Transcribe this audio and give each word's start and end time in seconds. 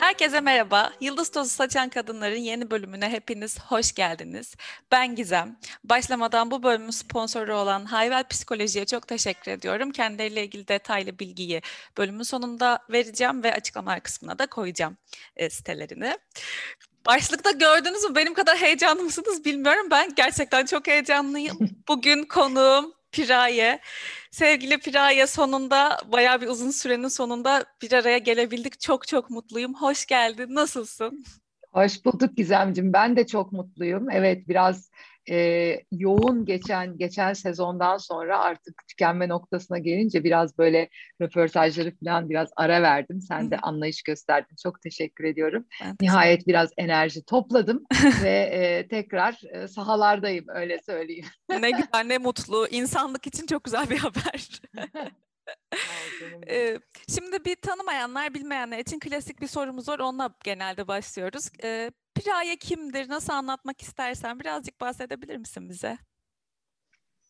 Herkese 0.00 0.40
merhaba. 0.40 0.92
Yıldız 1.00 1.30
Tozu 1.30 1.48
Saçan 1.48 1.88
Kadınların 1.88 2.36
yeni 2.36 2.70
bölümüne 2.70 3.08
hepiniz 3.10 3.60
hoş 3.60 3.92
geldiniz. 3.92 4.54
Ben 4.92 5.14
Gizem. 5.14 5.56
Başlamadan 5.84 6.50
bu 6.50 6.62
bölümün 6.62 6.90
sponsoru 6.90 7.54
olan 7.56 7.84
Hayvel 7.84 8.24
Psikoloji'ye 8.28 8.86
çok 8.86 9.08
teşekkür 9.08 9.52
ediyorum. 9.52 9.90
Kendileriyle 9.90 10.44
ilgili 10.44 10.68
detaylı 10.68 11.18
bilgiyi 11.18 11.62
bölümün 11.98 12.22
sonunda 12.22 12.78
vereceğim 12.90 13.42
ve 13.42 13.54
açıklamalar 13.54 14.00
kısmına 14.00 14.38
da 14.38 14.46
koyacağım 14.46 14.96
e, 15.36 15.50
sitelerini. 15.50 16.18
Başlıkta 17.06 17.50
gördünüz 17.50 18.04
mü 18.04 18.14
benim 18.14 18.34
kadar 18.34 18.56
heyecanlı 18.56 19.02
mısınız 19.02 19.44
bilmiyorum. 19.44 19.86
Ben 19.90 20.14
gerçekten 20.14 20.66
çok 20.66 20.86
heyecanlıyım. 20.86 21.58
Bugün 21.88 22.24
konuğum 22.24 22.99
Piraye. 23.12 23.80
Sevgili 24.30 24.78
Piraye 24.78 25.26
sonunda 25.26 25.98
bayağı 26.12 26.40
bir 26.40 26.46
uzun 26.46 26.70
sürenin 26.70 27.08
sonunda 27.08 27.64
bir 27.82 27.92
araya 27.92 28.18
gelebildik. 28.18 28.80
Çok 28.80 29.08
çok 29.08 29.30
mutluyum. 29.30 29.74
Hoş 29.74 30.06
geldin. 30.06 30.54
Nasılsın? 30.54 31.24
Hoş 31.72 32.04
bulduk 32.04 32.36
Gizemciğim. 32.36 32.92
Ben 32.92 33.16
de 33.16 33.26
çok 33.26 33.52
mutluyum. 33.52 34.10
Evet 34.10 34.48
biraz 34.48 34.90
e, 35.30 35.80
yoğun 35.92 36.44
geçen 36.44 36.98
geçen 36.98 37.32
sezondan 37.32 37.96
sonra 37.96 38.38
artık 38.38 38.88
tükenme 38.88 39.28
noktasına 39.28 39.78
gelince 39.78 40.24
biraz 40.24 40.58
böyle 40.58 40.88
röportajları 41.20 41.92
falan 42.04 42.30
biraz 42.30 42.48
ara 42.56 42.82
verdim. 42.82 43.20
Sen 43.20 43.50
de 43.50 43.58
anlayış 43.58 44.02
gösterdin. 44.02 44.56
Çok 44.62 44.82
teşekkür 44.82 45.24
ediyorum. 45.24 45.64
Ben 45.84 45.96
Nihayet 46.00 46.46
biraz 46.46 46.70
enerji 46.76 47.24
topladım 47.24 47.84
ve 48.22 48.30
e, 48.30 48.88
tekrar 48.88 49.40
e, 49.52 49.68
sahalardayım 49.68 50.44
öyle 50.48 50.78
söyleyeyim. 50.86 51.26
ne 51.48 51.70
güzel 51.70 52.04
ne 52.06 52.18
mutlu. 52.18 52.66
İnsanlık 52.70 53.26
için 53.26 53.46
çok 53.46 53.64
güzel 53.64 53.90
bir 53.90 53.98
haber. 53.98 54.60
ee, 56.50 56.78
şimdi 57.08 57.44
bir 57.44 57.56
tanımayanlar, 57.56 58.34
bilmeyenler 58.34 58.78
için 58.78 58.98
klasik 58.98 59.40
bir 59.40 59.46
sorumuz 59.46 59.88
var. 59.88 59.98
Onunla 59.98 60.34
genelde 60.44 60.88
başlıyoruz. 60.88 61.48
Ee, 61.64 61.90
Piraye 62.20 62.56
kimdir? 62.56 63.08
Nasıl 63.08 63.32
anlatmak 63.32 63.82
istersen 63.82 64.40
birazcık 64.40 64.80
bahsedebilir 64.80 65.36
misin 65.36 65.68
bize? 65.68 65.98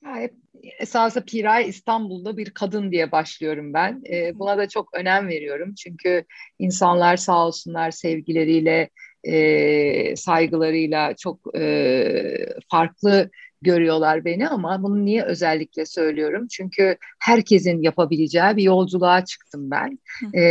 Ya 0.05 0.17
hep 0.17 0.35
esasında 0.79 1.25
Piray 1.25 1.69
İstanbul'da 1.69 2.37
bir 2.37 2.51
kadın 2.51 2.93
diye 2.93 3.13
başlıyorum 3.13 3.75
ben. 3.75 4.03
E, 4.13 4.39
buna 4.39 4.59
da 4.59 4.69
çok 4.69 4.95
önem 4.95 5.29
veriyorum. 5.29 5.75
Çünkü 5.75 6.25
insanlar 6.59 7.17
sağ 7.17 7.47
olsunlar 7.47 7.91
sevgileriyle, 7.91 8.91
e, 9.25 10.17
saygılarıyla 10.17 11.15
çok 11.17 11.57
e, 11.59 12.47
farklı 12.71 13.31
görüyorlar 13.63 14.25
beni 14.25 14.49
ama 14.49 14.83
bunu 14.83 15.05
niye 15.05 15.23
özellikle 15.25 15.87
söylüyorum? 15.87 16.47
Çünkü 16.49 16.97
herkesin 17.21 17.83
yapabileceği 17.83 18.57
bir 18.57 18.63
yolculuğa 18.63 19.25
çıktım 19.25 19.71
ben. 19.71 19.99
E, 20.33 20.43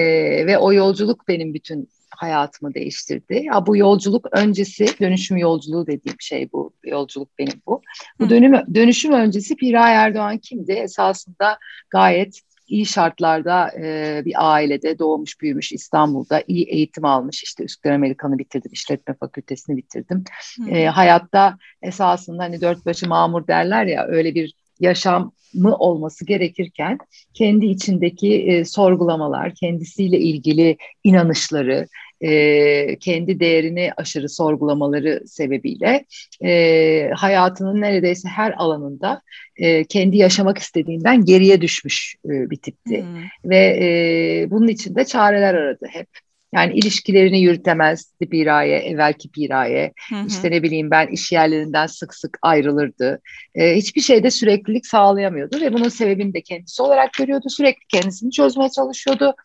ve 0.48 0.58
o 0.58 0.74
yolculuk 0.74 1.28
benim 1.28 1.54
bütün 1.54 1.90
hayatımı 2.20 2.74
değiştirdi. 2.74 3.42
Ya 3.44 3.66
bu 3.66 3.78
yolculuk 3.78 4.28
öncesi 4.32 4.86
dönüşüm 5.00 5.38
yolculuğu 5.38 5.88
dediğim 5.88 6.22
şey 6.22 6.52
bu 6.54 6.74
yolculuk 6.84 7.30
benim 7.40 7.62
bu. 7.68 7.82
Bu 8.20 8.30
dönüm 8.30 8.54
dönüşüm 8.76 9.12
öncesi 9.12 9.56
Piray 9.56 9.96
Erdoğan 9.96 10.38
kimdi? 10.38 10.72
Esasında 10.72 11.58
gayet 11.90 12.42
iyi 12.68 12.86
şartlarda 12.86 13.72
e, 13.82 14.22
bir 14.26 14.34
ailede 14.38 15.00
doğmuş 15.00 15.42
büyümüş 15.42 15.72
İstanbul'da 15.72 16.44
iyi 16.48 16.66
eğitim 16.66 17.06
almış 17.06 17.44
işte 17.44 17.64
Üsküdar 17.64 17.94
Amerikan'ı 17.94 18.38
bitirdim 18.40 18.72
işletme 18.74 19.16
fakültesini 19.20 19.78
bitirdim 19.78 20.24
e, 20.70 20.86
hayatta 20.86 21.58
esasında 21.82 22.44
hani 22.44 22.62
dört 22.62 22.86
başı 22.86 23.08
mamur 23.08 23.48
derler 23.48 23.86
ya 23.86 24.06
öyle 24.08 24.36
bir 24.36 24.54
yaşam 24.80 25.32
mı 25.54 25.76
olması 25.76 26.26
gerekirken 26.26 26.98
kendi 27.34 27.66
içindeki 27.66 28.36
e, 28.36 28.66
sorgulamalar, 28.66 29.56
kendisiyle 29.56 30.20
ilgili 30.20 30.78
inanışları, 31.04 31.88
e, 32.22 33.00
kendi 33.00 33.40
değerini 33.40 33.92
aşırı 33.98 34.30
sorgulamaları 34.30 35.24
sebebiyle 35.28 36.06
e, 36.44 37.12
hayatının 37.16 37.82
neredeyse 37.82 38.30
her 38.30 38.54
alanında 38.58 39.22
e, 39.58 39.84
kendi 39.84 40.18
yaşamak 40.18 40.58
istediğinden 40.58 41.26
geriye 41.26 41.62
düşmüş 41.62 42.16
e, 42.26 42.50
bir 42.50 42.58
tipti. 42.58 43.02
Hmm. 43.02 43.50
Ve 43.50 43.78
e, 43.82 44.52
bunun 44.52 44.68
için 44.68 44.96
de 44.96 45.06
çareler 45.06 45.54
aradı 45.54 45.86
hep. 45.90 46.08
Yani 46.54 46.74
ilişkilerini 46.74 47.42
yürütemezdi 47.42 48.30
Piraye, 48.30 48.78
evvelki 48.78 49.32
Piraye. 49.32 49.94
Hı 50.10 50.16
hı. 50.16 50.28
İşte 50.28 50.52
ne 50.52 50.64
bileyim 50.64 50.92
ben 50.92 51.08
iş 51.08 51.32
yerlerinden 51.32 51.88
sık 51.88 52.16
sık 52.16 52.38
ayrılırdı. 52.42 53.22
Ee, 53.56 53.76
hiçbir 53.76 54.02
şeyde 54.02 54.32
süreklilik 54.32 54.88
sağlayamıyordu 54.88 55.62
ve 55.62 55.74
bunun 55.74 55.90
sebebini 55.90 56.34
de 56.34 56.42
kendisi 56.42 56.82
olarak 56.82 57.14
görüyordu. 57.14 57.48
Sürekli 57.50 57.86
kendisini 57.88 58.32
çözmeye 58.32 58.70
çalışıyordu. 58.70 59.36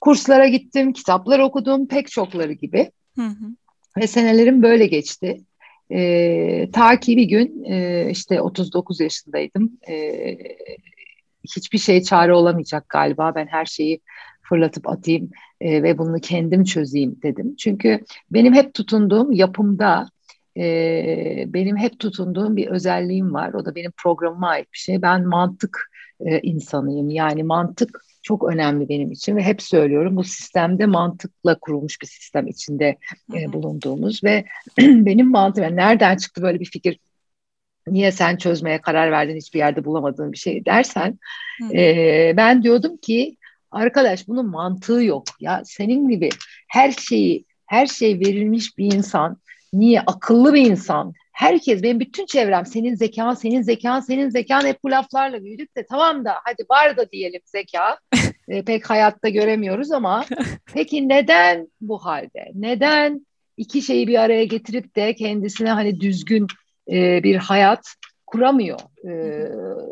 Kurslara 0.00 0.48
gittim, 0.48 0.92
kitaplar 0.92 1.38
okudum, 1.38 1.88
pek 1.88 2.10
çokları 2.10 2.52
gibi. 2.52 2.90
Hı 3.16 3.26
hı. 3.26 3.46
Ve 3.98 4.06
senelerim 4.06 4.62
böyle 4.62 4.86
geçti. 4.86 5.40
Ee, 5.92 6.68
ta 6.72 7.00
ki 7.00 7.16
bir 7.16 7.24
gün 7.24 7.64
e, 7.64 8.08
işte 8.10 8.40
39 8.40 9.00
yaşındaydım. 9.00 9.78
Ee, 9.88 10.38
hiçbir 11.56 11.78
şey 11.78 12.02
çare 12.02 12.34
olamayacak 12.34 12.88
galiba. 12.88 13.34
Ben 13.34 13.46
her 13.46 13.64
şeyi 13.64 14.00
fırlatıp 14.42 14.88
atayım 14.88 15.30
e, 15.60 15.82
ve 15.82 15.98
bunu 15.98 16.20
kendim 16.20 16.64
çözeyim 16.64 17.16
dedim. 17.22 17.56
Çünkü 17.56 18.00
benim 18.30 18.54
hep 18.54 18.74
tutunduğum 18.74 19.32
yapımda 19.32 20.08
e, 20.56 21.44
benim 21.48 21.76
hep 21.76 21.98
tutunduğum 21.98 22.56
bir 22.56 22.66
özelliğim 22.66 23.34
var. 23.34 23.52
O 23.54 23.64
da 23.64 23.74
benim 23.74 23.92
programıma 23.96 24.48
ait 24.48 24.72
bir 24.72 24.78
şey. 24.78 25.02
Ben 25.02 25.26
mantık 25.26 25.90
e, 26.20 26.40
insanıyım. 26.40 27.10
Yani 27.10 27.42
mantık 27.42 28.04
çok 28.22 28.48
önemli 28.48 28.88
benim 28.88 29.12
için 29.12 29.36
ve 29.36 29.42
hep 29.42 29.62
söylüyorum 29.62 30.16
bu 30.16 30.24
sistemde 30.24 30.86
mantıkla 30.86 31.58
kurulmuş 31.58 32.00
bir 32.02 32.06
sistem 32.06 32.46
içinde 32.46 32.96
e, 33.34 33.52
bulunduğumuz 33.52 34.24
ve 34.24 34.44
benim 34.78 35.30
mantığım 35.30 35.64
yani 35.64 35.76
nereden 35.76 36.16
çıktı 36.16 36.42
böyle 36.42 36.60
bir 36.60 36.70
fikir 36.70 36.98
niye 37.86 38.12
sen 38.12 38.36
çözmeye 38.36 38.80
karar 38.80 39.10
verdin 39.10 39.36
hiçbir 39.36 39.58
yerde 39.58 39.84
bulamadığın 39.84 40.32
bir 40.32 40.38
şey 40.38 40.64
dersen 40.64 41.18
e, 41.74 42.32
ben 42.36 42.62
diyordum 42.62 42.96
ki 42.96 43.36
Arkadaş 43.70 44.28
bunun 44.28 44.46
mantığı 44.46 45.02
yok. 45.02 45.24
Ya 45.40 45.62
senin 45.64 46.08
gibi 46.08 46.28
her 46.68 46.92
şeyi, 46.92 47.44
her 47.66 47.86
şey 47.86 48.20
verilmiş 48.20 48.78
bir 48.78 48.92
insan, 48.94 49.36
niye 49.72 50.00
akıllı 50.00 50.54
bir 50.54 50.70
insan, 50.70 51.12
herkes 51.40 51.82
benim 51.82 52.00
bütün 52.00 52.26
çevrem 52.26 52.66
senin 52.66 52.94
zekan, 52.94 53.34
senin 53.34 53.62
zekan, 53.62 54.00
senin 54.00 54.30
zekan 54.30 54.66
hep 54.66 54.82
bu 54.84 54.90
laflarla 54.90 55.44
büyüdük 55.44 55.76
de 55.76 55.86
tamam 55.90 56.24
da 56.24 56.34
hadi 56.44 56.62
var 56.70 56.96
da 56.96 57.10
diyelim 57.10 57.40
zeka. 57.44 57.98
e, 58.48 58.62
pek 58.62 58.90
hayatta 58.90 59.28
göremiyoruz 59.28 59.92
ama 59.92 60.24
peki 60.74 61.08
neden 61.08 61.68
bu 61.80 61.98
halde? 61.98 62.50
Neden 62.54 63.26
iki 63.56 63.82
şeyi 63.82 64.08
bir 64.08 64.20
araya 64.20 64.44
getirip 64.44 64.96
de 64.96 65.14
kendisine 65.14 65.70
hani 65.70 66.00
düzgün 66.00 66.46
e, 66.90 67.22
bir 67.22 67.36
hayat 67.36 67.94
kuramıyor? 68.26 68.80
E, 69.04 69.10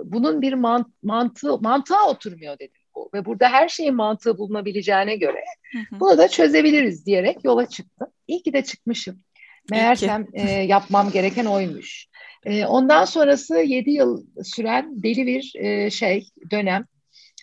bunun 0.05 0.43
bir 0.43 0.53
mant 0.53 0.87
mantığı 1.03 1.59
mantığa 1.59 2.09
oturmuyor 2.09 2.59
dedim 2.59 2.83
bu 2.95 3.11
ve 3.15 3.25
burada 3.25 3.49
her 3.49 3.69
şeyin 3.69 3.95
mantığı 3.95 4.39
bulunabileceğine 4.39 5.17
göre 5.17 5.45
bunu 5.91 6.19
da 6.19 6.29
çözebiliriz 6.29 7.07
diyerek 7.07 7.45
yola 7.45 7.69
çıktım. 7.69 8.09
İyi 8.27 8.43
ki 8.43 8.53
de 8.53 8.65
çıkmışım. 8.65 9.23
Meğersem 9.71 10.27
e, 10.33 10.51
yapmam 10.51 11.11
gereken 11.11 11.45
oymuş. 11.45 12.07
E, 12.47 12.67
ondan 12.67 13.05
sonrası 13.05 13.59
7 13.59 13.91
yıl 13.91 14.27
süren 14.43 15.03
deli 15.03 15.27
bir 15.27 15.53
e, 15.57 15.91
şey 15.91 16.29
dönem. 16.51 16.85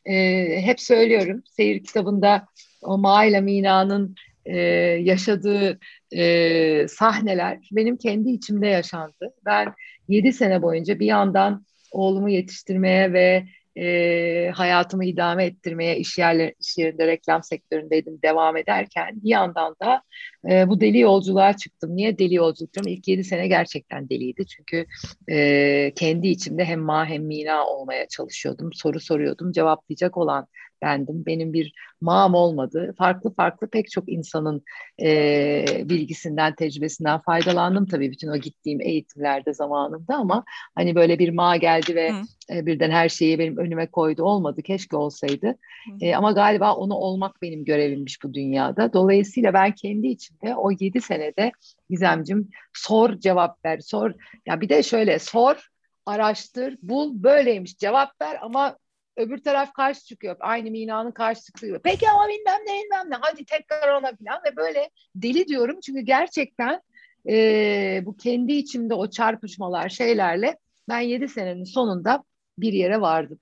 E, 0.06 0.46
hep 0.62 0.82
söylüyorum 0.82 1.44
seyir 1.46 1.84
kitabında 1.84 2.48
o 2.82 2.98
Maila 2.98 3.42
Mina'nın 3.42 4.16
e, 4.46 4.58
yaşadığı 5.02 5.80
e, 6.12 6.88
sahneler 6.88 7.60
benim 7.72 7.98
kendi 7.98 8.30
içimde 8.30 8.68
yaşandı. 8.68 9.34
Ben 9.46 9.74
7 10.08 10.34
sene 10.34 10.62
boyunca 10.62 11.00
bir 11.00 11.06
yandan 11.06 11.66
oğlumu 11.92 12.30
yetiştirmeye 12.30 13.14
ve 13.14 13.46
e, 13.78 14.52
hayatımı 14.56 15.06
idame 15.06 15.46
ettirmeye 15.46 15.98
iş, 15.98 16.18
yerler, 16.18 16.54
iş 16.60 16.78
yerinde 16.78 17.08
reklam 17.08 17.44
sektöründeydim 17.44 18.22
devam 18.22 18.58
ederken 18.58 19.10
bir 19.24 19.30
yandan 19.30 19.76
da 19.84 20.02
e, 20.50 20.70
bu 20.70 20.82
deli 20.82 21.00
yolculuğa 21.00 21.58
çıktım. 21.58 21.96
Niye 21.96 22.18
deli 22.18 22.34
yolculuk 22.34 22.74
diyorum? 22.74 22.92
İlk 22.92 23.08
yedi 23.08 23.24
sene 23.24 23.48
gerçekten 23.48 24.10
deliydi. 24.10 24.46
Çünkü 24.48 24.86
e, 25.30 25.92
kendi 25.96 26.28
içimde 26.28 26.66
hem 26.66 26.80
ma 26.80 27.06
hem 27.06 27.24
mina 27.24 27.66
olmaya 27.66 28.08
çalışıyordum. 28.08 28.74
Soru 28.74 29.00
soruyordum. 29.00 29.52
Cevaplayacak 29.52 30.18
olan 30.18 30.48
bendim. 30.86 31.26
Benim 31.26 31.54
bir 31.54 31.74
mağam 32.02 32.34
olmadı. 32.34 32.94
Farklı 32.98 33.34
farklı 33.34 33.68
pek 33.68 33.92
çok 33.92 34.10
insanın 34.10 34.64
e, 35.02 35.66
bilgisinden, 35.84 36.56
tecrübesinden 36.56 37.20
faydalandım 37.20 37.86
tabii 37.86 38.12
bütün 38.12 38.28
o 38.28 38.38
gittiğim 38.38 38.82
eğitimlerde 38.82 39.54
zamanında 39.54 40.16
ama 40.16 40.44
hani 40.76 40.96
böyle 40.96 41.20
bir 41.20 41.30
ma 41.30 41.58
geldi 41.58 41.96
ve 41.96 42.12
e, 42.50 42.66
birden 42.66 42.92
her 42.92 43.10
şeyi 43.10 43.40
benim 43.40 43.58
önüme 43.58 43.88
koydu 43.88 44.24
olmadı. 44.24 44.62
Keşke 44.62 44.98
olsaydı. 44.98 45.58
E, 46.02 46.16
ama 46.16 46.32
galiba 46.32 46.76
onu 46.76 46.94
olmak 46.94 47.42
benim 47.42 47.66
görevimmiş 47.66 48.24
bu 48.24 48.34
dünyada. 48.34 48.94
Dolayısıyla 48.94 49.54
ben 49.54 49.72
kendi 49.72 50.08
içimde 50.08 50.56
o 50.56 50.72
yedi 50.80 51.02
senede 51.02 51.52
Gizemcim 51.90 52.50
sor 52.74 53.14
cevap 53.20 53.66
ver 53.66 53.80
sor. 53.80 54.12
Ya 54.46 54.62
bir 54.62 54.70
de 54.70 54.84
şöyle 54.84 55.20
sor 55.20 55.70
araştır 56.06 56.78
bul 56.82 57.24
böyleymiş 57.24 57.78
cevap 57.78 58.22
ver 58.22 58.38
ama 58.42 58.78
öbür 59.18 59.38
taraf 59.38 59.74
karşı 59.74 60.06
çıkıyor. 60.06 60.36
Aynı 60.40 60.72
Mina'nın 60.72 61.12
karşı 61.12 61.44
çıkıyor. 61.44 61.80
Peki 61.84 62.10
ama 62.10 62.28
bilmem 62.28 62.60
ne 62.68 62.84
bilmem 62.84 63.12
ne. 63.12 63.16
Hadi 63.22 63.46
tekrar 63.46 63.94
ona 63.94 64.12
falan 64.16 64.42
ve 64.46 64.56
böyle 64.56 64.90
deli 65.16 65.48
diyorum. 65.48 65.80
Çünkü 65.86 66.02
gerçekten 66.02 66.82
e, 67.30 68.02
bu 68.06 68.18
kendi 68.18 68.54
içimde 68.54 68.94
o 68.94 69.10
çarpışmalar 69.10 69.90
şeylerle 69.90 70.58
ben 70.90 71.00
yedi 71.00 71.28
senenin 71.28 71.64
sonunda 71.64 72.24
bir 72.58 72.74
yere 72.74 73.02
vardım. 73.02 73.40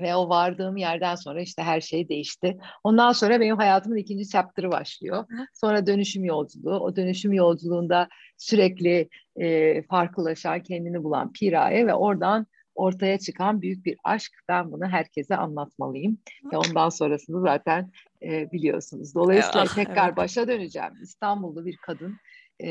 Ve 0.00 0.14
o 0.14 0.28
vardığım 0.28 0.76
yerden 0.76 1.14
sonra 1.14 1.40
işte 1.40 1.62
her 1.62 1.80
şey 1.80 2.08
değişti. 2.08 2.58
Ondan 2.84 3.12
sonra 3.12 3.40
benim 3.40 3.56
hayatımın 3.56 3.96
ikinci 3.96 4.28
chapter'ı 4.28 4.70
başlıyor. 4.70 5.24
Sonra 5.54 5.86
dönüşüm 5.86 6.24
yolculuğu. 6.24 6.78
O 6.78 6.96
dönüşüm 6.96 7.32
yolculuğunda 7.32 8.08
sürekli 8.36 9.08
e, 9.36 9.82
farklılaşan, 9.82 10.62
kendini 10.62 11.04
bulan 11.04 11.32
Piraye 11.32 11.86
ve 11.86 11.94
oradan 11.94 12.46
ortaya 12.74 13.18
çıkan 13.18 13.62
büyük 13.62 13.84
bir 13.84 13.96
aşk. 14.04 14.32
Ben 14.48 14.72
bunu 14.72 14.86
herkese 14.86 15.36
anlatmalıyım. 15.36 16.18
Ve 16.52 16.56
ondan 16.56 16.88
sonrasını 16.88 17.40
zaten 17.40 17.90
e, 18.22 18.52
biliyorsunuz. 18.52 19.14
Dolayısıyla 19.14 19.62
ah, 19.70 19.74
tekrar 19.74 20.08
evet. 20.08 20.16
başa 20.16 20.48
döneceğim. 20.48 20.92
İstanbullu 21.02 21.66
bir 21.66 21.76
kadın 21.76 22.16
e, 22.60 22.68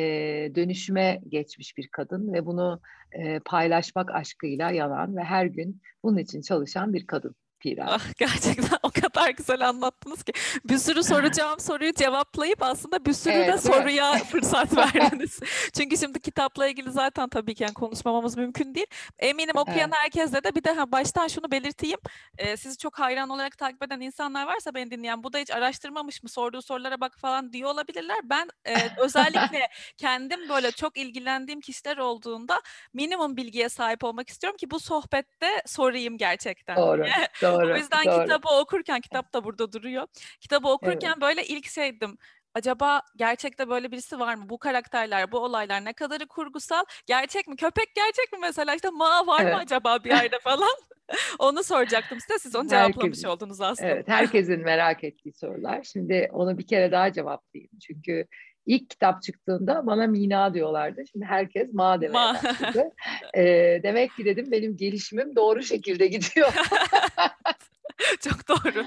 dönüşüme 0.55 1.21
geçmiş 1.27 1.77
bir 1.77 1.87
kadın 1.87 2.33
ve 2.33 2.45
bunu 2.45 2.81
e, 3.11 3.39
paylaşmak 3.39 4.11
aşkıyla 4.11 4.71
yalan 4.71 5.15
ve 5.15 5.23
her 5.23 5.45
gün 5.45 5.81
bunun 6.03 6.17
için 6.17 6.41
çalışan 6.41 6.93
bir 6.93 7.07
kadın. 7.07 7.35
Pira. 7.63 7.85
Ah, 7.89 8.01
gerçekten 8.17 8.77
o 8.83 8.89
kadar 8.89 9.29
güzel 9.29 9.69
anlattınız 9.69 10.23
ki. 10.23 10.33
Bir 10.65 10.77
sürü 10.77 11.03
soracağım 11.03 11.59
soruyu 11.59 11.93
cevaplayıp 11.93 12.63
aslında 12.63 13.05
bir 13.05 13.13
sürü 13.13 13.33
evet, 13.33 13.53
de 13.53 13.57
soruya 13.57 14.13
fırsat 14.31 14.77
verdiniz. 14.77 15.39
Çünkü 15.77 15.97
şimdi 15.97 16.19
kitapla 16.19 16.67
ilgili 16.67 16.91
zaten 16.91 17.29
tabii 17.29 17.55
ki 17.55 17.63
yani 17.63 17.73
konuşmamamız 17.73 18.37
mümkün 18.37 18.75
değil. 18.75 18.87
Eminim 19.19 19.57
okuyan 19.57 19.89
evet. 19.89 19.99
herkese 20.01 20.43
de 20.43 20.55
bir 20.55 20.63
de 20.63 20.71
ha, 20.71 20.91
baştan 20.91 21.27
şunu 21.27 21.51
belirteyim. 21.51 21.99
Ee, 22.37 22.57
sizi 22.57 22.77
çok 22.77 22.99
hayran 22.99 23.29
olarak 23.29 23.57
takip 23.57 23.83
eden 23.83 23.99
insanlar 23.99 24.47
varsa 24.47 24.73
beni 24.73 24.91
dinleyen 24.91 25.23
bu 25.23 25.33
da 25.33 25.37
hiç 25.37 25.51
araştırmamış 25.51 26.23
mı 26.23 26.29
sorduğu 26.29 26.61
sorulara 26.61 27.01
bak 27.01 27.17
falan 27.17 27.53
diyor 27.53 27.69
olabilirler. 27.69 28.19
Ben 28.23 28.49
e, 28.65 28.75
özellikle 28.97 29.67
kendim 29.97 30.49
böyle 30.49 30.71
çok 30.71 30.97
ilgilendiğim 30.97 31.61
kişiler 31.61 31.97
olduğunda 31.97 32.61
minimum 32.93 33.37
bilgiye 33.37 33.69
sahip 33.69 34.03
olmak 34.03 34.29
istiyorum 34.29 34.57
ki 34.57 34.71
bu 34.71 34.79
sohbette 34.79 35.61
sorayım 35.65 36.17
gerçekten. 36.17 36.75
Doğru. 36.75 37.05
doğru. 37.41 37.52
Doğru. 37.53 37.73
O 37.73 37.77
yüzden 37.77 38.05
doğru. 38.05 38.23
kitabı 38.23 38.49
okurken, 38.49 39.01
kitap 39.01 39.33
da 39.33 39.43
burada 39.43 39.71
duruyor. 39.73 40.07
Kitabı 40.39 40.67
okurken 40.67 41.09
evet. 41.09 41.21
böyle 41.21 41.45
ilk 41.45 41.69
şeydim 41.69 42.17
acaba 42.53 43.01
gerçekte 43.15 43.69
böyle 43.69 43.91
birisi 43.91 44.19
var 44.19 44.35
mı? 44.35 44.49
Bu 44.49 44.57
karakterler, 44.57 45.31
bu 45.31 45.39
olaylar 45.39 45.85
ne 45.85 45.93
kadarı 45.93 46.27
kurgusal? 46.27 46.83
Gerçek 47.05 47.47
mi? 47.47 47.55
Köpek 47.55 47.95
gerçek 47.95 48.33
mi 48.33 48.39
mesela? 48.41 48.75
İşte 48.75 48.89
ma 48.89 49.27
var 49.27 49.41
evet. 49.41 49.53
mı 49.53 49.59
acaba 49.59 50.03
bir 50.03 50.09
yerde 50.09 50.39
falan? 50.39 50.75
onu 51.39 51.63
soracaktım 51.63 52.19
size. 52.19 52.39
Siz 52.39 52.55
onu 52.55 52.69
cevaplamış 52.69 53.03
herkesin, 53.03 53.27
oldunuz 53.27 53.61
aslında. 53.61 53.89
Evet, 53.89 54.07
herkesin 54.07 54.59
merak 54.59 55.03
ettiği 55.03 55.33
sorular. 55.33 55.83
Şimdi 55.83 56.29
onu 56.33 56.57
bir 56.57 56.67
kere 56.67 56.91
daha 56.91 57.13
cevaplayayım. 57.13 57.71
Çünkü 57.87 58.25
ilk 58.65 58.89
kitap 58.89 59.23
çıktığında 59.23 59.85
bana 59.85 60.07
Mina 60.07 60.53
diyorlardı. 60.53 61.03
Şimdi 61.11 61.25
herkes 61.25 61.73
Ma 61.73 62.01
demeye 62.01 62.13
Ma. 62.13 62.33
başladı. 62.33 62.91
ee, 63.37 63.79
demek 63.83 64.15
ki 64.15 64.25
dedim 64.25 64.51
benim 64.51 64.77
gelişimim 64.77 65.35
doğru 65.35 65.63
şekilde 65.63 66.07
gidiyor. 66.07 66.53
Çok 68.21 68.47
doğru. 68.49 68.85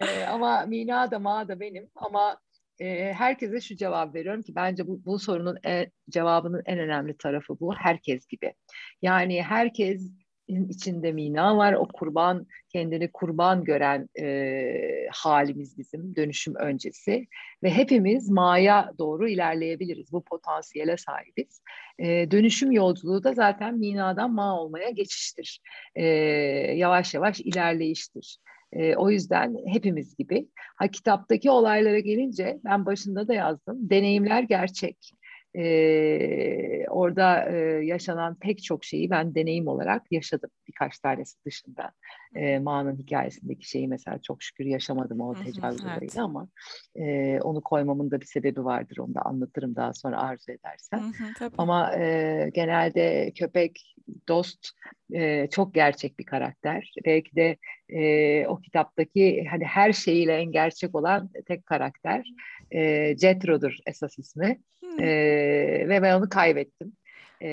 ee, 0.00 0.24
ama 0.24 0.66
Mina 0.66 1.10
da 1.10 1.18
Ma 1.18 1.48
da 1.48 1.60
benim 1.60 1.90
ama 1.96 2.38
e, 2.80 3.12
herkese 3.12 3.60
şu 3.60 3.76
cevap 3.76 4.14
veriyorum 4.14 4.42
ki 4.42 4.54
bence 4.54 4.86
bu, 4.86 5.04
bu 5.04 5.18
sorunun 5.18 5.58
e, 5.66 5.90
cevabının 6.10 6.62
en 6.66 6.78
önemli 6.78 7.16
tarafı 7.16 7.60
bu. 7.60 7.74
Herkes 7.74 8.26
gibi. 8.26 8.54
Yani 9.02 9.42
herkes 9.42 10.12
içinde 10.48 11.12
mina 11.12 11.56
var. 11.56 11.72
O 11.72 11.86
kurban, 11.86 12.46
kendini 12.68 13.12
kurban 13.12 13.64
gören 13.64 14.08
e, 14.20 15.06
halimiz 15.12 15.78
bizim 15.78 16.16
dönüşüm 16.16 16.54
öncesi. 16.54 17.26
Ve 17.62 17.70
hepimiz 17.70 18.30
maya 18.30 18.92
doğru 18.98 19.28
ilerleyebiliriz. 19.28 20.12
Bu 20.12 20.24
potansiyele 20.24 20.96
sahibiz. 20.96 21.62
E, 21.98 22.30
dönüşüm 22.30 22.72
yolculuğu 22.72 23.24
da 23.24 23.32
zaten 23.32 23.78
minadan 23.78 24.32
ma 24.32 24.60
olmaya 24.60 24.90
geçiştir. 24.90 25.60
E, 25.94 26.04
yavaş 26.76 27.14
yavaş 27.14 27.40
ilerleyiştir. 27.40 28.38
E, 28.72 28.96
o 28.96 29.10
yüzden 29.10 29.56
hepimiz 29.66 30.16
gibi. 30.16 30.48
Ha 30.76 30.88
kitaptaki 30.88 31.50
olaylara 31.50 31.98
gelince 31.98 32.58
ben 32.64 32.86
başında 32.86 33.28
da 33.28 33.34
yazdım. 33.34 33.90
Deneyimler 33.90 34.42
gerçek 34.42 35.12
e, 35.56 36.86
orada 36.88 37.50
e, 37.50 37.56
yaşanan 37.84 38.34
pek 38.34 38.62
çok 38.62 38.84
şeyi 38.84 39.10
ben 39.10 39.34
deneyim 39.34 39.68
olarak 39.68 40.12
yaşadım 40.12 40.50
birkaç 40.68 40.98
tanesi 40.98 41.44
dışında. 41.44 41.92
E, 42.34 42.58
Ma'nın 42.58 42.96
hikayesindeki 42.96 43.68
şeyi 43.68 43.88
mesela 43.88 44.18
çok 44.18 44.42
şükür 44.42 44.64
yaşamadım 44.64 45.20
o 45.20 45.34
tecavüz 45.34 45.80
evet. 45.98 46.18
ama 46.18 46.48
e, 46.96 47.38
onu 47.40 47.60
koymamın 47.60 48.10
da 48.10 48.20
bir 48.20 48.26
sebebi 48.26 48.64
vardır. 48.64 48.98
Onu 48.98 49.14
da 49.14 49.22
anlatırım 49.22 49.76
daha 49.76 49.92
sonra 49.92 50.18
arzu 50.18 50.52
edersen. 50.52 50.98
Hı 50.98 51.44
hı, 51.44 51.50
ama 51.58 51.96
e, 51.96 52.50
genelde 52.54 53.32
köpek, 53.38 53.94
dost 54.28 54.68
e, 55.12 55.48
çok 55.50 55.74
gerçek 55.74 56.18
bir 56.18 56.24
karakter. 56.24 56.92
Belki 57.04 57.36
de 57.36 57.56
e, 57.88 58.46
o 58.46 58.60
kitaptaki 58.60 59.44
hani 59.50 59.64
her 59.64 59.92
şeyiyle 59.92 60.36
en 60.36 60.52
gerçek 60.52 60.94
olan 60.94 61.30
tek 61.46 61.66
karakter 61.66 62.26
e, 62.70 63.16
Jethro'dur 63.16 63.76
esas 63.86 64.18
ismi. 64.18 64.60
E, 65.00 65.08
ve 65.88 66.02
ben 66.02 66.18
onu 66.18 66.28
kaybettim. 66.28 66.92
E, 67.40 67.50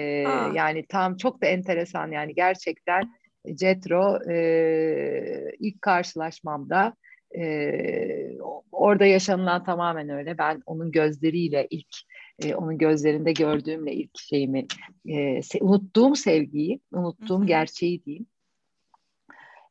yani 0.53 0.85
tam 0.89 1.17
çok 1.17 1.41
da 1.41 1.45
enteresan 1.45 2.11
yani 2.11 2.35
gerçekten 2.35 3.15
Jethro 3.59 4.31
e, 4.31 5.51
ilk 5.59 5.81
karşılaşmamda 5.81 6.95
e, 7.37 8.37
orada 8.71 9.05
yaşanılan 9.05 9.63
tamamen 9.63 10.09
öyle. 10.09 10.37
Ben 10.37 10.61
onun 10.65 10.91
gözleriyle 10.91 11.67
ilk 11.69 11.95
e, 12.43 12.55
onun 12.55 12.77
gözlerinde 12.77 13.31
gördüğümle 13.31 13.93
ilk 13.93 14.19
şeyimi 14.19 14.65
e, 15.05 15.41
se, 15.41 15.59
unuttuğum 15.61 16.15
sevgiyi, 16.15 16.79
unuttuğum 16.91 17.39
Hı-hı. 17.39 17.47
gerçeği 17.47 18.05
diyeyim. 18.05 18.25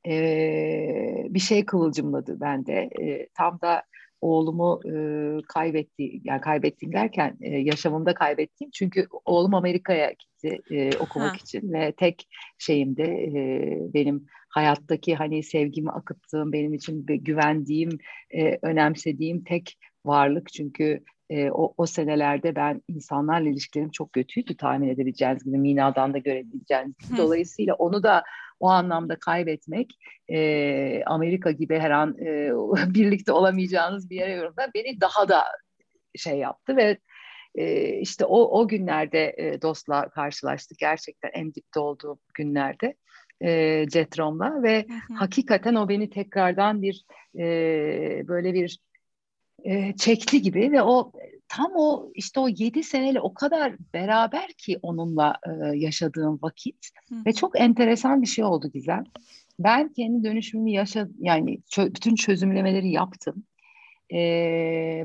E, 0.06 1.26
bir 1.30 1.40
şey 1.40 1.66
kıvılcımladı 1.66 2.40
bende. 2.40 2.90
E, 3.00 3.28
tam 3.34 3.60
da 3.60 3.82
oğlumu 4.20 4.80
e, 4.86 4.94
kaybetti 5.48 6.20
yani 6.24 6.40
kaybettiğim 6.40 6.92
derken 6.92 7.36
e, 7.40 7.58
yaşamımda 7.58 8.14
kaybettiğim 8.14 8.70
çünkü 8.70 9.06
oğlum 9.24 9.54
Amerika'ya 9.54 10.10
gitti 10.10 10.60
e, 10.70 10.96
okumak 10.96 11.32
ha. 11.32 11.36
için 11.36 11.72
ve 11.72 11.92
tek 11.92 12.28
şeyimde 12.58 13.02
e, 13.02 13.34
benim 13.94 14.26
hayattaki 14.48 15.14
hani 15.14 15.42
sevgimi 15.42 15.90
akıttığım 15.90 16.52
benim 16.52 16.74
için 16.74 17.06
güvendiğim 17.06 17.98
e, 18.30 18.58
önemsediğim 18.62 19.44
tek 19.44 19.78
varlık 20.04 20.52
çünkü 20.52 21.04
e, 21.30 21.50
o, 21.50 21.74
o 21.76 21.86
senelerde 21.86 22.56
ben 22.56 22.82
insanlarla 22.88 23.48
ilişkilerim 23.48 23.90
çok 23.90 24.12
kötüydü 24.12 24.56
tahmin 24.56 24.88
edebileceğiniz 24.88 25.44
gibi 25.44 25.58
Mina'dan 25.58 26.14
da 26.14 26.18
görebileceğiniz 26.18 26.96
gibi. 26.98 27.16
Dolayısıyla 27.16 27.74
onu 27.74 28.02
da 28.02 28.24
o 28.60 28.68
anlamda 28.68 29.18
kaybetmek 29.18 29.98
e, 30.28 31.04
Amerika 31.06 31.50
gibi 31.50 31.78
her 31.78 31.90
an 31.90 32.18
e, 32.18 32.50
birlikte 32.94 33.32
olamayacağınız 33.32 34.10
bir 34.10 34.16
yere 34.16 34.32
yorumda 34.32 34.70
beni 34.74 35.00
daha 35.00 35.28
da 35.28 35.44
şey 36.16 36.38
yaptı 36.38 36.76
ve 36.76 36.98
e, 37.54 37.88
işte 37.98 38.24
o, 38.24 38.60
o 38.60 38.68
günlerde 38.68 39.34
e, 39.38 39.62
dostla 39.62 40.08
karşılaştık 40.08 40.78
gerçekten 40.78 41.30
en 41.34 41.54
dipte 41.54 41.80
olduğum 41.80 42.18
günlerde 42.34 42.94
e, 43.40 43.84
Cetrom'la 43.88 44.62
ve 44.62 44.86
hı 44.88 44.94
hı. 44.94 45.14
hakikaten 45.14 45.74
o 45.74 45.88
beni 45.88 46.10
tekrardan 46.10 46.82
bir 46.82 47.04
e, 47.38 47.44
böyle 48.28 48.54
bir 48.54 48.78
e, 49.64 49.96
çekti 49.96 50.42
gibi 50.42 50.72
ve 50.72 50.82
o 50.82 51.12
tam 51.48 51.72
o 51.76 52.10
işte 52.14 52.40
o 52.40 52.48
yedi 52.48 52.82
seneyle 52.82 53.20
o 53.20 53.34
kadar 53.34 53.74
beraber 53.94 54.48
ki 54.58 54.78
onunla 54.82 55.36
e, 55.46 55.76
yaşadığım 55.76 56.38
vakit 56.42 56.88
Hı. 57.08 57.14
ve 57.26 57.32
çok 57.32 57.60
enteresan 57.60 58.22
bir 58.22 58.26
şey 58.26 58.44
oldu 58.44 58.70
Gizem. 58.74 59.04
Ben 59.58 59.88
kendi 59.88 60.24
dönüşümümü 60.24 60.70
yaşadım 60.70 61.16
yani 61.20 61.58
çö- 61.58 61.94
bütün 61.94 62.14
çözümlemeleri 62.14 62.90
yaptım. 62.90 63.44
E, 64.12 64.18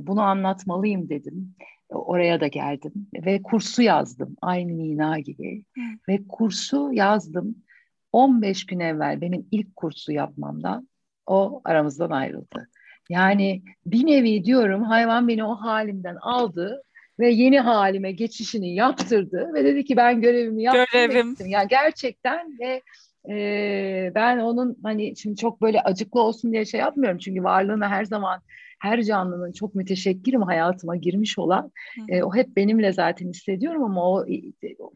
bunu 0.02 0.22
anlatmalıyım 0.22 1.10
dedim. 1.10 1.56
Oraya 1.90 2.42
da 2.42 2.48
geldim 2.48 2.94
ve 3.14 3.42
kursu 3.42 3.82
yazdım 3.82 4.36
aynı 4.42 4.78
Nina 4.78 5.20
gibi 5.20 5.64
Hı. 5.76 5.82
ve 6.10 6.20
kursu 6.30 6.90
yazdım. 6.94 7.56
15 8.12 8.66
gün 8.66 8.80
evvel 8.80 9.22
benim 9.22 9.48
ilk 9.52 9.76
kursu 9.76 10.12
yapmamdan 10.12 10.90
o 11.28 11.62
aramızdan 11.64 12.10
ayrıldı. 12.10 12.70
Yani 13.10 13.62
bir 13.86 14.06
nevi 14.06 14.46
diyorum 14.46 14.84
hayvan 14.84 15.28
beni 15.28 15.44
o 15.44 15.56
halimden 15.56 16.16
aldı 16.16 16.84
ve 17.20 17.30
yeni 17.30 17.60
halime 17.60 18.12
geçişini 18.12 18.76
yaptırdı 18.76 19.52
ve 19.54 19.64
dedi 19.64 19.86
ki 19.86 19.98
ben 19.98 20.22
görevimi 20.22 20.64
yaptım. 20.64 20.86
Görevim. 20.94 21.36
Yani 21.46 21.68
gerçekten 21.68 22.60
ve 22.60 22.82
e, 23.30 24.12
ben 24.16 24.38
onun 24.38 24.78
hani 24.84 25.18
şimdi 25.18 25.36
çok 25.36 25.62
böyle 25.62 25.82
acıklı 25.82 26.22
olsun 26.22 26.52
diye 26.52 26.66
şey 26.66 26.80
yapmıyorum 26.80 27.18
çünkü 27.18 27.44
varlığına 27.44 27.90
her 27.90 28.06
zaman 28.06 28.42
her 28.80 29.04
canlının 29.04 29.52
çok 29.52 29.76
müteşekkirim 29.76 30.42
hayatıma 30.42 30.96
girmiş 30.96 31.40
olan 31.40 31.72
e, 32.10 32.24
o 32.24 32.36
hep 32.36 32.56
benimle 32.56 32.94
zaten 32.94 33.30
hissediyorum 33.30 33.84
ama 33.84 34.12
o 34.12 34.26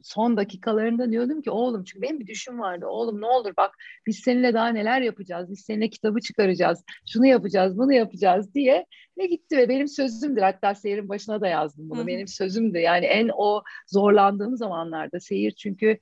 son 0.04 0.38
dakikalarında 0.38 1.12
diyordum 1.12 1.42
ki 1.42 1.52
oğlum 1.52 1.84
çünkü 1.84 2.02
benim 2.02 2.20
bir 2.20 2.28
düşün 2.28 2.60
vardı. 2.60 2.86
Oğlum 2.88 3.22
ne 3.22 3.26
olur 3.26 3.54
bak 3.58 3.76
biz 4.08 4.20
seninle 4.20 4.54
daha 4.54 4.68
neler 4.68 5.02
yapacağız? 5.02 5.52
Biz 5.52 5.60
seninle 5.60 5.90
kitabı 5.90 6.20
çıkaracağız. 6.20 6.84
Şunu 7.14 7.26
yapacağız 7.26 7.78
bunu 7.78 7.94
yapacağız. 7.94 8.54
diye 8.56 8.86
ve 9.18 9.26
gitti 9.26 9.58
ve 9.58 9.70
benim 9.70 9.88
sözümdür. 9.88 10.42
Hatta 10.42 10.76
seyirin 10.76 11.10
başına 11.10 11.42
da 11.42 11.48
yazdım 11.48 11.90
bunu. 11.90 12.00
Hı-hı. 12.00 12.08
benim 12.08 12.28
sözümdü 12.28 12.78
yani 12.78 13.06
en 13.06 13.30
o 13.38 13.62
zorlandığım 13.88 14.58
zamanlarda 14.58 15.20
seyir 15.20 15.52
çünkü 15.52 15.98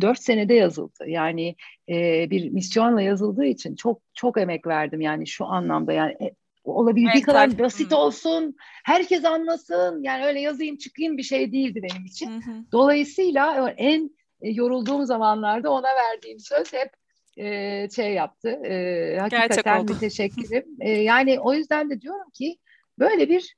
dört 0.00 0.18
senede 0.18 0.54
yazıldı. 0.54 1.04
Yani 1.06 1.56
e, 1.88 2.26
bir 2.30 2.50
misyonla 2.50 3.02
yazıldığı 3.02 3.44
için 3.44 3.74
çok 3.74 4.02
çok 4.14 4.38
emek 4.38 4.66
verdim 4.66 5.00
yani 5.00 5.26
şu 5.26 5.46
anlamda. 5.46 5.92
Yani 5.92 6.12
e, 6.12 6.34
olabildiği 6.66 7.10
evet, 7.14 7.26
kadar 7.26 7.58
basit 7.58 7.92
hı. 7.92 7.96
olsun, 7.96 8.56
herkes 8.84 9.24
anlasın. 9.24 10.02
Yani 10.02 10.24
öyle 10.24 10.40
yazayım 10.40 10.76
çıkayım 10.76 11.16
bir 11.16 11.22
şey 11.22 11.52
değildi 11.52 11.80
benim 11.82 12.04
için. 12.04 12.30
Hı 12.30 12.50
hı. 12.50 12.64
Dolayısıyla 12.72 13.70
en 13.70 14.10
e, 14.40 14.50
yorulduğum 14.50 15.06
zamanlarda 15.06 15.70
ona 15.70 15.88
verdiğim 15.88 16.40
söz 16.40 16.72
hep 16.72 16.90
e, 17.36 17.88
şey 17.90 18.14
yaptı. 18.14 18.48
E, 18.48 19.18
hakikaten 19.20 19.84
müteşekkirim. 19.84 20.64
e, 20.80 20.90
yani 20.90 21.40
o 21.40 21.54
yüzden 21.54 21.90
de 21.90 22.00
diyorum 22.00 22.30
ki 22.34 22.58
böyle 22.98 23.28
bir 23.28 23.56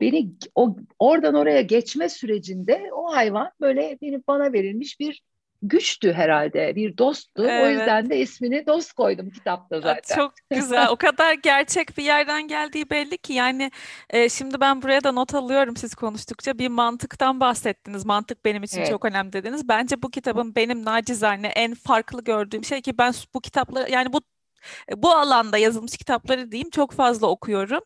beni 0.00 0.32
o 0.54 0.76
oradan 0.98 1.34
oraya 1.34 1.60
geçme 1.60 2.08
sürecinde 2.08 2.90
o 2.92 3.14
hayvan 3.14 3.50
böyle 3.60 3.98
benim 4.02 4.22
bana 4.28 4.52
verilmiş 4.52 5.00
bir 5.00 5.22
güçtü 5.62 6.12
herhalde, 6.12 6.76
bir 6.76 6.98
dosttu. 6.98 7.46
Evet. 7.48 7.64
O 7.64 7.70
yüzden 7.70 8.10
de 8.10 8.18
ismini 8.18 8.66
dost 8.66 8.92
koydum 8.92 9.30
kitapta 9.30 9.80
zaten. 9.80 10.16
Çok 10.16 10.34
güzel. 10.50 10.88
o 10.90 10.96
kadar 10.96 11.34
gerçek 11.34 11.98
bir 11.98 12.04
yerden 12.04 12.48
geldiği 12.48 12.90
belli 12.90 13.18
ki. 13.18 13.32
Yani 13.32 13.70
e, 14.10 14.28
şimdi 14.28 14.60
ben 14.60 14.82
buraya 14.82 15.04
da 15.04 15.12
not 15.12 15.34
alıyorum 15.34 15.76
siz 15.76 15.94
konuştukça. 15.94 16.58
Bir 16.58 16.68
mantıktan 16.68 17.40
bahsettiniz. 17.40 18.06
Mantık 18.06 18.44
benim 18.44 18.62
için 18.62 18.78
evet. 18.78 18.90
çok 18.90 19.04
önemli 19.04 19.32
dediniz. 19.32 19.68
Bence 19.68 20.02
bu 20.02 20.10
kitabın 20.10 20.54
benim 20.54 20.84
nacizane 20.84 21.46
en 21.46 21.74
farklı 21.74 22.24
gördüğüm 22.24 22.64
şey 22.64 22.82
ki 22.82 22.98
ben 22.98 23.14
bu 23.34 23.40
kitapları 23.40 23.90
yani 23.90 24.12
bu 24.12 24.20
bu 24.96 25.10
alanda 25.10 25.58
yazılmış 25.58 25.96
kitapları 25.96 26.52
diyeyim 26.52 26.70
çok 26.70 26.92
fazla 26.92 27.26
okuyorum. 27.26 27.80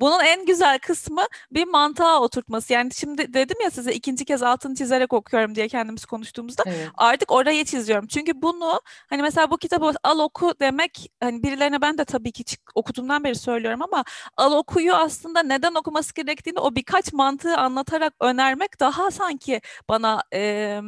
Bunun 0.00 0.20
en 0.20 0.46
güzel 0.46 0.78
kısmı 0.78 1.22
bir 1.50 1.64
mantığa 1.64 2.20
oturtması. 2.20 2.72
Yani 2.72 2.94
şimdi 2.94 3.34
dedim 3.34 3.56
ya 3.62 3.70
size 3.70 3.92
ikinci 3.92 4.24
kez 4.24 4.42
altını 4.42 4.74
çizerek 4.74 5.12
okuyorum 5.12 5.54
diye 5.54 5.68
kendimiz 5.68 6.04
konuştuğumuzda 6.04 6.62
evet. 6.66 6.88
artık 6.94 7.32
orayı 7.32 7.64
çiziyorum. 7.64 8.06
Çünkü 8.06 8.42
bunu 8.42 8.80
hani 9.10 9.22
mesela 9.22 9.50
bu 9.50 9.56
kitabı 9.58 9.92
al 10.02 10.18
oku 10.18 10.54
demek 10.60 11.12
hani 11.20 11.42
birilerine 11.42 11.80
ben 11.80 11.98
de 11.98 12.04
tabii 12.04 12.32
ki 12.32 12.44
okuduğumdan 12.74 13.24
beri 13.24 13.34
söylüyorum 13.34 13.82
ama 13.82 14.04
al 14.36 14.52
okuyu 14.52 14.94
aslında 14.94 15.42
neden 15.42 15.74
okuması 15.74 16.14
gerektiğini 16.14 16.58
o 16.58 16.74
birkaç 16.74 17.12
mantığı 17.12 17.56
anlatarak 17.56 18.14
önermek 18.20 18.80
daha 18.80 19.10
sanki 19.10 19.60
bana 19.88 20.22
e, 20.34 20.80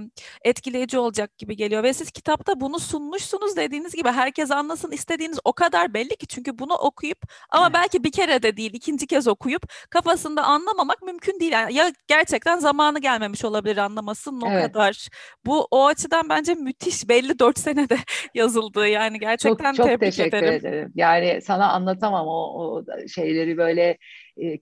etkileyici 0.42 0.98
olacak 0.98 1.38
gibi 1.38 1.56
geliyor. 1.56 1.82
Ve 1.82 1.92
siz 1.92 2.10
kitapta 2.10 2.60
bunu 2.60 2.78
sunmuşsunuz 2.78 3.56
dediğiniz 3.56 3.94
gibi 3.94 4.08
herkes 4.08 4.50
anlasın 4.50 4.90
istediğiniz 4.90 5.38
o 5.44 5.52
kadar 5.52 5.94
belli 5.94 6.16
ki 6.16 6.26
çünkü 6.26 6.58
bunu 6.58 6.75
okuyup 6.75 7.18
ama 7.50 7.66
evet. 7.66 7.75
belki 7.75 8.04
bir 8.04 8.12
kere 8.12 8.42
de 8.42 8.56
değil 8.56 8.75
ikinci 8.75 8.95
ikinci 8.96 9.06
kez 9.06 9.28
okuyup 9.28 9.62
kafasında 9.90 10.42
anlamamak 10.42 11.02
mümkün 11.02 11.40
değil. 11.40 11.52
Yani 11.52 11.74
ya 11.74 11.92
gerçekten 12.06 12.58
zamanı 12.58 13.00
gelmemiş 13.00 13.44
olabilir 13.44 13.76
anlamasının 13.76 14.40
o 14.40 14.50
evet. 14.50 14.62
kadar. 14.72 15.08
Bu 15.46 15.68
o 15.70 15.86
açıdan 15.86 16.28
bence 16.28 16.54
müthiş 16.54 17.08
belli 17.08 17.38
dört 17.38 17.58
senede 17.66 17.96
yazıldığı 18.34 18.88
yani 18.88 19.18
gerçekten 19.18 19.72
çok, 19.72 19.76
çok 19.76 19.86
tebrik 19.86 20.00
teşekkür 20.00 20.36
ederim. 20.36 20.54
ederim. 20.54 20.92
Yani 20.94 21.40
sana 21.42 21.72
anlatamam 21.72 22.26
o, 22.26 22.32
o 22.32 22.84
şeyleri 23.08 23.56
böyle 23.56 23.98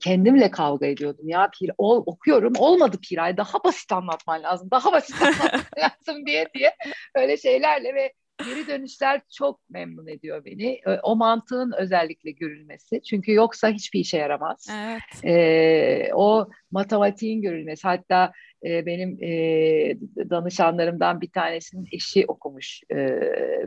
kendimle 0.00 0.50
kavga 0.50 0.86
ediyordum. 0.86 1.28
Ya 1.28 1.50
pir 1.58 1.70
ol, 1.78 2.02
okuyorum 2.06 2.52
olmadı 2.58 2.98
Piray 3.08 3.36
daha 3.36 3.64
basit 3.64 3.92
anlatman 3.92 4.42
lazım. 4.42 4.70
Daha 4.70 4.92
basit 4.92 5.22
anlatman 5.22 5.62
lazım 5.78 6.26
diye 6.26 6.46
diye 6.54 6.74
öyle 7.14 7.36
şeylerle 7.36 7.94
ve 7.94 8.12
geri 8.38 8.66
dönüşler 8.66 9.20
çok 9.32 9.60
memnun 9.70 10.06
ediyor 10.06 10.44
beni. 10.44 10.80
O 11.02 11.16
mantığın 11.16 11.72
özellikle 11.78 12.30
görülmesi. 12.30 13.02
Çünkü 13.02 13.32
yoksa 13.32 13.68
hiçbir 13.68 14.00
işe 14.00 14.18
yaramaz. 14.18 14.68
Evet. 14.72 15.24
Ee, 15.24 16.14
o 16.14 16.48
matematiğin 16.70 17.42
görülmesi. 17.42 17.88
Hatta 17.88 18.32
e, 18.64 18.86
benim 18.86 19.18
e, 19.22 19.30
danışanlarımdan 20.30 21.20
bir 21.20 21.30
tanesinin 21.30 21.88
eşi 21.92 22.24
okumuş 22.28 22.80
e, 22.90 22.96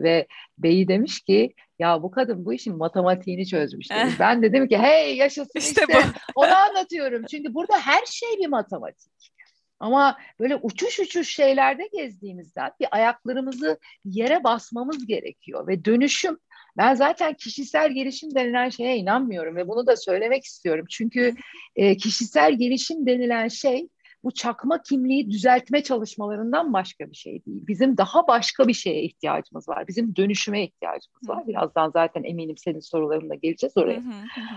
ve 0.03 0.27
beyi 0.57 0.88
demiş 0.88 1.21
ki 1.21 1.53
ya 1.79 2.03
bu 2.03 2.12
kadın 2.12 2.45
bu 2.45 2.53
işin 2.53 2.77
matematiğini 2.77 3.47
çözmüş. 3.47 3.91
Demiş. 3.91 4.13
Ben 4.19 4.41
dedim 4.41 4.67
ki 4.67 4.77
hey 4.77 5.15
yaşasın 5.15 5.59
işte, 5.59 5.81
işte. 5.81 5.93
bu. 5.93 5.97
onu 6.36 6.55
anlatıyorum. 6.55 7.25
Çünkü 7.31 7.53
burada 7.53 7.79
her 7.79 8.05
şey 8.05 8.29
bir 8.39 8.47
matematik. 8.47 9.37
Ama 9.79 10.17
böyle 10.39 10.55
uçuş 10.55 11.00
uçuş 11.00 11.29
şeylerde 11.36 11.89
gezdiğimizden 11.93 12.72
bir 12.79 12.88
ayaklarımızı 12.91 13.79
yere 14.05 14.43
basmamız 14.43 15.07
gerekiyor 15.07 15.67
ve 15.67 15.86
dönüşüm 15.86 16.38
ben 16.77 16.93
zaten 16.93 17.34
kişisel 17.34 17.91
gelişim 17.91 18.36
denilen 18.36 18.69
şeye 18.69 18.98
inanmıyorum 18.98 19.55
ve 19.55 19.67
bunu 19.67 19.88
da 19.88 19.96
söylemek 19.96 20.43
istiyorum. 20.43 20.86
Çünkü 20.89 21.36
e, 21.75 21.98
kişisel 21.98 22.57
gelişim 22.57 23.05
denilen 23.05 23.48
şey 23.48 23.88
bu 24.24 24.31
çakma 24.31 24.81
kimliği 24.81 25.31
düzeltme 25.31 25.84
çalışmalarından 25.84 26.74
başka 26.74 27.12
bir 27.12 27.15
şey 27.15 27.46
değil. 27.46 27.67
Bizim 27.67 27.98
daha 27.98 28.27
başka 28.27 28.67
bir 28.67 28.74
şeye 28.74 29.03
ihtiyacımız 29.03 29.69
var. 29.69 29.88
Bizim 29.88 30.15
dönüşüme 30.15 30.63
ihtiyacımız 30.63 31.29
var. 31.29 31.48
Birazdan 31.48 31.89
zaten 31.89 32.24
eminim 32.24 32.57
senin 32.57 32.79
sorularınla 32.79 33.36
geleceğiz 33.36 33.77
oraya. 33.77 34.03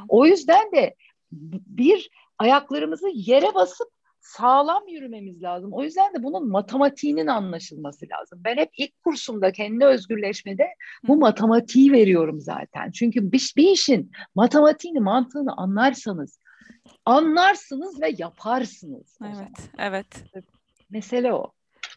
O 0.09 0.27
yüzden 0.27 0.73
de 0.73 0.95
bir 1.67 2.11
ayaklarımızı 2.39 3.09
yere 3.15 3.55
basıp 3.55 3.89
sağlam 4.21 4.89
yürümemiz 4.89 5.43
lazım. 5.43 5.73
O 5.73 5.83
yüzden 5.83 6.15
de 6.15 6.23
bunun 6.23 6.49
matematiğinin 6.49 7.27
anlaşılması 7.27 8.07
lazım. 8.09 8.41
Ben 8.45 8.57
hep 8.57 8.71
ilk 8.77 9.05
kursumda 9.05 9.53
kendi 9.53 9.85
özgürleşmede 9.85 10.67
bu 11.09 11.17
matematiği 11.17 11.93
veriyorum 11.93 12.41
zaten. 12.41 12.91
Çünkü 12.91 13.33
bir, 13.33 13.53
bir 13.57 13.69
işin 13.69 14.13
matematiğini, 14.35 15.01
mantığını 15.01 15.57
anlarsanız 15.57 16.39
anlarsınız 17.05 18.01
ve 18.01 18.15
yaparsınız. 18.19 19.19
Evet, 19.23 19.71
evet. 19.79 20.07
Mesele 20.91 21.33
o. 21.33 21.53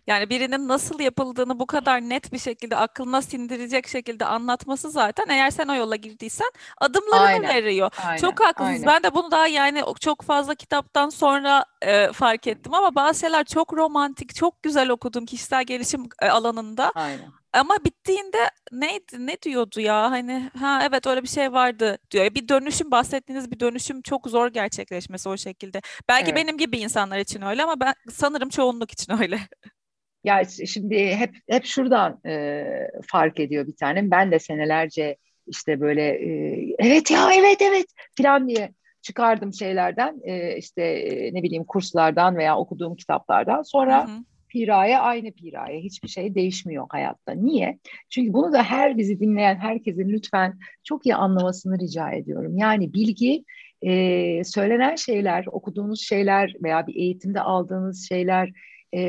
Yani 0.08 0.30
birinin 0.30 0.68
nasıl 0.68 1.00
yapıldığını 1.00 1.60
bu 1.60 1.66
kadar 1.66 2.02
net 2.02 2.34
bir 2.34 2.40
şekilde 2.40 2.76
aklına 2.76 3.22
sindirecek 3.22 3.88
şekilde 3.88 4.26
anlatması 4.26 4.92
zaten 4.92 5.30
eğer 5.30 5.52
sen 5.52 5.68
o 5.68 5.76
yola 5.76 5.96
girdiysen 5.96 6.52
adımlarını 6.78 7.26
aynen, 7.26 7.56
veriyor. 7.56 7.92
Aynen, 8.06 8.18
çok 8.22 8.44
haklısınız. 8.44 8.88
Aynen. 8.88 8.88
Ben 8.88 9.04
de 9.04 9.16
bunu 9.16 9.32
daha 9.32 9.48
yani 9.48 9.84
çok 10.00 10.22
fazla 10.22 10.56
kitaptan 10.56 11.10
sonra 11.10 11.66
e, 11.82 12.12
fark 12.12 12.48
ettim 12.48 12.74
ama 12.74 12.96
bazı 12.96 13.20
şeyler 13.20 13.46
çok 13.46 13.74
romantik, 13.74 14.36
çok 14.36 14.64
güzel 14.64 14.90
okudum 14.90 15.26
kişisel 15.26 15.64
gelişim 15.64 16.10
e, 16.22 16.30
alanında. 16.30 16.92
Aynen. 16.96 17.32
Ama 17.54 17.76
bittiğinde 17.86 18.50
neydi 18.72 19.28
ne 19.28 19.42
diyordu 19.42 19.80
ya 19.80 20.12
hani 20.12 20.50
ha 20.60 20.82
evet 20.84 21.08
öyle 21.08 21.24
bir 21.24 21.28
şey 21.28 21.54
vardı 21.54 21.98
diyor. 22.12 22.36
Bir 22.36 22.48
dönüşüm 22.48 22.92
bahsettiğiniz 22.92 23.52
bir 23.52 23.60
dönüşüm 23.60 24.02
çok 24.02 24.28
zor 24.28 24.48
gerçekleşmesi 24.48 25.30
o 25.30 25.38
şekilde. 25.38 25.82
Belki 26.10 26.32
evet. 26.32 26.36
benim 26.36 26.58
gibi 26.58 26.78
insanlar 26.78 27.18
için 27.18 27.42
öyle 27.42 27.64
ama 27.64 27.80
ben 27.80 27.94
sanırım 28.12 28.50
çoğunluk 28.50 28.92
için 28.92 29.22
öyle. 29.22 29.40
Ya 30.24 30.44
şimdi 30.46 31.16
hep 31.16 31.36
hep 31.50 31.66
şuradan 31.66 32.20
e, 32.26 32.64
fark 33.08 33.40
ediyor 33.40 33.68
bir 33.68 33.76
tanem. 33.76 34.12
Ben 34.12 34.32
de 34.32 34.40
senelerce 34.40 35.18
işte 35.48 35.80
böyle 35.80 36.02
e, 36.02 36.76
evet 36.80 37.12
ya 37.12 37.30
evet 37.34 37.62
evet 37.62 37.86
falan 38.18 38.50
diye 38.50 38.70
çıkardım 39.02 39.54
şeylerden 39.54 40.20
e, 40.24 40.58
işte 40.58 40.82
e, 40.82 41.34
ne 41.34 41.44
bileyim 41.44 41.64
kurslardan 41.64 42.38
veya 42.38 42.58
okuduğum 42.58 42.96
kitaplardan. 42.96 43.62
Sonra 43.62 44.08
hı 44.08 44.12
hı. 44.12 44.18
piraya 44.50 45.02
aynı 45.02 45.32
piraya 45.32 45.80
hiçbir 45.80 46.08
şey 46.08 46.36
değişmiyor 46.36 46.86
hayatta. 46.90 47.32
Niye? 47.32 47.80
Çünkü 48.10 48.34
bunu 48.34 48.54
da 48.54 48.64
her 48.64 48.98
bizi 48.98 49.20
dinleyen 49.20 49.56
herkesin 49.56 50.10
lütfen 50.10 50.60
çok 50.84 51.06
iyi 51.06 51.16
anlamasını 51.16 51.80
rica 51.80 52.12
ediyorum. 52.12 52.58
Yani 52.58 52.94
bilgi 52.94 53.44
e, 53.82 54.44
söylenen 54.44 54.96
şeyler, 54.96 55.46
okuduğunuz 55.52 56.02
şeyler 56.02 56.54
veya 56.64 56.88
bir 56.88 56.96
eğitimde 56.96 57.42
aldığınız 57.42 58.08
şeyler 58.10 58.50
e, 58.94 59.02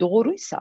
doğruysa, 0.00 0.60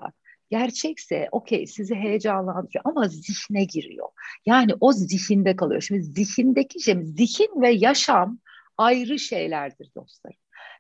gerçekse 0.49 1.27
okey 1.31 1.67
sizi 1.67 1.95
heyecanlandırıyor 1.95 2.83
ama 2.85 3.07
zihne 3.07 3.63
giriyor. 3.63 4.07
Yani 4.45 4.71
o 4.79 4.91
zihinde 4.91 5.55
kalıyor. 5.55 5.81
Şimdi 5.81 6.03
zihindeki 6.03 6.83
şey, 6.83 6.95
zihin 7.03 7.61
ve 7.61 7.69
yaşam 7.69 8.39
ayrı 8.77 9.19
şeylerdir 9.19 9.91
dostlarım. 9.95 10.37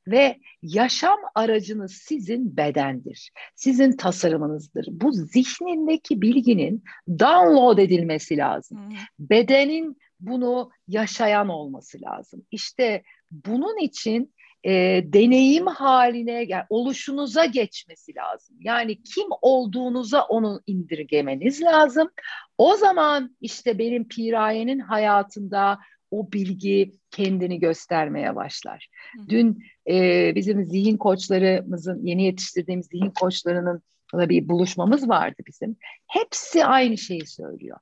Ve 0.07 0.39
yaşam 0.61 1.17
aracınız 1.35 1.93
sizin 1.93 2.57
bedendir. 2.57 3.31
Sizin 3.55 3.91
tasarımınızdır. 3.91 4.87
Bu 4.91 5.11
zihnindeki 5.11 6.21
bilginin 6.21 6.83
download 7.09 7.77
edilmesi 7.77 8.37
lazım. 8.37 8.77
Hmm. 8.77 8.97
Bedenin 9.19 9.97
bunu 10.19 10.71
yaşayan 10.87 11.49
olması 11.49 12.01
lazım. 12.01 12.45
İşte 12.51 13.03
bunun 13.31 13.77
için 13.77 14.33
e, 14.63 15.03
deneyim 15.05 15.67
haline 15.67 16.45
yani 16.47 16.63
oluşunuza 16.69 17.45
geçmesi 17.45 18.15
lazım. 18.15 18.57
Yani 18.59 19.03
kim 19.03 19.27
olduğunuza 19.41 20.21
onu 20.21 20.61
indirgemeniz 20.67 21.61
lazım. 21.61 22.09
O 22.57 22.75
zaman 22.75 23.35
işte 23.41 23.79
benim 23.79 24.07
pirayenin 24.07 24.79
hayatında 24.79 25.79
o 26.11 26.31
bilgi 26.31 26.91
kendini 27.11 27.59
göstermeye 27.59 28.35
başlar. 28.35 28.89
Dün 29.29 29.63
e, 29.89 30.31
bizim 30.35 30.65
zihin 30.65 30.97
koçlarımızın, 30.97 32.05
yeni 32.05 32.23
yetiştirdiğimiz 32.23 32.87
zihin 32.87 33.09
koçlarının 33.09 33.81
bir 34.13 34.49
buluşmamız 34.49 35.09
vardı 35.09 35.41
bizim. 35.47 35.77
Hepsi 36.07 36.65
aynı 36.65 36.97
şeyi 36.97 37.27
söylüyor. 37.27 37.77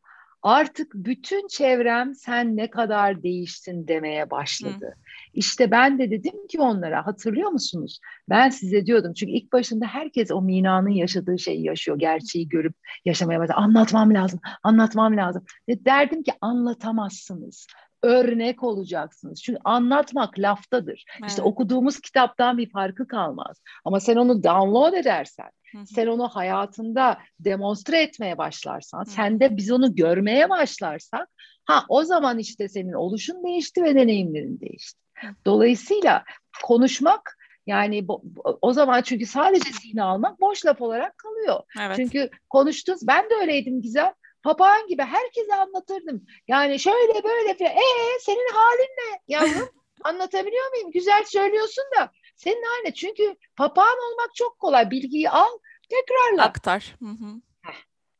Artık 0.47 0.93
bütün 0.93 1.47
çevrem 1.47 2.15
sen 2.15 2.57
ne 2.57 2.69
kadar 2.69 3.23
değiştin 3.23 3.87
demeye 3.87 4.29
başladı. 4.29 4.85
Hı. 4.85 5.01
İşte 5.33 5.71
ben 5.71 5.99
de 5.99 6.11
dedim 6.11 6.47
ki 6.47 6.61
onlara 6.61 7.05
hatırlıyor 7.05 7.49
musunuz? 7.49 7.99
Ben 8.29 8.49
size 8.49 8.85
diyordum 8.85 9.13
çünkü 9.13 9.31
ilk 9.31 9.53
başında 9.53 9.85
herkes 9.85 10.31
o 10.31 10.41
Mina'nın 10.41 10.89
yaşadığı 10.89 11.39
şeyi 11.39 11.63
yaşıyor. 11.63 11.99
Gerçeği 11.99 12.49
görüp 12.49 12.75
yaşamaya 13.05 13.39
başlıyor. 13.39 13.59
Anlatmam 13.59 14.13
lazım, 14.13 14.39
anlatmam 14.63 15.17
lazım. 15.17 15.43
Derdim 15.69 16.23
ki 16.23 16.31
anlatamazsınız 16.41 17.67
örnek 18.03 18.63
olacaksınız. 18.63 19.41
Çünkü 19.41 19.59
anlatmak 19.63 20.39
laftadır. 20.39 21.05
Evet. 21.19 21.29
İşte 21.29 21.41
okuduğumuz 21.41 21.99
kitaptan 21.99 22.57
bir 22.57 22.69
farkı 22.69 23.07
kalmaz. 23.07 23.61
Ama 23.85 23.99
sen 23.99 24.15
onu 24.15 24.43
download 24.43 24.93
edersen, 24.93 25.49
Hı-hı. 25.71 25.87
sen 25.87 26.07
onu 26.07 26.27
hayatında 26.27 27.17
demonstre 27.39 28.01
etmeye 28.01 28.37
başlarsan, 28.37 28.99
Hı-hı. 28.99 29.09
sen 29.09 29.39
de 29.39 29.57
biz 29.57 29.71
onu 29.71 29.95
görmeye 29.95 30.49
başlarsak, 30.49 31.29
ha 31.65 31.85
o 31.89 32.03
zaman 32.03 32.39
işte 32.39 32.69
senin 32.69 32.93
oluşun 32.93 33.43
değişti 33.43 33.83
ve 33.83 33.95
deneyimlerin 33.95 34.59
değişti. 34.59 34.99
Dolayısıyla 35.45 36.23
konuşmak 36.63 37.37
yani 37.67 38.07
bu, 38.07 38.23
o 38.61 38.73
zaman 38.73 39.01
çünkü 39.01 39.25
sadece 39.25 39.69
zihni 39.71 40.03
almak 40.03 40.41
boş 40.41 40.65
laf 40.65 40.81
olarak 40.81 41.17
kalıyor. 41.17 41.63
Evet. 41.81 41.95
Çünkü 41.95 42.29
konuştunuz, 42.49 43.07
ben 43.07 43.29
de 43.29 43.33
öyleydim 43.41 43.81
Gizem 43.81 44.13
papağan 44.47 44.87
gibi 44.87 45.01
herkese 45.03 45.55
anlatırdım. 45.55 46.25
Yani 46.47 46.79
şöyle 46.79 47.23
böyle 47.23 47.53
falan. 47.57 47.71
Ee 47.71 48.19
senin 48.21 48.53
halin 48.53 48.89
ne 48.97 49.19
yavrum? 49.27 49.69
Anlatabiliyor 50.03 50.71
muyum? 50.71 50.91
Güzel 50.91 51.23
söylüyorsun 51.25 51.83
da 51.99 52.11
senin 52.35 52.63
haline. 52.63 52.93
Çünkü 52.93 53.35
papağan 53.55 53.97
olmak 54.11 54.35
çok 54.35 54.59
kolay. 54.59 54.91
Bilgiyi 54.91 55.29
al, 55.29 55.57
tekrarla. 55.89 56.43
Aktar. 56.43 56.95
Hı 56.99 57.09
hı. 57.09 57.41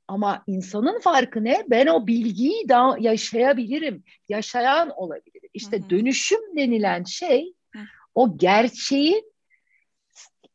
Ama 0.08 0.44
insanın 0.48 1.00
farkı 1.00 1.44
ne? 1.44 1.66
Ben 1.68 1.88
o 1.88 2.08
bilgiyi 2.08 2.70
da 2.70 2.98
yaşayabilirim. 3.00 4.04
Yaşayan 4.30 4.90
olabilirim. 4.96 5.50
İşte 5.54 5.80
hı 5.80 5.82
hı. 5.86 5.90
dönüşüm 5.90 6.58
denilen 6.58 7.04
şey 7.04 7.54
hı. 7.76 7.80
o 8.16 8.38
gerçeğin 8.38 9.34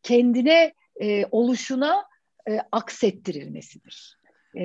kendine 0.03 0.75
e, 1.01 1.27
oluşuna 1.31 2.05
e, 2.49 2.61
aksettirilmesidir. 2.73 4.22
E, 4.55 4.65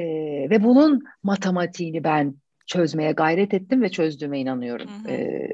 ve 0.50 0.63
bunun 0.63 1.03
matematiğini 1.24 2.03
ben 2.03 2.36
çözmeye 2.67 3.12
gayret 3.12 3.53
ettim 3.53 3.82
ve 3.82 3.89
çözdüğüme 3.89 4.39
inanıyorum. 4.39 4.88
Hı 4.88 5.12
hı. 5.12 5.15
E, 5.15 5.48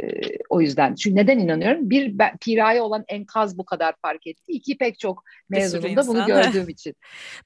o 0.50 0.62
yüzden. 0.62 0.96
Çünkü 0.96 1.16
neden 1.16 1.40
inanıyorum? 1.40 1.90
Bir, 1.90 2.20
ben, 2.20 2.38
piraya 2.38 2.84
olan 2.84 3.04
enkaz 3.08 3.58
bu 3.58 3.66
kadar 3.66 3.94
fark 4.02 4.28
etti. 4.28 4.52
İki 4.52 4.78
pek 4.78 5.00
çok 5.00 5.24
mezununda 5.50 6.08
bunu 6.08 6.26
gördüğüm 6.26 6.70
için. 6.70 6.96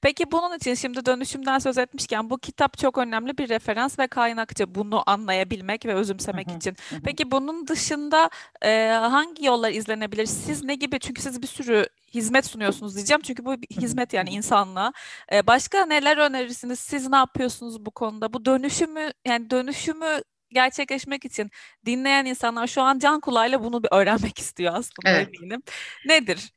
Peki 0.02 0.32
bunun 0.32 0.56
için 0.56 0.74
şimdi 0.74 1.06
dönüşümden 1.06 1.58
söz 1.58 1.78
etmişken 1.78 2.30
bu 2.30 2.38
kitap 2.38 2.78
çok 2.78 2.98
önemli 2.98 3.38
bir 3.38 3.48
referans 3.48 3.98
ve 3.98 4.06
kaynakçı 4.06 4.74
bunu 4.74 5.02
anlayabilmek 5.06 5.86
ve 5.86 5.94
özümsemek 5.94 6.48
hı 6.48 6.52
hı. 6.52 6.56
için. 6.56 6.76
Peki 7.04 7.30
bunun 7.30 7.66
dışında 7.66 8.30
e, 8.64 8.88
hangi 8.88 9.44
yollar 9.44 9.70
izlenebilir? 9.70 10.26
Siz 10.26 10.64
ne 10.64 10.74
gibi? 10.74 10.98
Çünkü 10.98 11.22
siz 11.22 11.42
bir 11.42 11.46
sürü 11.46 11.86
hizmet 12.14 12.46
sunuyorsunuz 12.46 12.96
diyeceğim. 12.96 13.20
Çünkü 13.22 13.44
bu 13.44 13.62
bir 13.62 13.82
hizmet 13.82 14.12
yani 14.12 14.30
insanlığa. 14.30 14.92
Ee, 15.32 15.46
başka 15.46 15.86
neler 15.86 16.16
önerirsiniz? 16.16 16.80
Siz 16.80 17.08
ne 17.08 17.16
yapıyorsunuz 17.16 17.86
bu 17.86 17.90
konuda? 17.90 18.32
Bu 18.32 18.44
dönüşümü 18.44 19.12
yani 19.26 19.50
dönüşümü 19.50 20.22
gerçekleşmek 20.50 21.24
için 21.24 21.50
dinleyen 21.86 22.24
insanlar 22.24 22.66
şu 22.66 22.82
an 22.82 22.98
can 22.98 23.20
kulağıyla 23.20 23.64
bunu 23.64 23.82
bir 23.82 23.88
öğrenmek 23.92 24.38
istiyor 24.38 24.74
aslında 24.74 25.10
evet. 25.10 25.28
eminim. 25.38 25.62
Nedir? 26.06 26.52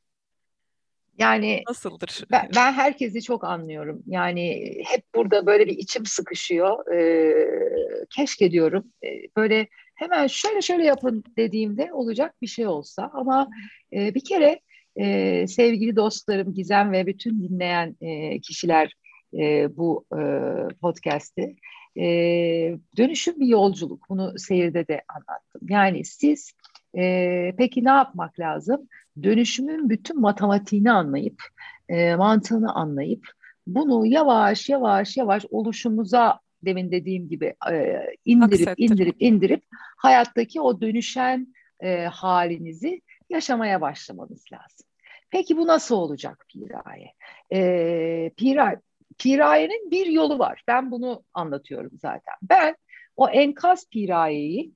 Yani 1.18 1.62
nasıldır? 1.68 2.24
Ben, 2.30 2.48
ben 2.56 2.72
herkesi 2.72 3.22
çok 3.22 3.44
anlıyorum. 3.44 4.02
Yani 4.06 4.74
hep 4.86 5.04
burada 5.14 5.46
böyle 5.46 5.66
bir 5.66 5.78
içim 5.78 6.06
sıkışıyor. 6.06 6.94
Ee, 6.94 8.06
keşke 8.10 8.50
diyorum 8.50 8.84
böyle 9.36 9.68
hemen 9.94 10.26
şöyle 10.26 10.62
şöyle 10.62 10.84
yapın 10.84 11.24
dediğimde 11.36 11.92
olacak 11.92 12.34
bir 12.42 12.46
şey 12.46 12.66
olsa 12.66 13.10
ama 13.14 13.48
e, 13.92 14.14
bir 14.14 14.24
kere 14.24 14.60
e, 14.96 15.46
sevgili 15.46 15.96
dostlarım 15.96 16.54
Gizem 16.54 16.92
ve 16.92 17.06
bütün 17.06 17.42
dinleyen 17.42 17.96
e, 18.00 18.40
kişiler 18.40 18.94
e, 19.38 19.76
bu 19.76 20.04
e, 20.12 20.20
podcast'i 20.80 21.56
e, 21.96 22.04
dönüşüm 22.96 23.40
bir 23.40 23.46
yolculuk. 23.46 24.06
Bunu 24.08 24.38
seyirde 24.38 24.88
de 24.88 25.02
anlattım. 25.08 25.60
Yani 25.68 26.04
siz 26.04 26.52
e, 26.98 27.54
peki 27.58 27.84
ne 27.84 27.90
yapmak 27.90 28.40
lazım? 28.40 28.88
Dönüşümün 29.22 29.90
bütün 29.90 30.20
matematiğini 30.20 30.92
anlayıp, 30.92 31.42
e, 31.88 32.14
mantığını 32.14 32.74
anlayıp 32.74 33.26
bunu 33.66 34.06
yavaş 34.06 34.68
yavaş 34.68 35.16
yavaş 35.16 35.44
oluşumuza 35.50 36.40
demin 36.64 36.90
dediğim 36.90 37.28
gibi 37.28 37.54
e, 37.72 38.00
indirip 38.24 38.68
Aksettir. 38.68 38.90
indirip 38.90 39.16
indirip 39.18 39.62
hayattaki 39.96 40.60
o 40.60 40.80
dönüşen 40.80 41.54
e, 41.80 42.04
halinizi 42.04 43.00
yaşamaya 43.32 43.80
başlamanız 43.80 44.44
lazım. 44.52 44.86
Peki 45.30 45.56
bu 45.56 45.66
nasıl 45.66 45.96
olacak 45.96 46.46
Piraye? 46.48 47.12
Ee, 47.52 48.30
Pira, 48.36 48.80
Piraye'nin 49.18 49.90
bir 49.90 50.06
yolu 50.06 50.38
var. 50.38 50.62
Ben 50.68 50.90
bunu 50.90 51.24
anlatıyorum 51.34 51.92
zaten. 51.94 52.34
Ben 52.42 52.76
o 53.16 53.28
enkaz 53.28 53.90
Piraye'yi 53.90 54.72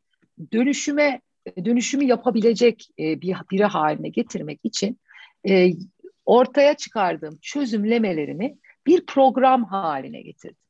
dönüşüme 0.52 1.20
dönüşümü 1.64 2.04
yapabilecek 2.04 2.88
e, 2.98 3.20
bir 3.20 3.36
biri 3.50 3.64
haline 3.64 4.08
getirmek 4.08 4.60
için 4.64 5.00
e, 5.48 5.70
ortaya 6.24 6.74
çıkardığım 6.74 7.38
çözümlemelerimi 7.42 8.56
bir 8.86 9.06
program 9.06 9.64
haline 9.64 10.22
getirdim. 10.22 10.65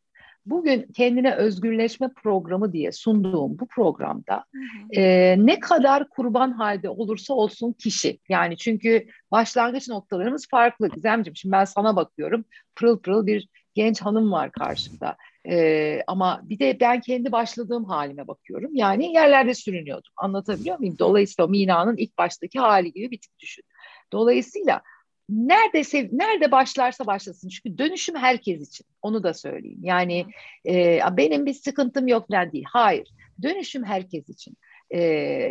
Bugün 0.47 0.87
kendine 0.95 1.35
özgürleşme 1.35 2.11
programı 2.23 2.73
diye 2.73 2.93
sunduğum 2.93 3.59
bu 3.59 3.67
programda 3.67 4.45
hı 4.53 4.59
hı. 4.59 5.01
E, 5.01 5.37
ne 5.39 5.61
kadar 5.61 6.09
kurban 6.09 6.53
halde 6.53 6.89
olursa 6.89 7.35
olsun 7.35 7.73
kişi. 7.73 8.19
Yani 8.29 8.57
çünkü 8.57 9.07
başlangıç 9.31 9.89
noktalarımız 9.89 10.49
farklı. 10.51 10.89
Gizemciğim 10.89 11.37
şimdi 11.37 11.53
ben 11.53 11.65
sana 11.65 11.97
bakıyorum. 11.97 12.45
Pırıl 12.77 12.99
pırıl 12.99 13.27
bir 13.27 13.49
genç 13.75 14.03
hanım 14.03 14.33
var 14.33 14.53
karşımda. 14.53 15.17
E, 15.49 16.03
ama 16.07 16.41
bir 16.45 16.59
de 16.59 16.81
ben 16.81 17.01
kendi 17.01 17.33
başladığım 17.33 17.85
halime 17.85 18.29
bakıyorum. 18.29 18.71
Yani 18.75 19.13
yerlerde 19.13 19.55
sürünüyordum. 19.55 20.13
Anlatabiliyor 20.17 20.79
muyum? 20.79 20.99
Dolayısıyla 20.99 21.47
Mina'nın 21.47 21.97
ilk 21.97 22.19
baştaki 22.19 22.59
hali 22.59 22.93
gibi 22.93 23.11
bir 23.11 23.21
tip 23.21 23.39
düşün. 23.39 23.65
Dolayısıyla 24.13 24.83
nerede 25.29 26.09
nerede 26.12 26.51
başlarsa 26.51 27.07
başlasın. 27.07 27.49
Çünkü 27.49 27.79
dönüşüm 27.79 28.17
herkes 28.17 28.69
için. 28.69 28.87
Onu 29.03 29.23
da 29.23 29.35
söyleyeyim. 29.35 29.81
Yani 29.83 30.27
e, 30.67 31.01
benim 31.17 31.47
bir 31.47 31.55
sıkıntım 31.55 32.09
yok 32.09 32.31
falan 32.31 32.53
değil. 32.53 32.65
Hayır. 32.69 33.09
Dönüşüm 33.43 33.85
herkes 33.85 34.29
için. 34.29 34.57
E, 34.91 35.01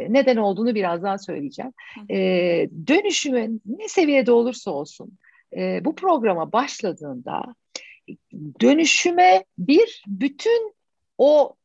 neden 0.09 0.37
olduğunu 0.37 0.75
birazdan 0.75 1.17
söyleyeceğim. 1.17 1.71
E, 2.09 2.17
dönüşümün 2.87 3.61
ne 3.65 3.87
seviyede 3.87 4.31
olursa 4.31 4.71
olsun 4.71 5.17
e, 5.57 5.85
bu 5.85 5.95
programa 5.95 6.51
başladığında 6.51 7.55
dönüşüme 8.61 9.45
bir 9.57 10.03
bütün 10.07 10.73
o 11.17 11.55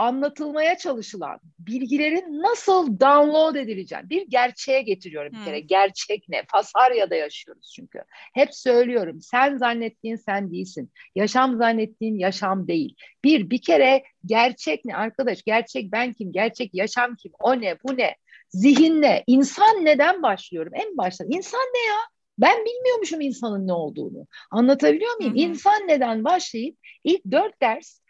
anlatılmaya 0.00 0.78
çalışılan 0.78 1.40
bilgilerin 1.58 2.42
nasıl 2.42 3.00
download 3.00 3.54
edileceğini 3.54 4.10
bir 4.10 4.26
gerçeğe 4.26 4.82
getiriyorum 4.82 5.32
bir 5.32 5.44
kere. 5.44 5.60
Gerçek 5.60 6.28
ne? 6.28 6.42
Fasarya'da 6.48 7.14
yaşıyoruz 7.14 7.72
çünkü. 7.76 8.02
Hep 8.34 8.54
söylüyorum 8.54 9.20
sen 9.20 9.56
zannettiğin 9.56 10.16
sen 10.16 10.52
değilsin. 10.52 10.92
Yaşam 11.14 11.56
zannettiğin 11.56 12.18
yaşam 12.18 12.68
değil. 12.68 12.96
Bir, 13.24 13.50
bir 13.50 13.62
kere 13.62 14.02
gerçek 14.26 14.84
ne 14.84 14.96
arkadaş? 14.96 15.42
Gerçek 15.42 15.92
ben 15.92 16.12
kim? 16.12 16.32
Gerçek 16.32 16.74
yaşam 16.74 17.16
kim? 17.16 17.32
O 17.40 17.60
ne? 17.60 17.76
Bu 17.84 17.96
ne? 17.96 18.16
Zihin 18.48 19.02
ne? 19.02 19.24
İnsan 19.26 19.84
neden 19.84 20.22
başlıyorum? 20.22 20.72
En 20.74 20.96
baştan. 20.96 21.30
İnsan 21.30 21.60
ne 21.74 21.92
ya? 21.92 21.98
Ben 22.38 22.64
bilmiyormuşum 22.64 23.20
insanın 23.20 23.66
ne 23.66 23.72
olduğunu. 23.72 24.26
Anlatabiliyor 24.50 25.16
muyum? 25.16 25.32
Hı 25.32 25.38
hı. 25.38 25.42
İnsan 25.42 25.88
neden 25.88 26.24
başlayıp 26.24 26.76
ilk 27.04 27.30
dört 27.30 27.62
ders 27.62 28.00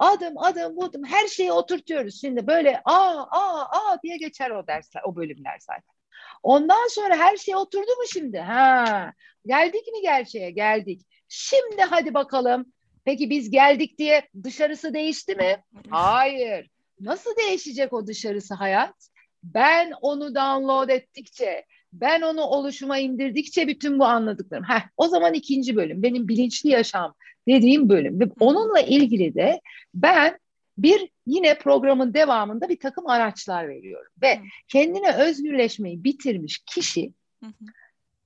adım 0.00 0.38
adım 0.38 0.76
buldum 0.76 1.04
her 1.04 1.28
şeyi 1.28 1.52
oturtuyoruz. 1.52 2.20
Şimdi 2.20 2.46
böyle 2.46 2.80
a 2.84 3.24
a 3.30 3.60
a 3.70 4.02
diye 4.02 4.16
geçer 4.16 4.50
o 4.50 4.66
dersler, 4.66 5.02
o 5.04 5.16
bölümler 5.16 5.58
zaten. 5.60 5.94
Ondan 6.42 6.88
sonra 6.88 7.16
her 7.16 7.36
şey 7.36 7.56
oturdu 7.56 7.90
mu 7.90 8.04
şimdi? 8.12 8.38
Ha, 8.38 9.12
geldik 9.46 9.86
mi 9.92 10.00
gerçeğe? 10.02 10.50
Geldik. 10.50 11.06
Şimdi 11.28 11.82
hadi 11.82 12.14
bakalım. 12.14 12.72
Peki 13.04 13.30
biz 13.30 13.50
geldik 13.50 13.98
diye 13.98 14.28
dışarısı 14.44 14.94
değişti 14.94 15.34
mi? 15.34 15.64
Hayır. 15.90 16.70
Nasıl 17.00 17.36
değişecek 17.36 17.92
o 17.92 18.06
dışarısı 18.06 18.54
hayat? 18.54 18.94
Ben 19.42 19.92
onu 20.00 20.34
download 20.34 20.88
ettikçe, 20.88 21.64
ben 21.92 22.20
onu 22.20 22.40
oluşuma 22.40 22.98
indirdikçe 22.98 23.68
bütün 23.68 23.98
bu 23.98 24.04
anladıklarım. 24.04 24.64
Heh, 24.64 24.82
o 24.96 25.08
zaman 25.08 25.34
ikinci 25.34 25.76
bölüm 25.76 26.02
benim 26.02 26.28
bilinçli 26.28 26.68
yaşam 26.68 27.14
dediğim 27.48 27.88
bölüm 27.88 28.20
ve 28.20 28.24
onunla 28.40 28.80
ilgili 28.80 29.34
de 29.34 29.60
ben 29.94 30.38
bir 30.78 31.08
yine 31.26 31.58
programın 31.58 32.14
devamında 32.14 32.68
bir 32.68 32.78
takım 32.78 33.06
araçlar 33.06 33.68
veriyorum. 33.68 34.12
Ve 34.22 34.36
Hı. 34.36 34.42
kendine 34.68 35.16
özgürleşmeyi 35.16 36.04
bitirmiş 36.04 36.58
kişi 36.66 37.12
Hı 37.42 37.46
hı. 37.46 37.64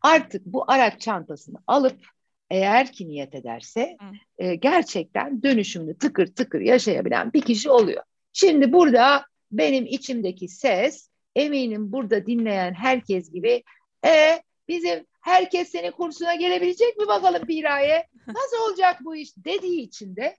artık 0.03 0.47
bu 0.47 0.65
araç 0.71 1.01
çantasını 1.01 1.59
alıp 1.67 2.07
eğer 2.51 2.93
ki 2.93 3.09
niyet 3.09 3.35
ederse 3.35 3.97
Hı. 4.01 4.45
e, 4.45 4.55
gerçekten 4.55 5.43
dönüşümlü 5.43 5.99
tıkır 5.99 6.27
tıkır 6.27 6.61
yaşayabilen 6.61 7.33
bir 7.33 7.41
kişi 7.41 7.71
oluyor. 7.71 8.03
Şimdi 8.33 8.73
burada 8.73 9.27
benim 9.53 9.87
içimdeki 9.87 10.49
ses 10.49 11.09
eminim 11.37 11.93
burada 11.93 12.27
dinleyen 12.27 12.73
herkes 12.73 13.33
gibi 13.33 13.63
e, 14.07 14.43
bizim 14.69 15.07
herkes 15.21 15.69
senin 15.69 15.91
kursuna 15.91 16.35
gelebilecek 16.35 16.99
mi 16.99 17.07
bakalım 17.07 17.47
Piraye? 17.47 18.07
Nasıl 18.27 18.71
olacak 18.71 18.97
bu 19.05 19.17
iş 19.17 19.37
dediği 19.37 19.81
için 19.81 20.17
de 20.17 20.37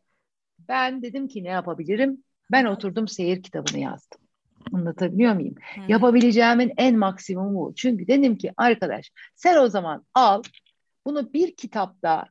ben 0.60 1.02
dedim 1.02 1.28
ki 1.28 1.44
ne 1.44 1.50
yapabilirim? 1.50 2.24
Ben 2.52 2.66
oturdum 2.66 3.08
seyir 3.08 3.44
kitabını 3.44 3.80
yazdım. 3.80 4.22
Anlatabiliyor 4.74 5.34
muyum? 5.34 5.56
Hı. 5.76 5.82
Yapabileceğimin 5.88 6.74
en 6.78 6.98
maksimumu. 6.98 7.76
Çünkü 7.76 8.08
dedim 8.08 8.38
ki 8.38 8.52
arkadaş 8.58 9.12
sen 9.36 9.58
o 9.58 9.70
zaman 9.70 10.06
al 10.14 10.44
bunu 11.06 11.34
bir 11.34 11.56
kitapta 11.56 12.26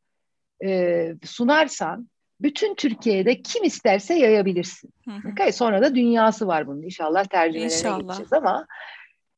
e, 0.64 1.14
sunarsan 1.24 2.09
bütün 2.44 2.74
Türkiye'de 2.74 3.42
kim 3.42 3.64
isterse 3.64 4.14
yayabilirsin. 4.14 4.90
Hı 5.04 5.11
hı. 5.11 5.33
Okay, 5.33 5.52
sonra 5.52 5.83
da 5.83 5.94
dünyası 5.94 6.46
var 6.46 6.66
bunun. 6.66 6.83
İnşallah 6.83 7.24
tercümelerine 7.24 7.74
İnşallah. 7.74 8.00
gideceğiz 8.00 8.33
ama 8.33 8.66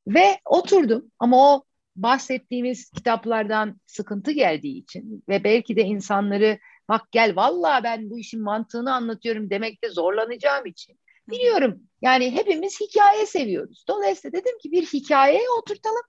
ve 0.07 0.39
oturdum 0.45 1.13
ama 1.19 1.55
o 1.55 1.65
bahsettiğimiz 1.97 2.91
kitaplardan 2.91 3.81
sıkıntı 3.87 4.31
geldiği 4.31 4.79
için 4.79 5.25
ve 5.29 5.45
belki 5.45 5.77
de 5.77 5.83
insanları 5.83 6.59
bak 6.89 7.03
gel 7.13 7.37
vallahi 7.37 7.85
ben 7.85 8.11
bu 8.11 8.19
işin 8.19 8.43
mantığını 8.43 8.95
anlatıyorum 8.95 9.51
demekte 9.51 9.89
zorlanacağım 9.89 10.67
için 10.67 10.99
biliyorum. 11.29 11.83
Yani 12.03 12.31
hepimiz 12.31 12.81
hikaye 12.81 13.27
seviyoruz. 13.27 13.85
Dolayısıyla 13.89 14.41
dedim 14.41 14.59
ki 14.59 14.73
bir 14.73 14.87
hikayeye 14.87 15.51
oturtalım 15.59 16.03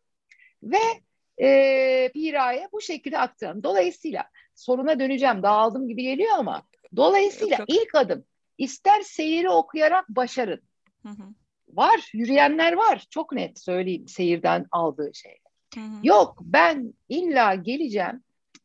ve 0.63 0.79
e, 1.41 2.11
Pira'ya 2.13 2.69
bu 2.71 2.81
şekilde 2.81 3.17
aktaralım. 3.17 3.63
Dolayısıyla 3.63 4.23
soruna 4.55 4.99
döneceğim. 4.99 5.43
Dağıldım 5.43 5.87
gibi 5.87 6.03
geliyor 6.03 6.31
ama 6.37 6.63
dolayısıyla 6.95 7.57
Yok, 7.59 7.69
yok. 7.69 7.81
ilk 7.81 7.95
adım 7.95 8.23
ister 8.57 9.01
seyiri 9.01 9.49
okuyarak 9.49 10.09
başarın. 10.09 10.61
Hı 11.03 11.09
hı. 11.09 11.23
Var, 11.73 12.09
yürüyenler 12.13 12.73
var. 12.73 13.05
Çok 13.09 13.31
net 13.31 13.59
söyleyeyim 13.59 14.07
seyirden 14.07 14.65
aldığı 14.71 15.11
şey. 15.13 15.37
Hı 15.75 15.79
hı. 15.79 15.99
Yok 16.03 16.37
ben 16.41 16.93
illa 17.09 17.55
geleceğim. 17.55 18.23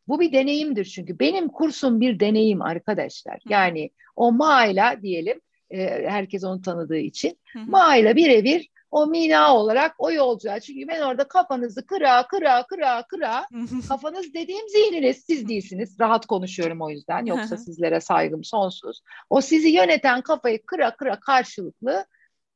Bu 0.08 0.20
bir 0.20 0.32
deneyimdir 0.32 0.84
çünkü. 0.84 1.18
Benim 1.18 1.48
kursum 1.48 2.00
bir 2.00 2.20
deneyim 2.20 2.62
arkadaşlar. 2.62 3.34
Hı. 3.34 3.52
Yani 3.52 3.90
o 4.16 4.32
Ma'yla 4.32 5.02
diyelim, 5.02 5.40
e, 5.70 6.08
herkes 6.08 6.44
onu 6.44 6.62
tanıdığı 6.62 6.98
için. 6.98 7.38
Ma'yla 7.54 8.16
birebir 8.16 8.68
o 8.92 9.06
mina 9.06 9.56
olarak 9.56 9.94
o 9.98 10.12
yolculuğa. 10.12 10.60
Çünkü 10.60 10.88
ben 10.88 11.00
orada 11.00 11.28
kafanızı 11.28 11.86
kıra 11.86 12.26
kıra 12.26 12.66
kıra 12.66 13.06
kıra. 13.06 13.46
Kafanız 13.88 14.34
dediğim 14.34 14.68
zihniniz 14.68 15.24
siz 15.26 15.48
değilsiniz. 15.48 16.00
Rahat 16.00 16.26
konuşuyorum 16.26 16.82
o 16.82 16.90
yüzden. 16.90 17.26
Yoksa 17.26 17.56
sizlere 17.56 18.00
saygım 18.00 18.44
sonsuz. 18.44 19.00
O 19.30 19.40
sizi 19.40 19.68
yöneten 19.68 20.22
kafayı 20.22 20.66
kıra 20.66 20.96
kıra 20.96 21.20
karşılıklı 21.20 22.06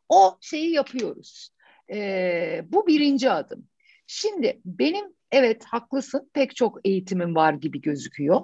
o 0.09 0.38
şeyi 0.40 0.72
yapıyoruz. 0.72 1.51
Ee, 1.92 2.64
bu 2.68 2.87
birinci 2.87 3.31
adım. 3.31 3.68
Şimdi 4.07 4.61
benim 4.64 5.05
evet 5.33 5.64
haklısın 5.64 6.31
pek 6.33 6.57
çok 6.57 6.79
eğitimim 6.85 7.35
var 7.35 7.53
gibi 7.53 7.81
gözüküyor. 7.81 8.40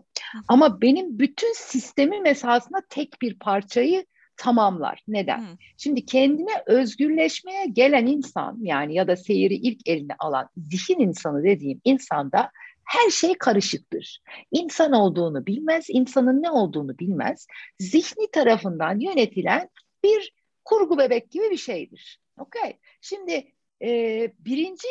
Ama 0.49 0.81
benim 0.81 1.19
bütün 1.19 1.53
sistemim 1.53 2.27
esasında 2.27 2.83
tek 2.89 3.23
bir 3.23 3.39
parçayı 3.39 4.07
tamamlar. 4.37 5.03
Neden? 5.09 5.39
Hı. 5.39 5.57
Şimdi 5.77 6.05
kendine 6.05 6.63
özgürleşmeye 6.67 7.67
gelen 7.67 8.07
insan 8.07 8.59
yani 8.61 8.95
ya 8.95 9.09
da 9.09 9.17
seyiri 9.17 9.55
ilk 9.55 9.89
eline 9.89 10.15
alan 10.19 10.49
zihin 10.57 11.01
insanı 11.01 11.45
dediğim 11.45 11.81
insanda 11.85 12.51
her 12.85 13.11
şey 13.11 13.35
karışıktır. 13.35 14.21
İnsan 14.51 14.93
olduğunu 14.93 15.47
bilmez, 15.47 15.87
insanın 15.89 16.43
ne 16.43 16.51
olduğunu 16.51 16.99
bilmez. 16.99 17.47
Zihni 17.79 18.31
tarafından 18.31 19.01
yönetilen 19.01 19.69
bir 20.05 20.33
kurgu 20.65 20.99
bebek 20.99 21.31
gibi 21.31 21.51
bir 21.51 21.57
şeydir. 21.57 22.21
Okay. 22.39 22.77
Şimdi 23.01 23.53
e, 23.83 24.33
birinci 24.39 24.89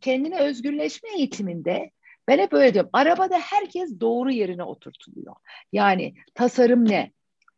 kendine 0.00 0.38
özgürleşme 0.40 1.08
eğitiminde 1.16 1.90
ben 2.28 2.38
hep 2.38 2.52
öyle 2.52 2.74
diyorum. 2.74 2.90
Arabada 2.92 3.38
herkes 3.38 4.00
doğru 4.00 4.30
yerine 4.30 4.64
oturtuluyor. 4.64 5.36
Yani 5.72 6.14
tasarım 6.34 6.88
ne? 6.88 7.12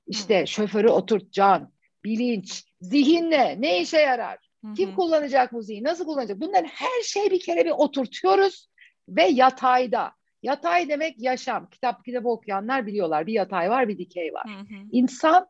İşte 0.07 0.47
şoförü 0.47 0.89
oturtacaksın, 0.89 1.73
bilinç, 2.05 2.65
zihin 2.81 3.31
ne? 3.31 3.81
İşe 3.81 3.99
yarar? 3.99 4.39
Hı 4.65 4.73
Kim 4.75 4.95
kullanacak 4.95 5.53
bu 5.53 5.63
zihni? 5.63 5.85
Nasıl 5.85 6.05
kullanacak? 6.05 6.41
Bunların 6.41 6.69
her 6.69 7.03
şeyi 7.03 7.31
bir 7.31 7.41
kere 7.41 7.65
bir 7.65 7.71
oturtuyoruz 7.71 8.69
ve 9.09 9.25
yatayda. 9.25 10.13
Yatay 10.43 10.89
demek 10.89 11.23
yaşam. 11.23 11.71
Kitap 11.71 12.05
kitabı 12.05 12.29
okuyanlar 12.29 12.87
biliyorlar. 12.87 13.27
Bir 13.27 13.33
yatay 13.33 13.71
var, 13.71 13.89
bir 13.89 13.99
dikey 13.99 14.33
var. 14.33 14.45
Hı 14.45 14.61
hı. 14.61 14.87
İnsan 14.93 15.47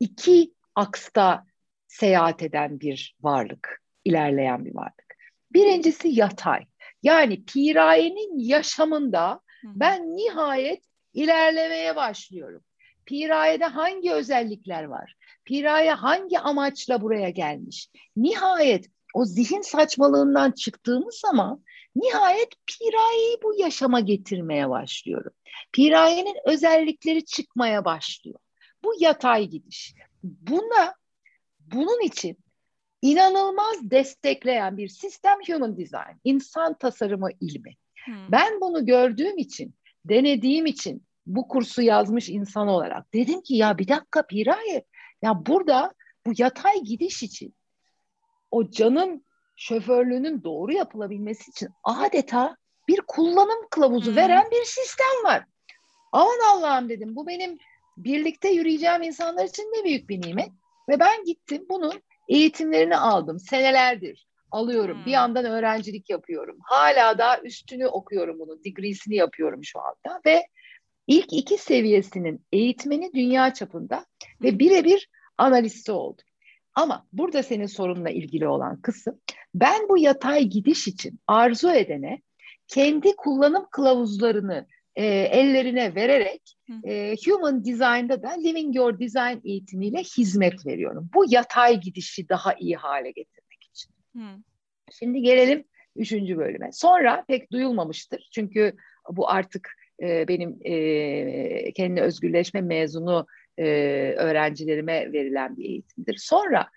iki 0.00 0.52
aksta 0.74 1.46
seyahat 1.86 2.42
eden 2.42 2.80
bir 2.80 3.16
varlık, 3.20 3.82
ilerleyen 4.04 4.64
bir 4.64 4.74
varlık. 4.74 5.14
Birincisi 5.52 6.08
yatay. 6.08 6.64
Yani 7.02 7.44
pirayenin 7.44 8.38
yaşamında 8.38 9.40
ben 9.64 10.16
nihayet 10.16 10.84
ilerlemeye 11.14 11.96
başlıyorum. 11.96 12.64
Pirayede 13.06 13.64
hangi 13.64 14.12
özellikler 14.12 14.84
var? 14.84 15.16
Piraye 15.44 15.92
hangi 15.92 16.38
amaçla 16.38 17.02
buraya 17.02 17.30
gelmiş? 17.30 17.90
Nihayet 18.16 18.90
o 19.14 19.24
zihin 19.24 19.60
saçmalığından 19.60 20.50
çıktığımız 20.50 21.14
zaman 21.14 21.64
nihayet 21.96 22.48
pirayeyi 22.66 23.36
bu 23.42 23.54
yaşama 23.58 24.00
getirmeye 24.00 24.70
başlıyorum. 24.70 25.32
Pirayenin 25.72 26.36
özellikleri 26.44 27.24
çıkmaya 27.24 27.84
başlıyor. 27.84 28.38
Bu 28.84 28.94
yatay 28.98 29.46
gidiş. 29.46 29.94
Buna 30.22 30.94
bunun 31.58 32.00
için 32.06 32.36
inanılmaz 33.02 33.90
destekleyen 33.90 34.76
bir 34.76 34.88
sistem 34.88 35.38
human 35.46 35.76
design, 35.76 36.18
insan 36.24 36.78
tasarımı 36.78 37.28
ilmi. 37.40 37.76
Hı. 38.04 38.12
Ben 38.32 38.60
bunu 38.60 38.86
gördüğüm 38.86 39.38
için, 39.38 39.74
denediğim 40.04 40.66
için 40.66 41.06
bu 41.26 41.48
kursu 41.48 41.82
yazmış 41.82 42.28
insan 42.28 42.68
olarak 42.68 43.14
dedim 43.14 43.40
ki 43.40 43.54
ya 43.54 43.78
bir 43.78 43.88
dakika 43.88 44.26
Piraye 44.26 44.84
ya 45.22 45.46
burada 45.46 45.94
bu 46.26 46.32
yatay 46.38 46.80
gidiş 46.80 47.22
için 47.22 47.54
o 48.50 48.70
canın 48.70 49.24
şoförlüğünün 49.56 50.44
doğru 50.44 50.72
yapılabilmesi 50.72 51.50
için 51.50 51.68
adeta 51.84 52.56
bir 52.88 53.00
kullanım 53.06 53.68
kılavuzu 53.70 54.10
Hmm. 54.10 54.16
veren 54.16 54.50
bir 54.50 54.64
sistem 54.64 55.24
var. 55.24 55.44
Aman 56.12 56.40
Allah'ım 56.48 56.88
dedim 56.88 57.16
bu 57.16 57.26
benim 57.26 57.58
birlikte 57.96 58.48
yürüyeceğim 58.48 59.02
insanlar 59.02 59.44
için 59.44 59.62
ne 59.62 59.84
büyük 59.84 60.08
bir 60.08 60.22
nimet. 60.22 60.48
Ve 60.88 61.00
ben 61.00 61.24
gittim 61.24 61.66
bunun 61.70 62.02
eğitimlerini 62.28 62.96
aldım 62.96 63.38
senelerdir 63.38 64.28
alıyorum. 64.50 64.98
Hmm. 64.98 65.06
Bir 65.06 65.10
yandan 65.10 65.44
öğrencilik 65.44 66.10
yapıyorum. 66.10 66.56
Hala 66.62 67.18
da 67.18 67.40
üstünü 67.40 67.86
okuyorum 67.86 68.38
bunun. 68.38 68.64
Degreesini 68.64 69.14
yapıyorum 69.14 69.64
şu 69.64 69.80
anda 69.80 70.20
ve 70.26 70.46
ilk 71.06 71.32
iki 71.32 71.58
seviyesinin 71.58 72.46
eğitmeni 72.52 73.10
dünya 73.14 73.54
çapında 73.54 74.06
ve 74.42 74.58
birebir 74.58 75.08
analisti 75.38 75.92
oldu. 75.92 76.22
Ama 76.74 77.06
burada 77.12 77.42
senin 77.42 77.66
sorunla 77.66 78.10
ilgili 78.10 78.48
olan 78.48 78.80
kısım 78.80 79.20
ben 79.54 79.88
bu 79.88 79.98
yatay 79.98 80.44
gidiş 80.44 80.88
için 80.88 81.20
arzu 81.26 81.70
edene 81.70 82.22
kendi 82.68 83.16
kullanım 83.16 83.66
kılavuzlarını 83.70 84.66
e, 84.96 85.04
ellerine 85.06 85.94
vererek 85.94 86.56
e, 86.84 87.14
Human 87.26 87.64
Design'da 87.64 88.22
da 88.22 88.30
Living 88.30 88.76
Your 88.76 88.98
Design 88.98 89.40
eğitimiyle 89.44 89.98
hizmet 89.98 90.66
veriyorum. 90.66 91.10
Bu 91.14 91.24
yatay 91.28 91.80
gidişi 91.80 92.28
daha 92.28 92.54
iyi 92.54 92.76
hale 92.76 93.10
getirmek 93.10 93.62
için. 93.62 93.90
Hı. 94.16 94.38
Şimdi 94.92 95.22
gelelim 95.22 95.64
üçüncü 95.96 96.36
bölüme. 96.36 96.72
Sonra 96.72 97.24
pek 97.28 97.52
duyulmamıştır. 97.52 98.28
Çünkü 98.32 98.76
bu 99.10 99.30
artık 99.30 99.70
e, 100.02 100.28
benim 100.28 100.58
e, 100.64 101.72
kendi 101.72 102.00
özgürleşme 102.00 102.60
mezunu 102.60 103.26
e, 103.58 103.64
öğrencilerime 104.16 105.12
verilen 105.12 105.56
bir 105.56 105.64
eğitimdir. 105.64 106.16
Sonra 106.18 106.68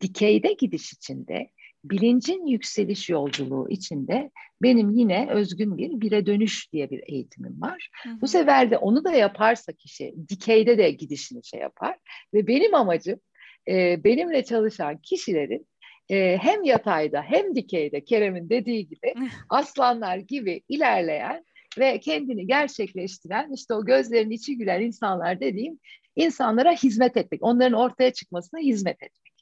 dikeyde 0.00 0.52
gidiş 0.52 0.92
içinde, 0.92 1.50
bilincin 1.84 2.46
yükseliş 2.46 3.08
yolculuğu 3.08 3.70
içinde 3.70 4.30
benim 4.62 4.90
yine 4.90 5.28
özgün 5.30 5.78
bir 5.78 6.00
bire 6.00 6.26
dönüş 6.26 6.72
diye 6.72 6.90
bir 6.90 7.02
eğitimim 7.06 7.60
var. 7.60 7.90
Hı 8.02 8.08
hı. 8.08 8.20
Bu 8.20 8.26
sefer 8.26 8.70
de 8.70 8.78
onu 8.78 9.04
da 9.04 9.12
yaparsa 9.12 9.72
kişi 9.72 10.14
dikeyde 10.28 10.78
de 10.78 10.90
gidişini 10.90 11.44
şey 11.44 11.60
yapar 11.60 11.96
ve 12.34 12.46
benim 12.46 12.74
amacım 12.74 13.20
e, 13.68 14.04
benimle 14.04 14.44
çalışan 14.44 14.98
kişilerin 14.98 15.66
e, 16.08 16.38
hem 16.40 16.64
yatayda 16.64 17.22
hem 17.22 17.54
dikeyde 17.54 18.04
Kerem'in 18.04 18.48
dediği 18.48 18.88
gibi 18.88 19.14
aslanlar 19.50 20.16
gibi 20.16 20.62
ilerleyen 20.68 21.44
ve 21.78 22.00
kendini 22.00 22.46
gerçekleştiren 22.46 23.52
işte 23.54 23.74
o 23.74 23.84
gözlerin 23.84 24.30
içi 24.30 24.58
gülen 24.58 24.80
insanlar 24.80 25.40
dediğim 25.40 25.78
insanlara 26.16 26.72
hizmet 26.72 27.16
etmek, 27.16 27.42
onların 27.42 27.78
ortaya 27.78 28.12
çıkmasına 28.12 28.60
hizmet 28.60 29.02
etmek. 29.02 29.32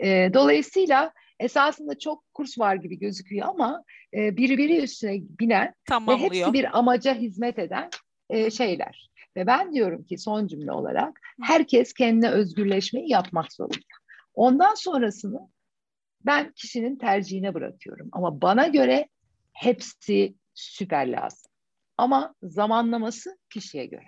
E, 0.00 0.34
dolayısıyla 0.34 1.12
esasında 1.40 1.98
çok 1.98 2.34
kurs 2.34 2.58
var 2.58 2.74
gibi 2.74 2.98
gözüküyor 2.98 3.48
ama 3.48 3.84
e, 4.14 4.36
birbiri 4.36 4.82
üstüne 4.82 5.20
binen 5.40 5.74
ve 5.90 6.16
hepsi 6.16 6.52
bir 6.52 6.78
amaca 6.78 7.14
hizmet 7.14 7.58
eden 7.58 7.90
e, 8.30 8.50
şeyler. 8.50 9.10
Ve 9.36 9.46
ben 9.46 9.72
diyorum 9.72 10.04
ki 10.04 10.18
son 10.18 10.46
cümle 10.46 10.72
olarak 10.72 11.20
herkes 11.42 11.92
kendine 11.92 12.30
özgürleşmeyi 12.30 13.10
yapmak 13.10 13.52
zorunda. 13.52 13.76
Ondan 14.34 14.74
sonrasını 14.74 15.40
ben 16.26 16.52
kişinin 16.52 16.96
tercihine 16.96 17.54
bırakıyorum. 17.54 18.08
Ama 18.12 18.40
bana 18.42 18.66
göre 18.66 19.08
hepsi 19.52 20.34
süper 20.54 21.08
lazım. 21.08 21.51
Ama 21.98 22.34
zamanlaması 22.42 23.38
kişiye 23.50 23.86
göre. 23.86 24.06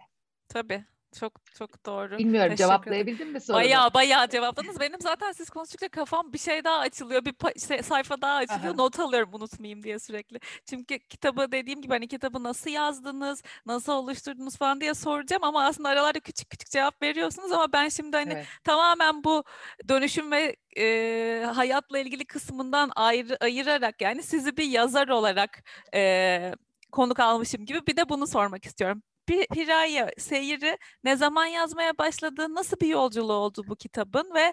Tabii. 0.48 0.84
Çok 1.20 1.32
çok 1.58 1.86
doğru. 1.86 2.18
Bilmiyorum 2.18 2.50
Teşekkür 2.50 2.68
cevaplayabildim 2.68 3.32
mi 3.32 3.40
sorunu? 3.40 3.62
Bayağı 3.62 3.94
bayağı 3.94 4.28
cevapladınız. 4.28 4.80
Benim 4.80 5.00
zaten 5.00 5.32
siz 5.32 5.50
konuştukça 5.50 5.88
kafam 5.88 6.32
bir 6.32 6.38
şey 6.38 6.64
daha 6.64 6.78
açılıyor. 6.78 7.24
Bir 7.24 7.34
şey, 7.68 7.82
sayfa 7.82 8.20
daha 8.20 8.34
açılıyor. 8.34 8.74
Aha. 8.74 8.82
Not 8.82 9.00
alıyorum 9.00 9.34
unutmayayım 9.34 9.82
diye 9.82 9.98
sürekli. 9.98 10.40
Çünkü 10.66 10.98
kitabı 10.98 11.52
dediğim 11.52 11.82
gibi 11.82 11.92
hani 11.92 12.08
kitabı 12.08 12.42
nasıl 12.42 12.70
yazdınız, 12.70 13.42
nasıl 13.66 13.92
oluşturdunuz 13.92 14.56
falan 14.56 14.80
diye 14.80 14.94
soracağım 14.94 15.44
ama 15.44 15.64
aslında 15.64 15.88
aralarda 15.88 16.20
küçük 16.20 16.50
küçük 16.50 16.70
cevap 16.70 17.02
veriyorsunuz 17.02 17.52
ama 17.52 17.72
ben 17.72 17.88
şimdi 17.88 18.16
hani 18.16 18.32
evet. 18.32 18.46
tamamen 18.64 19.24
bu 19.24 19.44
dönüşüm 19.88 20.30
ve 20.32 20.56
e, 20.78 21.44
hayatla 21.54 21.98
ilgili 21.98 22.24
kısmından 22.24 22.90
ayrı, 22.96 23.36
ayırarak 23.40 24.02
yani 24.02 24.22
sizi 24.22 24.56
bir 24.56 24.64
yazar 24.64 25.08
olarak 25.08 25.64
e, 25.94 26.52
konuk 26.94 27.20
almışım 27.20 27.66
gibi 27.66 27.86
bir 27.86 27.96
de 27.96 28.08
bunu 28.08 28.26
sormak 28.26 28.66
istiyorum. 28.66 29.02
Piraye 29.26 30.10
seyiri 30.18 30.78
ne 31.04 31.16
zaman 31.16 31.46
yazmaya 31.46 31.98
başladı? 31.98 32.54
Nasıl 32.54 32.76
bir 32.80 32.88
yolculuğu 32.88 33.32
oldu 33.32 33.62
bu 33.68 33.76
kitabın 33.76 34.30
ve 34.34 34.52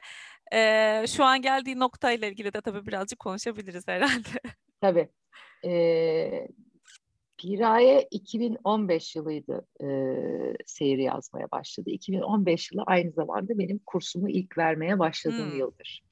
e, 0.57 1.07
şu 1.07 1.23
an 1.23 1.41
geldiği 1.41 1.79
noktayla 1.79 2.27
ilgili 2.27 2.53
de 2.53 2.61
tabii 2.61 2.85
birazcık 2.85 3.19
konuşabiliriz 3.19 3.87
herhalde. 3.87 4.29
Tabii. 4.81 5.09
Ee, 5.65 6.47
Piraye 7.37 8.07
2015 8.11 9.15
yılıydı 9.15 9.67
e, 9.81 9.87
seyri 10.65 11.03
yazmaya 11.03 11.51
başladı. 11.51 11.89
2015 11.89 12.71
yılı 12.71 12.83
aynı 12.85 13.11
zamanda 13.11 13.59
benim 13.59 13.79
kursumu 13.85 14.29
ilk 14.29 14.57
vermeye 14.57 14.99
başladığım 14.99 15.51
hmm. 15.51 15.57
yıldır. 15.57 16.03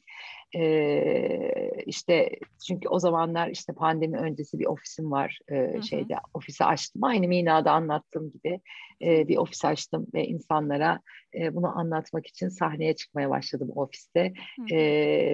Ee, 0.56 1.72
işte 1.86 2.30
çünkü 2.68 2.90
o 2.90 3.00
zamanlar 3.00 3.50
işte 3.50 3.74
pandemi 3.74 4.18
öncesi 4.18 4.60
bir 4.60 4.66
ofisim 4.66 5.12
var 5.12 5.40
e, 5.48 5.56
hı 5.56 5.78
hı. 5.78 5.84
şeyde 5.84 6.16
ofisi 6.34 6.66
açtım. 6.66 7.04
Aynı 7.04 7.28
Mina'da 7.28 7.72
anlattığım 7.72 8.32
gibi 8.32 8.60
e, 9.02 9.28
bir 9.28 9.38
ofis 9.38 9.66
açtım 9.66 10.08
ve 10.14 10.28
insanlara 10.28 11.00
e, 11.40 11.56
bunu 11.56 11.78
anlatmak 11.78 12.28
için 12.28 12.50
sahneye 12.50 12.96
çıkmaya 12.96 13.30
başladım 13.30 13.70
ofiste. 13.76 14.34
E, 14.72 14.78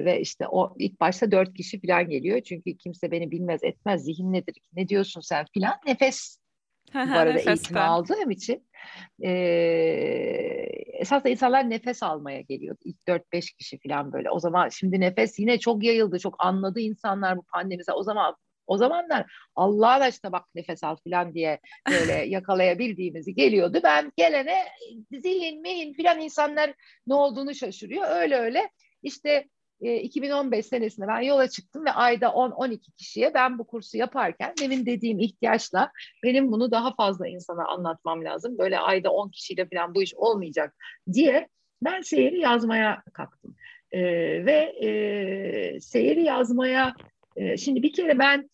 ve 0.06 0.22
işte 0.22 0.48
o 0.48 0.76
ilk 0.80 1.00
başta 1.00 1.32
dört 1.32 1.54
kişi 1.54 1.82
falan 1.82 2.10
geliyor. 2.10 2.42
Çünkü 2.42 2.78
kimse 2.78 3.12
beni 3.12 3.32
bilmez 3.32 3.64
etmez 3.64 4.04
zihin 4.04 4.34
nedir 4.34 4.56
ne 4.74 4.88
diyorsun 4.90 5.22
sen 5.22 5.46
filan? 5.54 5.74
Nefes 5.86 6.45
bu 6.94 7.00
arada 7.00 7.40
eğitimi 7.40 7.80
aldığım 7.80 8.32
için 8.32 8.68
e, 9.24 9.30
esasında 11.00 11.30
insanlar 11.30 11.70
nefes 11.70 12.04
almaya 12.04 12.42
geliyordu. 12.42 12.80
İlk 12.84 12.98
4-5 13.08 13.56
kişi 13.58 13.80
falan 13.88 14.14
böyle. 14.14 14.30
O 14.30 14.40
zaman 14.40 14.70
şimdi 14.70 15.00
nefes 15.00 15.40
yine 15.40 15.60
çok 15.60 15.84
yayıldı. 15.84 16.20
Çok 16.20 16.36
anladı 16.40 16.80
insanlar 16.80 17.38
bu 17.38 17.44
pandemide. 17.44 17.94
O 17.94 18.04
zaman 18.04 18.36
o 18.68 18.78
zamanlar 18.78 19.26
Allah'a 19.56 20.00
aşkına 20.04 20.32
bak 20.32 20.46
nefes 20.56 20.84
al 20.84 20.96
falan 21.08 21.34
diye 21.34 21.60
böyle 21.90 22.14
yakalayabildiğimizi 22.28 23.36
geliyordu. 23.36 23.80
Ben 23.84 24.12
gelene 24.18 24.58
zihin 25.12 25.62
mihin 25.62 25.94
filan 25.94 26.20
insanlar 26.20 26.74
ne 27.08 27.14
olduğunu 27.14 27.56
şaşırıyor. 27.56 28.08
Öyle 28.10 28.36
öyle 28.38 28.70
işte 29.04 29.48
2015 29.82 30.60
e, 30.60 30.64
senesinde 30.64 31.08
ben 31.08 31.22
yola 31.22 31.50
çıktım 31.50 31.86
ve 31.86 31.92
ayda 31.92 32.28
10-12 32.28 32.92
kişiye 32.98 33.34
ben 33.34 33.60
bu 33.60 33.68
kursu 33.68 33.98
yaparken 33.98 34.54
demin 34.62 34.86
dediğim 34.86 35.20
ihtiyaçla 35.20 35.92
benim 36.24 36.52
bunu 36.52 36.72
daha 36.72 36.96
fazla 36.96 37.28
insana 37.28 37.68
anlatmam 37.68 38.26
lazım. 38.26 38.58
Böyle 38.58 38.80
ayda 38.80 39.12
10 39.12 39.30
kişiyle 39.30 39.70
falan 39.70 39.96
bu 39.96 40.04
iş 40.04 40.16
olmayacak 40.16 40.76
diye 41.14 41.50
ben 41.82 42.02
seyri 42.02 42.40
yazmaya 42.40 43.04
kalktım. 43.14 43.56
Ee, 43.92 44.02
ve 44.46 44.76
e, 44.82 45.80
seyri 45.80 46.24
yazmaya 46.24 46.94
e, 47.36 47.58
şimdi 47.58 47.84
bir 47.84 47.94
kere 47.94 48.20
ben 48.20 48.50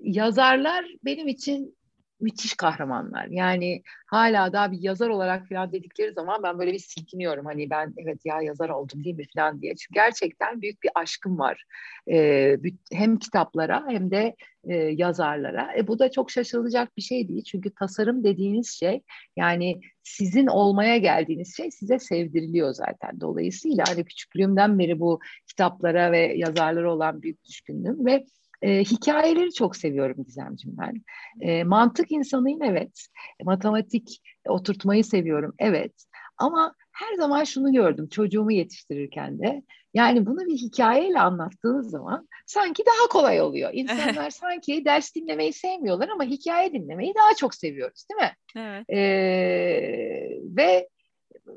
yazarlar 0.00 0.86
benim 1.04 1.28
için 1.28 1.76
müthiş 2.20 2.54
kahramanlar. 2.54 3.26
Yani 3.26 3.82
hala 4.06 4.52
daha 4.52 4.72
bir 4.72 4.82
yazar 4.82 5.08
olarak 5.08 5.48
falan 5.48 5.72
dedikleri 5.72 6.12
zaman 6.12 6.42
ben 6.42 6.58
böyle 6.58 6.72
bir 6.72 6.78
silkiniyorum. 6.78 7.46
Hani 7.46 7.70
ben 7.70 7.94
evet 7.96 8.26
ya 8.26 8.42
yazar 8.42 8.68
oldum 8.68 9.04
değil 9.04 9.16
mi 9.16 9.24
falan 9.36 9.62
diye. 9.62 9.76
Çünkü 9.76 9.94
gerçekten 9.94 10.62
büyük 10.62 10.82
bir 10.82 10.90
aşkım 10.94 11.38
var. 11.38 11.64
Ee, 12.10 12.56
hem 12.92 13.18
kitaplara 13.18 13.84
hem 13.88 14.10
de 14.10 14.36
e, 14.64 14.74
yazarlara. 14.74 15.76
E, 15.76 15.86
bu 15.86 15.98
da 15.98 16.10
çok 16.10 16.30
şaşılacak 16.30 16.96
bir 16.96 17.02
şey 17.02 17.28
değil. 17.28 17.44
Çünkü 17.44 17.74
tasarım 17.74 18.24
dediğiniz 18.24 18.68
şey 18.70 19.02
yani 19.36 19.80
sizin 20.02 20.46
olmaya 20.46 20.96
geldiğiniz 20.96 21.56
şey 21.56 21.70
size 21.70 21.98
sevdiriliyor 21.98 22.72
zaten. 22.72 23.20
Dolayısıyla 23.20 23.84
hani 23.88 24.04
küçüklüğümden 24.04 24.78
beri 24.78 25.00
bu 25.00 25.20
kitaplara 25.46 26.12
ve 26.12 26.34
yazarlara 26.36 26.92
olan 26.92 27.22
büyük 27.22 27.44
düşkünlüğüm 27.44 28.06
ve 28.06 28.24
e, 28.62 28.80
hikayeleri 28.80 29.52
çok 29.52 29.76
seviyorum 29.76 30.24
Gizemciğim 30.24 30.76
ben. 30.78 31.02
E, 31.40 31.64
mantık 31.64 32.12
insanıyım 32.12 32.62
evet. 32.62 33.06
Matematik 33.42 34.22
oturtmayı 34.48 35.04
seviyorum 35.04 35.54
evet. 35.58 35.92
Ama 36.38 36.74
her 36.92 37.14
zaman 37.14 37.44
şunu 37.44 37.72
gördüm 37.72 38.08
çocuğumu 38.08 38.52
yetiştirirken 38.52 39.38
de. 39.38 39.62
Yani 39.94 40.26
bunu 40.26 40.46
bir 40.46 40.56
hikayeyle 40.56 41.20
anlattığınız 41.20 41.90
zaman 41.90 42.28
sanki 42.46 42.84
daha 42.86 43.08
kolay 43.08 43.40
oluyor. 43.40 43.70
İnsanlar 43.74 44.30
sanki 44.30 44.84
ders 44.84 45.14
dinlemeyi 45.14 45.52
sevmiyorlar 45.52 46.08
ama 46.08 46.24
hikaye 46.24 46.72
dinlemeyi 46.72 47.14
daha 47.14 47.34
çok 47.34 47.54
seviyoruz 47.54 48.06
değil 48.10 48.30
mi? 48.30 48.36
Evet. 48.56 48.90
Ee, 48.90 50.38
ve 50.56 50.88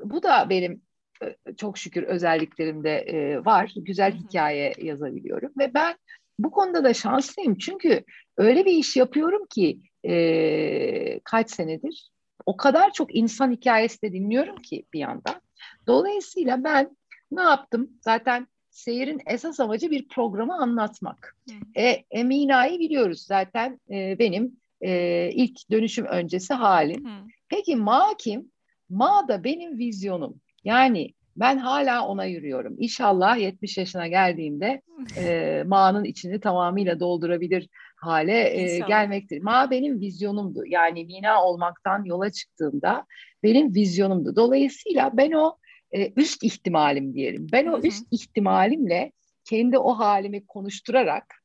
bu 0.04 0.22
da 0.22 0.50
benim 0.50 0.82
e, 1.22 1.54
çok 1.56 1.78
şükür 1.78 2.02
özelliklerimde 2.02 2.98
e, 2.98 3.44
var. 3.44 3.72
Güzel 3.76 4.12
hikaye 4.12 4.72
yazabiliyorum 4.82 5.52
ve 5.58 5.74
ben 5.74 5.96
bu 6.44 6.50
konuda 6.50 6.84
da 6.84 6.94
şanslıyım 6.94 7.58
çünkü 7.58 8.04
öyle 8.36 8.64
bir 8.64 8.72
iş 8.72 8.96
yapıyorum 8.96 9.46
ki 9.50 9.80
e, 10.04 11.20
kaç 11.24 11.50
senedir 11.50 12.10
o 12.46 12.56
kadar 12.56 12.92
çok 12.92 13.14
insan 13.14 13.52
hikayesi 13.52 14.02
de 14.02 14.12
dinliyorum 14.12 14.56
ki 14.56 14.84
bir 14.92 14.98
yandan. 14.98 15.40
Dolayısıyla 15.86 16.64
ben 16.64 16.96
ne 17.30 17.42
yaptım? 17.42 17.90
Zaten 18.00 18.46
seyirin 18.70 19.20
esas 19.26 19.60
amacı 19.60 19.90
bir 19.90 20.08
programı 20.08 20.54
anlatmak. 20.54 21.36
Hı. 21.48 21.80
E, 21.80 22.04
Emina'yı 22.10 22.78
biliyoruz 22.78 23.22
zaten 23.22 23.80
e, 23.90 24.18
benim 24.18 24.56
e, 24.80 25.30
ilk 25.34 25.70
dönüşüm 25.70 26.04
öncesi 26.04 26.54
halim. 26.54 27.04
Hı. 27.04 27.26
Peki 27.48 27.76
Ma 27.76 28.08
kim? 28.18 28.52
Ma 28.88 29.28
da 29.28 29.44
benim 29.44 29.78
vizyonum. 29.78 30.40
Yani 30.64 31.14
ben 31.36 31.58
hala 31.58 32.06
ona 32.06 32.24
yürüyorum. 32.24 32.76
İnşallah 32.78 33.38
70 33.38 33.78
yaşına 33.78 34.06
geldiğimde 34.06 34.82
e, 35.16 35.62
Ma'nın 35.66 36.04
içini 36.04 36.40
tamamıyla 36.40 37.00
doldurabilir 37.00 37.68
hale 37.96 38.60
e, 38.60 38.78
gelmektir. 38.78 39.42
Ma 39.42 39.70
benim 39.70 40.00
vizyonumdu. 40.00 40.62
Yani 40.66 41.04
Mina 41.04 41.44
olmaktan 41.44 42.04
yola 42.04 42.30
çıktığımda 42.30 43.06
benim 43.42 43.74
vizyonumdu. 43.74 44.36
Dolayısıyla 44.36 45.10
ben 45.14 45.32
o 45.32 45.56
e, 45.92 46.12
üst 46.16 46.44
ihtimalim 46.44 47.14
diyelim. 47.14 47.46
Ben 47.52 47.66
o 47.66 47.80
üst 47.80 48.06
ihtimalimle 48.10 49.12
kendi 49.44 49.78
o 49.78 49.92
halimi 49.92 50.46
konuşturarak 50.46 51.39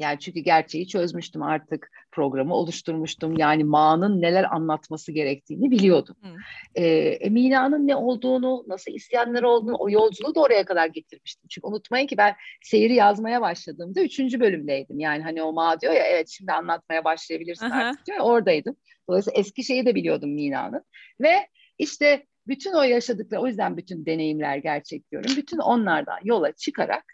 yani 0.00 0.18
çünkü 0.18 0.40
gerçeği 0.40 0.88
çözmüştüm 0.88 1.42
artık 1.42 1.90
programı 2.12 2.54
oluşturmuştum. 2.54 3.36
Yani 3.38 3.64
Ma'nın 3.64 4.22
neler 4.22 4.54
anlatması 4.54 5.12
gerektiğini 5.12 5.70
biliyordum. 5.70 6.16
Hı. 6.22 6.28
Ee, 6.74 6.86
Emine'nin 7.20 7.88
ne 7.88 7.96
olduğunu, 7.96 8.64
nasıl 8.66 8.92
isyanları 8.92 9.48
olduğunu, 9.48 9.76
o 9.78 9.90
yolculuğu 9.90 10.34
da 10.34 10.40
oraya 10.40 10.64
kadar 10.64 10.86
getirmiştim. 10.86 11.48
Çünkü 11.48 11.66
unutmayın 11.66 12.06
ki 12.06 12.16
ben 12.16 12.34
seyri 12.62 12.94
yazmaya 12.94 13.40
başladığımda 13.40 14.02
üçüncü 14.02 14.40
bölümdeydim. 14.40 14.98
Yani 14.98 15.22
hani 15.22 15.42
o 15.42 15.52
Ma 15.52 15.80
diyor 15.80 15.92
ya 15.92 16.06
evet 16.06 16.28
şimdi 16.28 16.52
anlatmaya 16.52 17.04
başlayabilirsin 17.04 17.66
Aha. 17.66 17.80
artık 17.80 18.06
diyor 18.06 18.18
ya, 18.18 18.24
oradaydım. 18.24 18.76
Dolayısıyla 19.08 19.40
eski 19.40 19.64
şeyi 19.64 19.86
de 19.86 19.94
biliyordum 19.94 20.30
Mina'nın. 20.30 20.84
Ve 21.20 21.48
işte 21.78 22.26
bütün 22.46 22.72
o 22.72 22.82
yaşadıkları, 22.82 23.40
o 23.40 23.46
yüzden 23.46 23.76
bütün 23.76 24.06
deneyimler 24.06 24.56
gerçek 24.56 25.10
diyorum. 25.10 25.32
Bütün 25.36 25.58
onlardan 25.58 26.18
yola 26.24 26.52
çıkarak 26.52 27.04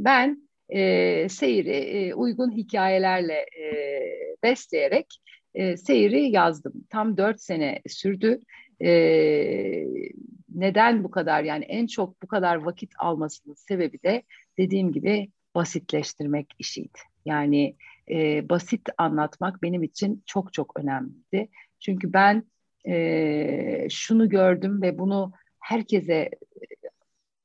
ben 0.00 0.45
e, 0.68 1.28
seyri 1.28 1.70
e, 1.70 2.14
uygun 2.14 2.50
hikayelerle 2.50 3.34
e, 3.34 3.66
besleyerek 4.42 5.20
e, 5.54 5.76
seyri 5.76 6.30
yazdım. 6.30 6.72
Tam 6.90 7.16
dört 7.16 7.40
sene 7.40 7.82
sürdü. 7.88 8.40
E, 8.80 8.90
neden 10.54 11.04
bu 11.04 11.10
kadar 11.10 11.44
yani 11.44 11.64
en 11.64 11.86
çok 11.86 12.22
bu 12.22 12.26
kadar 12.26 12.56
vakit 12.56 12.92
almasının 12.98 13.54
sebebi 13.54 14.02
de 14.02 14.22
dediğim 14.58 14.92
gibi 14.92 15.28
basitleştirmek 15.54 16.46
işiydi. 16.58 16.98
Yani 17.24 17.76
e, 18.10 18.48
basit 18.48 18.88
anlatmak 18.98 19.62
benim 19.62 19.82
için 19.82 20.22
çok 20.26 20.52
çok 20.52 20.80
önemliydi. 20.80 21.48
Çünkü 21.80 22.12
ben 22.12 22.42
e, 22.88 23.86
şunu 23.90 24.28
gördüm 24.28 24.82
ve 24.82 24.98
bunu 24.98 25.32
herkese 25.60 26.30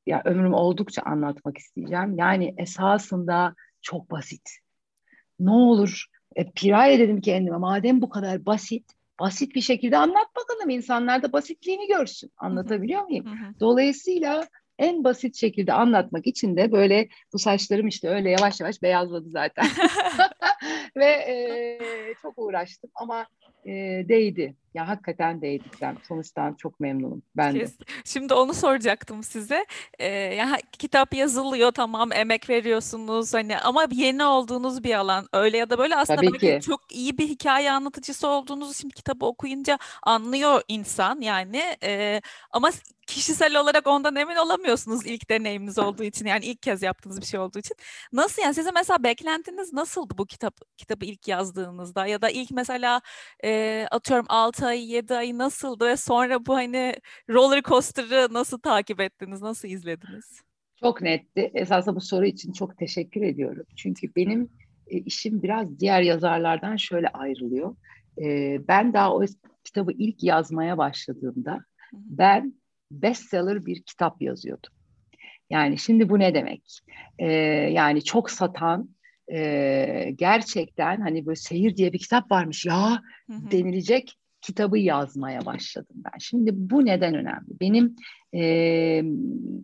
ya 0.06 0.22
ömrüm 0.26 0.54
oldukça 0.54 1.02
anlatmak 1.02 1.58
isteyeceğim. 1.58 2.18
Yani 2.18 2.56
esasında 2.58 3.56
çok 3.82 4.12
basit. 4.12 4.50
Ne 5.40 5.52
olur 5.52 6.06
e, 6.36 6.52
Piraye 6.52 7.00
dedim 7.00 7.22
kendime 7.22 7.58
madem 7.58 8.02
bu 8.02 8.10
kadar 8.10 8.46
basit 8.46 8.86
basit 9.20 9.56
bir 9.56 9.62
şekilde 9.62 9.98
anlat 9.98 10.28
bakalım 10.36 10.70
insanlar 10.70 11.24
da 11.24 11.34
basitliğini 11.34 11.88
görsün. 11.88 12.32
Anlatabiliyor 12.38 13.04
muyum? 13.04 13.26
Dolayısıyla 13.60 14.48
en 14.80 15.04
basit 15.04 15.36
şekilde 15.36 15.74
anlatmak 15.74 16.28
için 16.28 16.58
de 16.58 16.72
böyle 16.72 17.08
bu 17.34 17.40
saçlarım 17.40 17.88
işte 17.88 18.10
öyle 18.10 18.30
yavaş 18.30 18.60
yavaş 18.60 18.82
beyazladı 18.82 19.30
zaten. 19.30 19.66
Ve 20.96 21.06
e, 21.06 21.80
çok 22.22 22.34
uğraştım 22.38 22.90
ama 22.96 23.26
e, 23.66 23.72
değdi. 24.10 24.56
Ya 24.73 24.88
hakikaten 24.88 25.41
değdi. 25.41 25.63
Ben 25.81 25.97
sonuçtan 26.07 26.53
çok 26.53 26.79
memnunum. 26.79 27.23
Ben 27.38 27.55
de. 27.55 27.67
Şimdi 28.05 28.34
onu 28.34 28.53
soracaktım 28.53 29.23
size. 29.23 29.65
Ee, 29.99 30.07
ya 30.07 30.57
kitap 30.71 31.13
yazılıyor 31.13 31.71
tamam 31.71 32.12
emek 32.12 32.49
veriyorsunuz 32.49 33.34
hani 33.34 33.57
ama 33.57 33.88
yeni 33.91 34.23
olduğunuz 34.23 34.84
bir 34.84 34.95
alan 34.95 35.27
öyle 35.34 35.57
ya 35.57 35.69
da 35.69 35.77
böyle 35.77 35.95
aslında 35.95 36.21
Tabii 36.21 36.38
ki. 36.38 36.60
çok 36.65 36.95
iyi 36.95 37.17
bir 37.17 37.27
hikaye 37.27 37.71
anlatıcısı 37.71 38.27
olduğunuzu 38.27 38.73
şimdi 38.73 38.93
kitabı 38.93 39.25
okuyunca 39.25 39.77
anlıyor 40.03 40.62
insan 40.67 41.21
yani 41.21 41.62
Ee, 41.84 42.21
ama 42.51 42.71
kişisel 43.07 43.55
olarak 43.55 43.88
ondan 43.88 44.15
emin 44.15 44.36
olamıyorsunuz 44.36 45.05
ilk 45.05 45.29
deneyiminiz 45.29 45.79
olduğu 45.79 46.03
için 46.03 46.25
yani 46.25 46.45
ilk 46.45 46.62
kez 46.62 46.81
yaptığınız 46.81 47.21
bir 47.21 47.25
şey 47.25 47.39
olduğu 47.39 47.60
için. 47.60 47.77
Nasıl 48.13 48.41
yani 48.41 48.53
size 48.53 48.71
mesela 48.71 49.03
beklentiniz 49.03 49.73
nasıldı 49.73 50.13
bu 50.17 50.25
kitap 50.25 50.57
kitabı 50.77 51.05
ilk 51.05 51.27
yazdığınızda 51.27 52.05
ya 52.05 52.21
da 52.21 52.29
ilk 52.29 52.51
mesela 52.51 53.01
e, 53.43 53.88
atıyorum 53.91 54.25
6 54.29 54.61
ay 54.62 54.91
7 54.91 55.15
ay 55.15 55.38
nasıldı 55.38 55.88
ve 55.88 55.97
sonra 55.97 56.45
bu 56.45 56.56
hani 56.56 56.93
roller 57.30 57.62
coaster'ı 57.63 58.34
nasıl 58.34 58.60
takip 58.60 59.00
ettiniz 59.00 59.41
nasıl 59.41 59.67
izlediniz? 59.67 60.41
Çok 60.80 61.02
netti. 61.02 61.52
Esasında 61.54 61.95
bu 61.95 62.02
soru 62.02 62.26
için 62.26 62.54
çok 62.54 62.78
teşekkür 62.78 63.21
ediyorum. 63.21 63.65
Çünkü 63.76 64.15
benim 64.15 64.50
e, 64.88 64.97
işim 64.97 65.43
biraz 65.43 65.80
diğer 65.80 66.02
yazarlardan 66.02 66.76
şöyle 66.76 67.08
ayrılıyor. 67.08 67.76
E, 68.21 68.58
ben 68.67 68.93
daha 68.93 69.15
o 69.15 69.26
kitabı 69.63 69.91
ilk 69.91 70.24
yazmaya 70.24 70.78
başladığımda 70.78 71.60
ben 71.93 72.54
bestseller 72.91 73.65
bir 73.65 73.82
kitap 73.82 74.21
yazıyordum. 74.21 74.74
Yani 75.50 75.78
şimdi 75.78 76.10
bu 76.10 76.19
ne 76.19 76.34
demek? 76.34 76.80
Ee, 77.19 77.32
yani 77.71 78.04
çok 78.04 78.32
satan 78.32 78.89
e, 79.34 80.12
gerçekten 80.15 81.02
hani 81.02 81.26
böyle 81.26 81.36
seyir 81.36 81.76
diye 81.76 81.93
bir 81.93 82.00
kitap 82.00 82.32
varmış 82.32 82.65
ya 82.65 83.02
denilecek 83.30 84.17
kitabı 84.41 84.77
yazmaya 84.77 85.45
başladım 85.45 85.95
ben. 85.95 86.17
Şimdi 86.19 86.51
bu 86.54 86.86
neden 86.86 87.15
önemli? 87.15 87.60
Benim 87.62 87.95
e, 88.34 89.04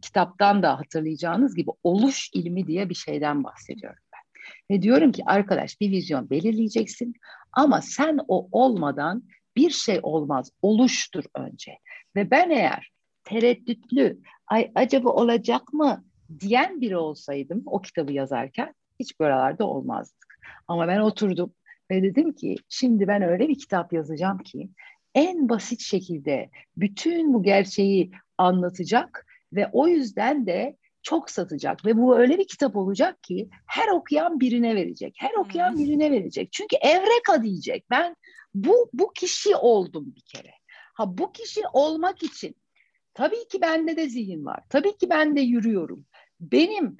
kitaptan 0.01 0.63
da 0.63 0.79
hatırlayacağınız 0.79 1.55
gibi 1.55 1.69
oluş 1.83 2.29
ilmi 2.33 2.67
diye 2.67 2.89
bir 2.89 2.95
şeyden 2.95 3.43
bahsediyorum 3.43 3.99
ben. 4.13 4.47
Ve 4.75 4.81
diyorum 4.81 5.11
ki 5.11 5.23
arkadaş 5.25 5.81
bir 5.81 5.91
vizyon 5.91 6.29
belirleyeceksin 6.29 7.13
ama 7.51 7.81
sen 7.81 8.19
o 8.27 8.49
olmadan 8.51 9.23
bir 9.55 9.69
şey 9.69 9.99
olmaz. 10.03 10.51
Oluştur 10.61 11.23
önce. 11.35 11.77
Ve 12.15 12.31
ben 12.31 12.49
eğer 12.49 12.91
tereddütlü, 13.23 14.19
ay 14.47 14.71
acaba 14.75 15.09
olacak 15.09 15.73
mı 15.73 16.03
diyen 16.39 16.81
biri 16.81 16.97
olsaydım 16.97 17.63
o 17.65 17.81
kitabı 17.81 18.13
yazarken 18.13 18.73
hiç 18.99 19.19
buralarda 19.19 19.65
olmazdık. 19.65 20.39
Ama 20.67 20.87
ben 20.87 20.99
oturdum 20.99 21.53
ve 21.91 22.03
dedim 22.03 22.33
ki 22.33 22.55
şimdi 22.69 23.07
ben 23.07 23.21
öyle 23.21 23.47
bir 23.47 23.57
kitap 23.57 23.93
yazacağım 23.93 24.37
ki 24.37 24.69
en 25.15 25.49
basit 25.49 25.81
şekilde 25.81 26.49
bütün 26.77 27.33
bu 27.33 27.43
gerçeği 27.43 28.11
anlatacak 28.37 29.25
ve 29.53 29.69
o 29.71 29.87
yüzden 29.87 30.47
de 30.47 30.77
çok 31.01 31.29
satacak 31.29 31.85
ve 31.85 31.97
bu 31.97 32.17
öyle 32.17 32.37
bir 32.37 32.47
kitap 32.47 32.75
olacak 32.75 33.23
ki 33.23 33.49
her 33.65 33.87
okuyan 33.87 34.39
birine 34.39 34.75
verecek. 34.75 35.15
Her 35.17 35.33
okuyan 35.33 35.77
birine 35.77 36.11
verecek. 36.11 36.51
Çünkü 36.51 36.75
evreka 36.81 37.43
diyecek. 37.43 37.85
Ben 37.89 38.15
bu 38.53 38.89
bu 38.93 39.13
kişi 39.13 39.55
oldum 39.55 40.15
bir 40.15 40.21
kere. 40.21 40.51
Ha 40.93 41.17
bu 41.17 41.31
kişi 41.31 41.61
olmak 41.73 42.23
için 42.23 42.55
tabii 43.13 43.47
ki 43.47 43.61
bende 43.61 43.97
de 43.97 44.09
zihin 44.09 44.45
var. 44.45 44.59
Tabii 44.69 44.97
ki 44.97 45.09
ben 45.09 45.35
de 45.35 45.41
yürüyorum. 45.41 46.05
Benim 46.39 46.97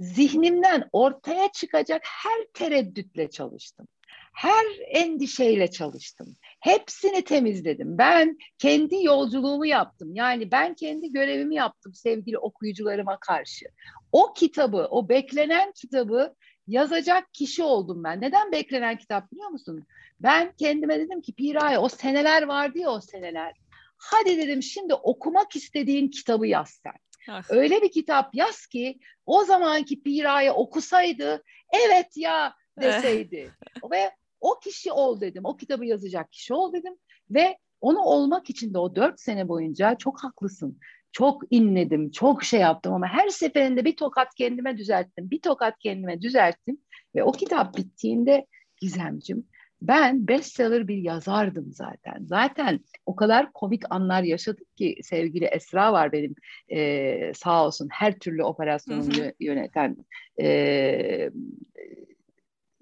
zihnimden 0.00 0.88
ortaya 0.92 1.52
çıkacak 1.52 2.02
her 2.04 2.46
tereddütle 2.54 3.30
çalıştım. 3.30 3.88
Her 4.32 4.64
endişeyle 4.88 5.70
çalıştım. 5.70 6.36
Hepsini 6.60 7.24
temizledim. 7.24 7.98
Ben 7.98 8.38
kendi 8.58 9.04
yolculuğumu 9.04 9.66
yaptım. 9.66 10.14
Yani 10.14 10.50
ben 10.50 10.74
kendi 10.74 11.12
görevimi 11.12 11.54
yaptım 11.54 11.94
sevgili 11.94 12.38
okuyucularıma 12.38 13.18
karşı. 13.20 13.66
O 14.12 14.32
kitabı, 14.32 14.88
o 14.90 15.08
beklenen 15.08 15.72
kitabı 15.72 16.34
yazacak 16.66 17.34
kişi 17.34 17.62
oldum 17.62 18.04
ben. 18.04 18.20
Neden 18.20 18.52
beklenen 18.52 18.98
kitap 18.98 19.32
biliyor 19.32 19.48
musun? 19.48 19.86
Ben 20.20 20.52
kendime 20.52 20.98
dedim 21.00 21.20
ki 21.20 21.32
Piray 21.32 21.78
o 21.78 21.88
seneler 21.88 22.42
vardı 22.42 22.78
ya 22.78 22.90
o 22.90 23.00
seneler. 23.00 23.52
Hadi 23.96 24.38
dedim 24.38 24.62
şimdi 24.62 24.94
okumak 24.94 25.56
istediğin 25.56 26.08
kitabı 26.08 26.46
yaz 26.46 26.80
sen. 26.82 26.92
Ah. 27.28 27.42
Öyle 27.48 27.82
bir 27.82 27.92
kitap 27.92 28.34
yaz 28.34 28.66
ki 28.66 28.98
o 29.26 29.44
zamanki 29.44 30.02
Pira'yı 30.02 30.52
okusaydı 30.52 31.42
evet 31.72 32.16
ya 32.16 32.54
deseydi. 32.80 33.50
ve 33.90 34.10
o 34.42 34.60
kişi 34.60 34.92
ol 34.92 35.20
dedim. 35.20 35.44
O 35.44 35.56
kitabı 35.56 35.84
yazacak 35.84 36.32
kişi 36.32 36.54
ol 36.54 36.72
dedim. 36.72 36.94
Ve 37.30 37.58
onu 37.80 37.98
olmak 37.98 38.50
için 38.50 38.74
de 38.74 38.78
o 38.78 38.96
dört 38.96 39.20
sene 39.20 39.48
boyunca 39.48 39.94
çok 39.94 40.24
haklısın. 40.24 40.78
Çok 41.12 41.42
inledim, 41.50 42.10
çok 42.10 42.44
şey 42.44 42.60
yaptım 42.60 42.94
ama 42.94 43.06
her 43.06 43.28
seferinde 43.28 43.84
bir 43.84 43.96
tokat 43.96 44.34
kendime 44.34 44.78
düzelttim. 44.78 45.30
Bir 45.30 45.40
tokat 45.40 45.78
kendime 45.78 46.22
düzelttim. 46.22 46.78
Ve 47.14 47.24
o 47.24 47.32
kitap 47.32 47.76
bittiğinde 47.76 48.46
Gizemcim 48.80 49.46
ben 49.82 50.28
bestseller 50.28 50.88
bir 50.88 50.96
yazardım 50.96 51.72
zaten. 51.72 52.24
Zaten 52.24 52.80
o 53.06 53.16
kadar 53.16 53.52
komik 53.52 53.82
anlar 53.90 54.22
yaşadık 54.22 54.76
ki 54.76 54.96
sevgili 55.02 55.44
Esra 55.44 55.92
var 55.92 56.12
benim 56.12 56.34
e, 56.68 57.32
sağ 57.34 57.66
olsun 57.66 57.88
her 57.92 58.18
türlü 58.18 58.44
operasyonu 58.44 59.32
yöneten 59.40 59.96
e, 60.40 61.30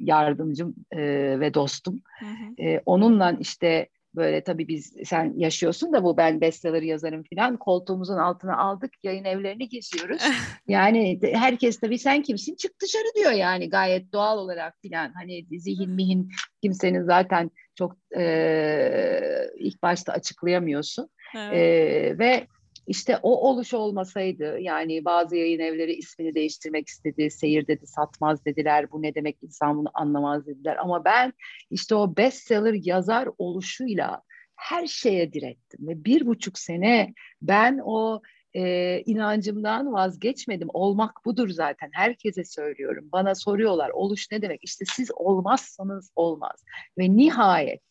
yardımcım 0.01 0.75
e, 0.91 1.01
ve 1.41 1.55
dostum. 1.55 2.01
Hı 2.19 2.27
hı. 2.27 2.63
E, 2.63 2.83
onunla 2.87 3.37
işte 3.41 3.89
böyle 4.15 4.45
tabii 4.45 4.69
biz 4.69 4.95
sen 5.05 5.33
yaşıyorsun 5.37 5.93
da 5.93 6.05
bu 6.05 6.17
ben 6.17 6.41
bestseller 6.41 6.83
yazarım 6.83 7.23
falan 7.35 7.57
koltuğumuzun 7.57 8.17
altına 8.17 8.57
aldık 8.57 8.93
yayın 9.03 9.25
evlerini 9.25 9.69
geziyoruz. 9.69 10.23
yani 10.69 11.21
herkes 11.33 11.81
tabii 11.81 11.99
sen 11.99 12.23
kimsin 12.23 12.55
çık 12.55 12.81
dışarı 12.83 13.15
diyor 13.17 13.33
yani 13.33 13.71
gayet 13.71 14.13
doğal 14.13 14.39
olarak 14.39 14.75
falan 14.83 15.13
hani 15.13 15.61
zihin 15.61 15.91
mihin 15.91 16.31
kimsenin 16.63 17.03
zaten 17.03 17.51
çok 17.75 17.97
e, 18.17 19.51
ilk 19.59 19.83
başta 19.83 20.13
açıklayamıyorsun. 20.13 21.09
Evet. 21.37 21.53
E, 21.55 22.19
ve 22.19 22.47
işte 22.91 23.19
o 23.23 23.49
oluş 23.49 23.75
olmasaydı 23.75 24.59
yani 24.61 25.05
bazı 25.05 25.37
yayın 25.37 25.61
evleri 25.61 25.95
ismini 25.95 26.35
değiştirmek 26.35 26.89
istedi, 26.89 27.31
seyir 27.31 27.67
dedi, 27.67 27.87
satmaz 27.87 28.45
dediler, 28.45 28.93
bu 28.93 29.03
ne 29.03 29.15
demek 29.15 29.43
insan 29.43 29.79
bunu 29.79 29.91
anlamaz 29.95 30.47
dediler. 30.47 30.77
Ama 30.77 31.05
ben 31.05 31.33
işte 31.71 31.95
o 31.95 32.17
bestseller 32.17 32.75
yazar 32.85 33.29
oluşuyla 33.39 34.23
her 34.57 34.87
şeye 34.87 35.33
direttim 35.33 35.89
ve 35.89 36.05
bir 36.05 36.27
buçuk 36.27 36.59
sene 36.59 37.15
ben 37.43 37.81
o 37.85 38.23
e, 38.55 39.01
inancımdan 39.01 39.93
vazgeçmedim. 39.93 40.69
Olmak 40.73 41.25
budur 41.25 41.49
zaten. 41.49 41.91
Herkese 41.93 42.45
söylüyorum. 42.45 43.09
Bana 43.13 43.35
soruyorlar 43.35 43.91
oluş 43.91 44.31
ne 44.33 44.43
demek? 44.43 44.61
İşte 44.65 44.85
siz 44.89 45.11
olmazsanız 45.17 46.11
olmaz. 46.17 46.65
Ve 46.99 47.17
nihayet 47.17 47.83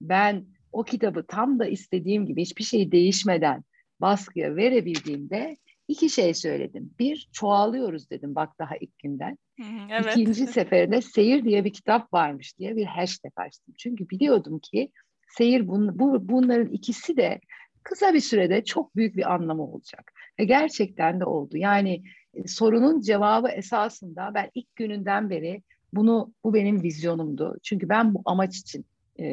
ben 0.00 0.46
o 0.72 0.84
kitabı 0.84 1.26
tam 1.26 1.58
da 1.58 1.66
istediğim 1.66 2.26
gibi 2.26 2.42
hiçbir 2.42 2.64
şey 2.64 2.92
değişmeden 2.92 3.64
baskıya 4.00 4.56
verebildiğimde 4.56 5.56
iki 5.88 6.10
şey 6.10 6.34
söyledim. 6.34 6.90
Bir, 6.98 7.28
çoğalıyoruz 7.32 8.10
dedim 8.10 8.34
bak 8.34 8.58
daha 8.58 8.76
ilk 8.76 8.98
günden. 8.98 9.38
Evet. 9.90 10.16
İkinci 10.16 10.46
seferinde 10.46 11.02
seyir 11.02 11.44
diye 11.44 11.64
bir 11.64 11.72
kitap 11.72 12.12
varmış 12.12 12.58
diye 12.58 12.76
bir 12.76 12.84
hashtag 12.84 13.32
açtım. 13.36 13.74
Çünkü 13.78 14.10
biliyordum 14.10 14.58
ki 14.58 14.90
seyir 15.28 15.68
bun, 15.68 15.98
bu, 15.98 16.28
bunların 16.28 16.72
ikisi 16.72 17.16
de 17.16 17.40
kısa 17.82 18.14
bir 18.14 18.20
sürede 18.20 18.64
çok 18.64 18.96
büyük 18.96 19.16
bir 19.16 19.34
anlamı 19.34 19.62
olacak. 19.62 20.12
Ve 20.40 20.44
gerçekten 20.44 21.20
de 21.20 21.24
oldu. 21.24 21.56
Yani 21.56 22.02
e, 22.34 22.48
sorunun 22.48 23.00
cevabı 23.00 23.48
esasında 23.48 24.30
ben 24.34 24.50
ilk 24.54 24.76
gününden 24.76 25.30
beri 25.30 25.62
bunu 25.92 26.32
bu 26.44 26.54
benim 26.54 26.82
vizyonumdu. 26.82 27.56
Çünkü 27.62 27.88
ben 27.88 28.14
bu 28.14 28.22
amaç 28.24 28.56
için 28.56 28.84
e, 29.18 29.26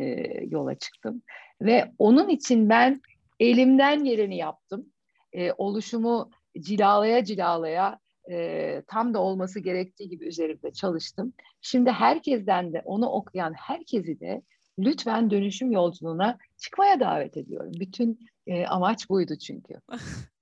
yola 0.50 0.76
çıktım. 0.76 1.22
Ve 1.62 1.92
onun 1.98 2.30
için 2.30 2.70
ben 2.70 3.02
elimden 3.44 4.04
geleni 4.04 4.38
yaptım. 4.38 4.86
E, 5.34 5.52
oluşumu 5.52 6.30
cilalaya 6.60 7.24
cilalaya 7.26 8.00
e, 8.32 8.84
tam 8.88 9.14
da 9.14 9.20
olması 9.20 9.60
gerektiği 9.60 10.10
gibi 10.10 10.26
üzerinde 10.26 10.74
çalıştım. 10.74 11.34
Şimdi 11.62 11.92
herkesten 11.92 12.74
de 12.74 12.82
onu 12.86 13.10
okuyan 13.10 13.54
herkesi 13.54 14.20
de 14.20 14.42
lütfen 14.80 15.32
dönüşüm 15.32 15.72
yolculuğuna 15.72 16.38
çıkmaya 16.58 17.00
davet 17.00 17.38
ediyorum. 17.38 17.72
Bütün 17.80 18.20
e, 18.48 18.66
amaç 18.66 19.10
buydu 19.10 19.36
çünkü. 19.38 19.74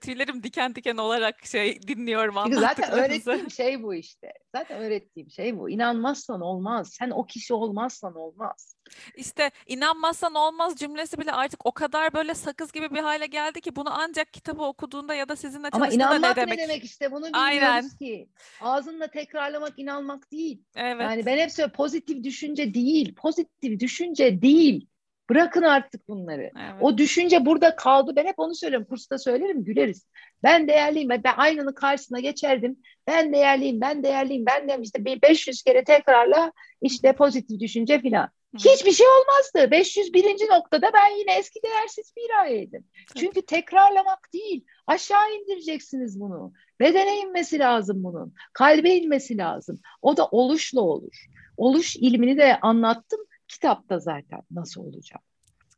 Tüylerim 0.00 0.42
diken 0.42 0.74
diken 0.74 0.96
olarak 0.96 1.46
şey 1.46 1.82
dinliyorum 1.82 2.38
zaten 2.60 2.90
öğrettiğim 2.90 3.50
şey 3.50 3.82
bu 3.82 3.94
işte. 3.94 4.32
Zaten 4.54 4.82
öğrettiğim 4.82 5.30
şey 5.30 5.58
bu. 5.58 5.70
İnanmazsan 5.70 6.40
olmaz. 6.40 6.90
Sen 6.92 7.10
o 7.10 7.26
kişi 7.26 7.54
olmazsan 7.54 8.14
olmaz. 8.14 8.74
İşte 9.16 9.50
inanmazsan 9.66 10.34
olmaz 10.34 10.76
cümlesi 10.76 11.18
bile 11.18 11.32
artık 11.32 11.66
o 11.66 11.72
kadar 11.72 12.12
böyle 12.14 12.34
sakız 12.34 12.72
gibi 12.72 12.90
bir 12.90 12.98
hale 12.98 13.26
geldi 13.26 13.60
ki 13.60 13.76
bunu 13.76 13.88
ancak 13.92 14.32
kitabı 14.32 14.62
okuduğunda 14.62 15.14
ya 15.14 15.28
da 15.28 15.36
sizinle 15.36 15.68
Ama 15.72 15.84
çalıştığında 15.86 16.04
inanmak 16.04 16.36
ne 16.36 16.42
ne 16.42 16.46
demek? 16.46 16.58
demek 16.58 16.84
işte 16.84 17.12
bunu 17.12 17.24
bilmiyoruz 17.24 17.40
Aynen. 17.42 17.88
ki. 17.88 18.28
Ağzınla 18.60 19.06
tekrarlamak 19.06 19.78
inanmak 19.78 20.32
değil. 20.32 20.62
Evet. 20.76 21.02
Yani 21.02 21.26
ben 21.26 21.38
hep 21.38 21.52
söylüyorum 21.52 21.76
pozitif 21.76 22.24
düşünce 22.24 22.74
değil. 22.74 23.14
Pozitif 23.14 23.80
düşünce 23.80 24.42
değil. 24.42 24.86
Bırakın 25.30 25.62
artık 25.62 26.08
bunları. 26.08 26.42
evet. 26.42 26.74
O 26.80 26.98
düşünce 26.98 27.46
burada 27.46 27.76
kaldı. 27.76 28.12
Ben 28.16 28.26
hep 28.26 28.38
onu 28.38 28.54
söylüyorum. 28.54 28.86
Kursta 28.90 29.18
söylerim, 29.18 29.64
güleriz. 29.64 30.06
Ben 30.42 30.68
değerliyim. 30.68 31.08
Ben 31.08 31.22
aynanın 31.36 31.72
karşısına 31.72 32.20
geçerdim. 32.20 32.78
Ben 33.06 33.32
değerliyim, 33.32 33.80
ben 33.80 34.02
değerliyim. 34.02 34.46
Ben 34.46 34.68
de 34.68 34.78
işte 34.82 35.04
bir 35.04 35.22
500 35.22 35.62
kere 35.62 35.84
tekrarla 35.84 36.52
işte 36.82 37.12
pozitif 37.12 37.60
düşünce 37.60 38.00
filan. 38.00 38.28
Hiçbir 38.58 38.92
şey 38.92 39.06
olmazdı. 39.06 39.70
501. 39.70 40.24
noktada 40.50 40.90
ben 40.94 41.18
yine 41.18 41.38
eski 41.38 41.60
değersiz 41.62 42.12
bir 42.16 42.40
ayeydim. 42.42 42.84
Çünkü 43.16 43.42
tekrarlamak 43.42 44.28
değil. 44.32 44.64
Aşağı 44.86 45.32
indireceksiniz 45.34 46.20
bunu. 46.20 46.52
Bedene 46.80 47.18
inmesi 47.18 47.58
lazım 47.58 48.04
bunun. 48.04 48.34
Kalbe 48.52 48.90
inmesi 48.90 49.38
lazım. 49.38 49.80
O 50.02 50.16
da 50.16 50.26
oluşla 50.26 50.80
olur. 50.80 51.26
Oluş 51.56 51.96
ilmini 51.96 52.36
de 52.36 52.60
anlattım 52.60 53.20
kitapta 53.50 53.98
zaten 53.98 54.42
nasıl 54.50 54.80
olacak. 54.80 55.20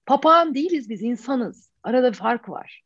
Papağan 0.06 0.54
değiliz 0.54 0.88
biz 0.88 1.02
insanız. 1.02 1.70
Arada 1.82 2.12
bir 2.12 2.16
fark 2.16 2.48
var. 2.48 2.82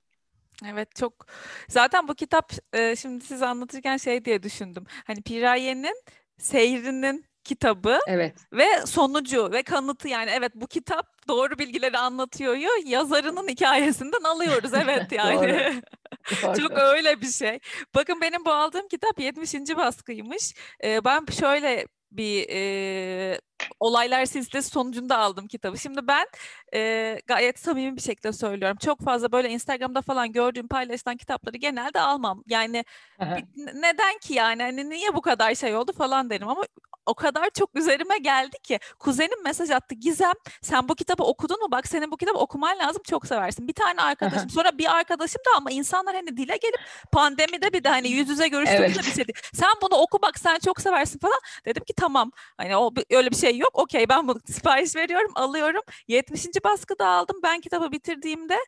Evet 0.67 0.95
çok 0.97 1.27
zaten 1.69 2.09
bu 2.09 2.15
kitap 2.15 2.53
e, 2.73 2.97
şimdi 2.97 3.25
siz 3.25 3.43
anlatırken 3.43 3.97
şey 3.97 4.25
diye 4.25 4.43
düşündüm. 4.43 4.85
Hani 5.07 5.23
Piraye'nin 5.23 6.03
seyrinin 6.39 7.25
kitabı 7.45 7.99
Evet. 8.07 8.37
ve 8.53 8.87
sonucu 8.87 9.53
ve 9.53 9.63
kanıtı 9.63 10.09
yani 10.09 10.31
evet 10.35 10.53
bu 10.55 10.67
kitap 10.67 11.29
doğru 11.29 11.59
bilgileri 11.59 11.99
anlatıyor 11.99 12.57
yazarının 12.85 13.49
hikayesinden 13.49 14.23
alıyoruz 14.25 14.75
evet 14.83 15.13
yani. 15.13 15.83
Çok 16.61 16.79
öyle 16.79 17.21
bir 17.21 17.31
şey. 17.31 17.59
Bakın 17.95 18.21
benim 18.21 18.45
bu 18.45 18.51
aldığım 18.51 18.89
kitap 18.89 19.21
70. 19.21 19.55
baskıymış. 19.55 20.55
Ee, 20.85 21.05
ben 21.05 21.27
şöyle 21.41 21.87
bir 22.13 22.47
e, 22.51 23.41
olaylar 23.81 24.25
silsilesi 24.27 24.71
sonucunda 24.71 25.19
aldım 25.19 25.47
kitabı. 25.49 25.79
Şimdi 25.79 26.07
ben 26.09 26.27
e, 26.75 27.19
gayet 27.27 27.59
samimi 27.59 27.97
bir 27.97 28.03
şekilde 28.03 28.33
söylüyorum. 28.33 28.77
Çok 28.81 29.01
fazla 29.05 29.33
böyle 29.33 29.49
Instagram'da 29.51 30.03
falan 30.03 30.33
gördüğüm 30.33 30.69
paylaşılan 30.69 31.17
kitapları 31.17 31.57
genelde 31.57 32.01
almam. 32.01 32.43
Yani 32.47 32.85
bir- 33.23 33.45
neden 33.57 34.19
ki 34.19 34.35
yani 34.35 34.63
hani 34.63 34.91
niye 34.91 35.15
bu 35.15 35.21
kadar 35.21 35.55
şey 35.55 35.77
oldu 35.77 35.93
falan 35.93 36.31
derim 36.31 36.49
ama 36.49 36.63
o 37.07 37.15
kadar 37.15 37.51
çok 37.51 37.71
üzerime 37.77 38.19
geldi 38.19 38.57
ki. 38.63 38.79
Kuzenim 38.99 39.43
mesaj 39.45 39.71
attı 39.71 39.95
Gizem 39.95 40.33
sen 40.63 40.89
bu 40.89 40.95
kitabı 40.95 41.23
okudun 41.23 41.61
mu? 41.61 41.67
Bak 41.71 41.87
senin 41.89 42.11
bu 42.11 42.17
kitabı 42.17 42.39
okuman 42.39 42.79
lazım 42.79 43.03
çok 43.11 43.27
seversin. 43.27 43.69
Bir 43.69 43.73
tane 43.73 44.03
arkadaşım 44.03 44.51
sonra 44.51 44.79
bir 44.79 44.97
arkadaşım 44.97 45.41
da 45.47 45.57
ama 45.57 45.71
insanlar 45.71 46.15
hani 46.15 46.37
dile 46.37 46.57
gelip 46.57 46.81
pandemide 47.13 47.73
bir 47.73 47.85
de 47.85 47.89
hani 47.89 48.09
yüz 48.09 48.29
yüze 48.29 48.49
görüştüğümüzde 48.49 48.87
Evet. 48.87 49.07
bir 49.07 49.15
şey 49.15 49.27
değil. 49.29 49.39
sen 49.55 49.71
bunu 49.83 49.95
oku 49.95 50.19
bak 50.23 50.39
sen 50.39 50.59
çok 50.59 50.81
seversin 50.81 51.19
falan. 51.19 51.39
Dedim 51.65 51.85
ki 51.85 51.93
tamam. 51.97 52.31
Hani 52.57 52.77
o 52.77 52.91
öyle 53.11 53.31
bir 53.31 53.37
şey 53.37 53.59
yok. 53.59 53.71
Okey 53.79 54.09
ben 54.09 54.29
bunu 54.29 54.41
sipariş 54.47 54.97
veriyorum 54.97 55.33
alıyorum. 55.35 55.83
70. 56.09 56.47
baskıda 56.65 57.09
aldım 57.09 57.41
ben 57.43 57.61
kitabı 57.61 57.93
bitirdiğimde 57.93 58.59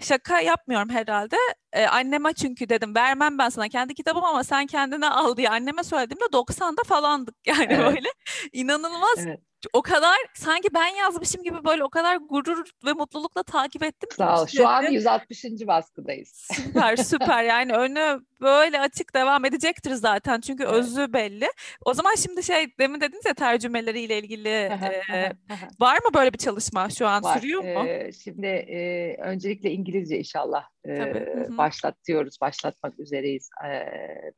Şaka 0.00 0.40
yapmıyorum 0.40 0.88
herhalde. 0.90 1.36
Ee, 1.72 1.86
anneme 1.86 2.32
çünkü 2.32 2.68
dedim 2.68 2.94
vermem 2.94 3.38
ben 3.38 3.48
sana 3.48 3.68
kendi 3.68 3.94
kitabım 3.94 4.24
ama 4.24 4.44
sen 4.44 4.66
kendine 4.66 5.08
al 5.08 5.36
diye 5.36 5.48
anneme 5.48 5.84
söylediğimde 5.84 6.24
90'da 6.32 6.82
falandık 6.86 7.34
yani 7.46 7.66
Evet. 7.70 7.94
böyle. 7.94 8.08
İnanılmaz. 8.52 9.18
Evet. 9.26 9.40
O 9.72 9.82
kadar 9.82 10.16
sanki 10.34 10.68
ben 10.74 10.86
yazmışım 10.86 11.42
gibi 11.42 11.64
böyle 11.64 11.84
o 11.84 11.88
kadar 11.90 12.16
gurur 12.16 12.70
ve 12.86 12.92
mutlulukla 12.92 13.42
takip 13.42 13.82
ettim 13.82 14.08
Sağ 14.16 14.42
ol. 14.42 14.46
Şu 14.46 14.68
an 14.68 14.80
süreci. 14.80 14.94
160. 14.94 15.44
baskıdayız. 15.66 16.48
Süper 16.52 16.96
süper 16.96 17.44
yani 17.44 17.72
önü 17.72 18.20
böyle 18.40 18.80
açık 18.80 19.14
devam 19.14 19.44
edecektir 19.44 19.92
zaten 19.92 20.40
çünkü 20.40 20.62
Evet. 20.64 20.72
özü 20.74 21.12
belli. 21.12 21.48
O 21.84 21.94
zaman 21.94 22.14
şimdi 22.14 22.42
şey 22.42 22.66
demin 22.78 23.00
dediniz 23.00 23.24
ya 23.26 23.34
tercümeleriyle 23.34 24.18
ilgili 24.18 24.48
e, 24.48 25.32
var 25.80 25.94
mı 25.96 26.14
böyle 26.14 26.32
bir 26.32 26.38
çalışma 26.38 26.90
şu 26.90 27.06
an 27.06 27.22
Var. 27.22 27.38
sürüyor 27.38 27.62
mu? 27.62 27.86
Ee, 27.88 28.10
şimdi 28.12 28.46
e, 28.46 29.16
öncelikle 29.22 29.70
İngilizce 29.70 30.18
inşallah 30.18 30.64
e, 30.84 30.98
Tabii, 30.98 31.48
hı. 31.48 31.56
başlatıyoruz, 31.58 32.40
başlatmak 32.40 33.00
üzereyiz. 33.00 33.50
Ee, 33.66 33.86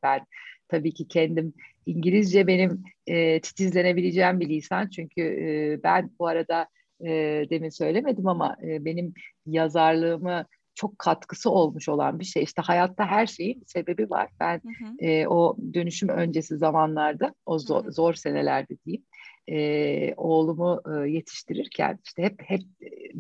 ben 0.03 0.21
tabii 0.69 0.95
ki 0.95 1.09
kendim 1.09 1.55
İngilizce 1.87 2.47
benim 2.47 2.83
e, 3.07 3.41
titizlenebileceğim 3.41 4.41
bir 4.41 4.49
lisan 4.49 4.89
çünkü 4.89 5.21
e, 5.21 5.81
ben 5.83 6.11
bu 6.19 6.27
arada 6.27 6.67
e, 7.05 7.11
demin 7.51 7.69
söylemedim 7.69 8.27
ama 8.27 8.57
e, 8.63 8.85
benim 8.85 9.15
yazarlığımı 9.47 10.47
çok 10.75 10.99
katkısı 10.99 11.51
olmuş 11.51 11.89
olan 11.89 12.21
bir 12.21 12.25
şey. 12.25 12.43
İşte 12.43 12.63
hayatta 12.63 13.07
her 13.07 13.27
şeyin 13.27 13.63
sebebi 13.67 14.11
var. 14.11 14.29
Ben 14.41 14.55
Hı 14.55 14.85
hı. 14.85 15.05
e, 15.07 15.27
o 15.27 15.57
dönüşüm 15.75 16.09
öncesi 16.09 16.57
zamanlarda, 16.57 17.35
o 17.47 17.59
zor, 17.59 17.85
Hı 17.85 17.89
hı. 17.89 17.93
zor 17.93 18.15
senelerde 18.15 18.77
diyeyim, 18.87 19.05
e, 19.49 20.15
oğlumu 20.17 20.83
e, 20.87 21.11
yetiştirirken 21.11 21.99
işte 22.05 22.23
hep 22.23 22.43
hep 22.43 22.61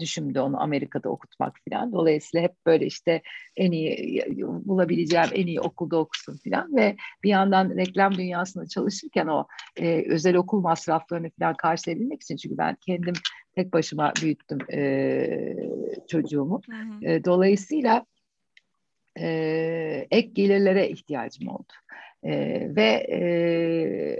düşündü 0.00 0.40
onu 0.40 0.62
Amerika'da 0.62 1.08
okutmak 1.08 1.56
falan. 1.68 1.92
Dolayısıyla 1.92 2.44
hep 2.44 2.52
böyle 2.66 2.86
işte 2.86 3.22
en 3.56 3.72
iyi 3.72 4.24
bulabileceğim 4.40 5.28
en 5.34 5.46
iyi 5.46 5.60
okulda 5.60 5.96
okusun 5.96 6.36
falan 6.44 6.76
ve 6.76 6.96
bir 7.24 7.28
yandan 7.28 7.76
reklam 7.76 8.14
dünyasında 8.14 8.66
çalışırken 8.66 9.26
o 9.26 9.46
e, 9.76 10.04
özel 10.08 10.36
okul 10.36 10.60
masraflarını 10.60 11.30
falan 11.38 11.54
karşılayabilmek 11.54 12.22
için 12.22 12.36
çünkü 12.36 12.58
ben 12.58 12.76
kendim 12.86 13.14
tek 13.54 13.72
başıma 13.72 14.12
büyüttüm 14.22 14.58
e, 14.72 15.56
çocuğumu. 16.08 16.60
Hı 16.70 16.76
hı. 16.76 17.12
E, 17.12 17.24
dolayısıyla 17.24 18.06
e, 19.18 20.06
ek 20.10 20.30
gelirlere 20.32 20.88
ihtiyacım 20.88 21.48
oldu. 21.48 21.72
E, 22.24 22.30
ve 22.76 23.06
e, 23.12 23.20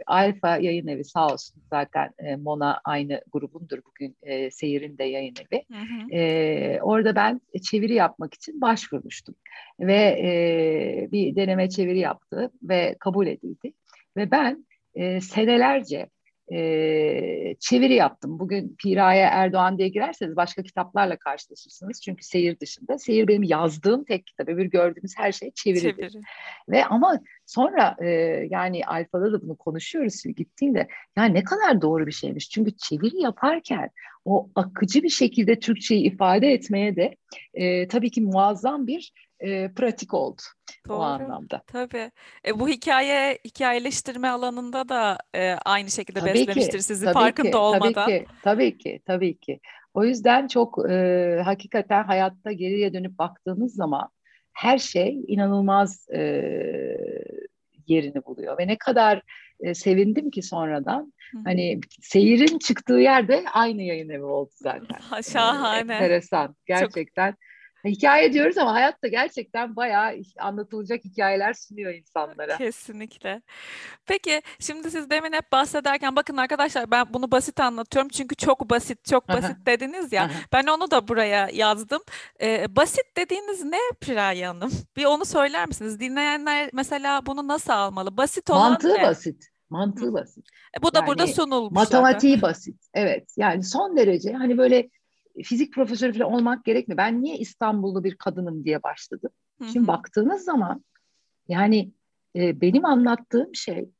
Alfa 0.06 0.56
yayın 0.56 0.86
evi 0.86 1.04
sağ 1.04 1.26
olsun 1.26 1.62
zaten 1.70 2.10
e, 2.18 2.36
Mona 2.36 2.80
aynı 2.84 3.20
grubundur 3.32 3.78
bugün 3.86 4.16
e, 4.22 4.50
Seyir'in 4.50 4.98
de 4.98 5.04
yayın 5.04 5.34
evi. 5.40 5.64
Hı 5.72 5.78
hı. 5.78 6.14
E, 6.14 6.80
orada 6.82 7.16
ben 7.16 7.40
çeviri 7.70 7.94
yapmak 7.94 8.34
için 8.34 8.60
başvurmuştum 8.60 9.34
ve 9.80 9.94
e, 9.94 11.08
bir 11.12 11.36
deneme 11.36 11.68
çeviri 11.68 11.98
yaptı 11.98 12.50
ve 12.62 12.96
kabul 13.00 13.26
edildi 13.26 13.72
ve 14.16 14.30
ben 14.30 14.66
e, 14.94 15.20
senelerce 15.20 16.08
e, 16.52 17.56
çeviri 17.60 17.94
yaptım. 17.94 18.38
Bugün 18.38 18.76
Piraye 18.78 19.22
Erdoğan 19.22 19.78
diye 19.78 19.88
girerseniz 19.88 20.36
başka 20.36 20.62
kitaplarla 20.62 21.16
karşılaşırsınız. 21.16 22.00
Çünkü 22.00 22.24
seyir 22.24 22.60
dışında. 22.60 22.98
Seyir 22.98 23.28
benim 23.28 23.42
yazdığım 23.42 24.04
tek 24.04 24.26
kitap. 24.26 24.48
Öbür 24.48 24.64
gördüğümüz 24.64 25.14
her 25.16 25.32
şey 25.32 25.50
çeviridir. 25.50 26.10
Çeviri. 26.10 26.22
Ve 26.68 26.84
ama 26.84 27.20
sonra 27.46 27.96
e, 28.02 28.08
yani 28.50 28.86
Alfa'da 28.86 29.32
da 29.32 29.42
bunu 29.42 29.56
konuşuyoruz 29.56 30.22
gittiğinde 30.36 30.88
ya 31.16 31.24
ne 31.24 31.44
kadar 31.44 31.82
doğru 31.82 32.06
bir 32.06 32.12
şeymiş. 32.12 32.50
Çünkü 32.50 32.76
çeviri 32.76 33.20
yaparken 33.20 33.90
o 34.30 34.48
akıcı 34.54 35.02
bir 35.02 35.08
şekilde 35.08 35.58
Türkçeyi 35.58 36.04
ifade 36.04 36.52
etmeye 36.52 36.96
de 36.96 37.16
e, 37.54 37.88
tabii 37.88 38.10
ki 38.10 38.20
muazzam 38.20 38.86
bir 38.86 39.12
e, 39.40 39.72
pratik 39.72 40.14
oldu 40.14 40.42
o 40.88 40.92
Doğru. 40.92 41.02
anlamda. 41.02 41.62
Tabii. 41.66 42.10
E, 42.46 42.60
bu 42.60 42.68
hikaye 42.68 43.38
hikayeleştirme 43.44 44.28
alanında 44.28 44.88
da 44.88 45.18
e, 45.34 45.52
aynı 45.52 45.90
şekilde 45.90 46.20
Tabii 46.20 46.32
ki, 46.32 46.46
beslemiştir 46.46 46.78
sizi 46.78 47.04
tabii 47.04 47.14
farkında 47.14 47.50
ki, 47.50 47.56
olmadan. 47.56 47.92
Tabii 47.92 48.18
ki, 48.18 48.26
tabii 48.42 48.78
ki, 48.78 49.00
tabii 49.06 49.38
ki. 49.38 49.60
O 49.94 50.04
yüzden 50.04 50.48
çok 50.48 50.90
e, 50.90 51.40
hakikaten 51.44 52.04
hayatta 52.04 52.52
geriye 52.52 52.94
dönüp 52.94 53.18
baktığınız 53.18 53.74
zaman 53.74 54.08
her 54.52 54.78
şey 54.78 55.20
inanılmaz 55.26 56.08
e, 56.14 56.20
yerini 57.86 58.24
buluyor 58.24 58.58
ve 58.58 58.66
ne 58.66 58.78
kadar 58.78 59.22
e, 59.62 59.74
sevindim 59.74 60.30
ki 60.30 60.42
sonradan 60.42 61.12
Hı 61.32 61.38
hı. 61.38 61.42
hani 61.44 61.80
seyirin 62.02 62.58
çıktığı 62.58 62.94
yerde 62.94 63.44
aynı 63.52 63.82
yayın 63.82 64.08
evi 64.08 64.24
oldu 64.24 64.50
zaten. 64.54 64.98
Ha, 65.10 65.22
Şahane. 65.22 65.92
enteresan 65.92 66.56
gerçekten. 66.66 67.34
Hikaye 67.84 68.32
diyoruz 68.32 68.58
ama 68.58 68.74
hayatta 68.74 69.08
gerçekten 69.08 69.76
bayağı 69.76 70.14
anlatılacak 70.38 71.04
hikayeler 71.04 71.52
sunuyor 71.54 71.94
insanlara. 71.94 72.56
Kesinlikle. 72.58 73.42
Peki 74.06 74.42
şimdi 74.60 74.90
siz 74.90 75.10
demin 75.10 75.32
hep 75.32 75.52
bahsederken 75.52 76.16
bakın 76.16 76.36
arkadaşlar 76.36 76.90
ben 76.90 77.06
bunu 77.14 77.30
basit 77.30 77.60
anlatıyorum 77.60 78.08
çünkü 78.08 78.36
çok 78.36 78.70
basit 78.70 79.04
çok 79.04 79.30
Aha. 79.30 79.38
basit 79.38 79.66
dediniz 79.66 80.12
ya 80.12 80.22
Aha. 80.24 80.30
ben 80.52 80.66
onu 80.66 80.90
da 80.90 81.08
buraya 81.08 81.48
yazdım. 81.52 82.02
Ee, 82.42 82.76
basit 82.76 83.04
dediğiniz 83.16 83.64
ne 83.64 83.78
Piraye 84.00 84.46
Hanım? 84.46 84.72
Bir 84.96 85.04
onu 85.04 85.24
söyler 85.24 85.68
misiniz? 85.68 86.00
Dinleyenler 86.00 86.70
mesela 86.72 87.26
bunu 87.26 87.48
nasıl 87.48 87.72
almalı? 87.72 88.16
Basit 88.16 88.50
olan 88.50 88.70
Mantığı 88.70 88.94
ne? 88.94 89.02
basit. 89.02 89.49
Mantığı 89.70 90.12
basit. 90.12 90.46
E, 90.78 90.82
bu 90.82 90.94
da 90.94 90.98
Yani 90.98 91.06
burada 91.06 91.26
sunulmuş 91.26 91.72
Matematiği 91.72 92.34
zaten. 92.34 92.50
basit. 92.50 92.86
Evet. 92.94 93.34
Yani 93.36 93.64
son 93.64 93.96
derece 93.96 94.32
hani 94.32 94.58
böyle 94.58 94.90
fizik 95.44 95.74
profesörü 95.74 96.12
falan 96.12 96.32
olmak 96.32 96.64
gerekmiyor. 96.64 96.96
Ben 96.98 97.22
niye 97.22 97.38
İstanbullu 97.38 98.04
bir 98.04 98.14
kadınım 98.14 98.64
diye 98.64 98.82
başladım. 98.82 99.30
Hı 99.62 99.68
Şimdi 99.68 99.86
baktığınız 99.86 100.44
zaman 100.44 100.84
yani 101.48 101.92
e, 102.36 102.60
benim 102.60 102.84
anlattığım 102.84 103.54
şey 103.54 103.90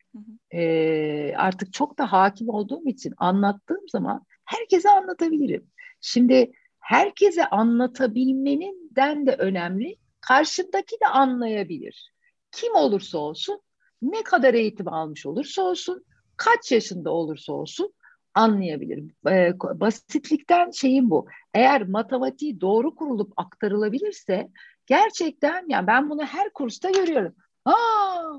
e, 0.51 1.35
artık 1.37 1.73
çok 1.73 1.99
da 1.99 2.13
hakim 2.13 2.49
olduğum 2.49 2.87
için 2.87 3.15
anlattığım 3.17 3.89
zaman 3.89 4.27
herkese 4.45 4.91
anlatabilirim. 4.91 5.71
Şimdi 6.01 6.53
herkese 6.81 7.47
anlatabilmeninden 7.47 9.27
de 9.27 9.35
önemli 9.35 9.97
karşındaki 10.21 10.97
de 11.03 11.07
anlayabilir. 11.07 12.13
Kim 12.53 12.75
olursa 12.75 13.19
olsun, 13.19 13.61
ne 14.03 14.23
kadar 14.23 14.55
eğitim 14.55 14.89
almış 14.89 15.27
olursa 15.27 15.63
olsun, 15.63 16.05
kaç 16.37 16.73
yaşında 16.73 17.11
olursa 17.11 17.53
olsun 17.53 17.93
anlayabilir. 18.35 19.05
E, 19.29 19.53
basitlikten 19.61 20.71
şeyim 20.71 21.11
bu. 21.11 21.27
Eğer 21.55 21.89
matematiği 21.89 22.61
doğru 22.61 22.95
kurulup 22.95 23.33
aktarılabilirse 23.37 24.49
gerçekten 24.87 25.65
yani 25.69 25.87
ben 25.87 26.11
bunu 26.11 26.25
her 26.25 26.53
kursta 26.53 26.91
görüyorum. 26.91 27.35
Aa, 27.65 28.33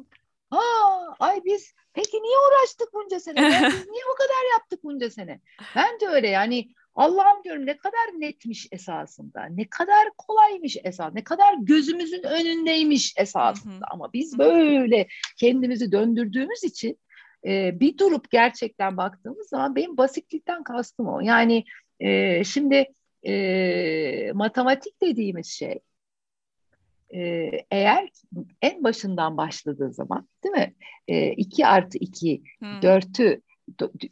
aa, 0.51 1.15
ay 1.19 1.41
biz 1.45 1.73
peki 1.93 2.17
niye 2.21 2.37
uğraştık 2.37 2.93
bunca 2.93 3.19
sene? 3.19 3.41
Ya 3.41 3.49
biz 3.49 3.87
niye 3.91 4.03
bu 4.11 4.15
kadar 4.17 4.51
yaptık 4.53 4.83
bunca 4.83 5.09
sene? 5.09 5.41
Ben 5.75 5.99
de 5.99 6.07
öyle 6.07 6.27
yani 6.27 6.69
Allah'ım 6.95 7.43
diyorum 7.43 7.65
ne 7.65 7.77
kadar 7.77 8.19
netmiş 8.19 8.67
esasında, 8.71 9.45
ne 9.45 9.69
kadar 9.69 10.09
kolaymış 10.17 10.77
esas, 10.83 11.13
ne 11.13 11.23
kadar 11.23 11.53
gözümüzün 11.61 12.23
önündeymiş 12.23 13.13
esasında. 13.17 13.85
Ama 13.91 14.13
biz 14.13 14.37
böyle 14.39 15.07
kendimizi 15.37 15.91
döndürdüğümüz 15.91 16.63
için 16.63 16.97
e, 17.45 17.79
bir 17.79 17.97
durup 17.97 18.31
gerçekten 18.31 18.97
baktığımız 18.97 19.49
zaman 19.49 19.75
benim 19.75 19.97
basitlikten 19.97 20.63
kastım 20.63 21.07
o. 21.07 21.19
Yani 21.19 21.65
e, 21.99 22.43
şimdi 22.43 22.85
e, 23.23 24.31
matematik 24.33 25.01
dediğimiz 25.01 25.47
şey 25.47 25.79
e, 27.13 27.51
eğer 27.71 28.09
en 28.61 28.83
başından 28.83 29.37
başladığı 29.37 29.93
zaman 29.93 30.27
değil 30.43 30.55
mi? 30.55 30.73
E, 31.07 31.31
2 31.31 31.67
artı 31.67 31.97
2, 31.97 32.43
Hı. 32.59 32.65
4'ü 32.65 33.41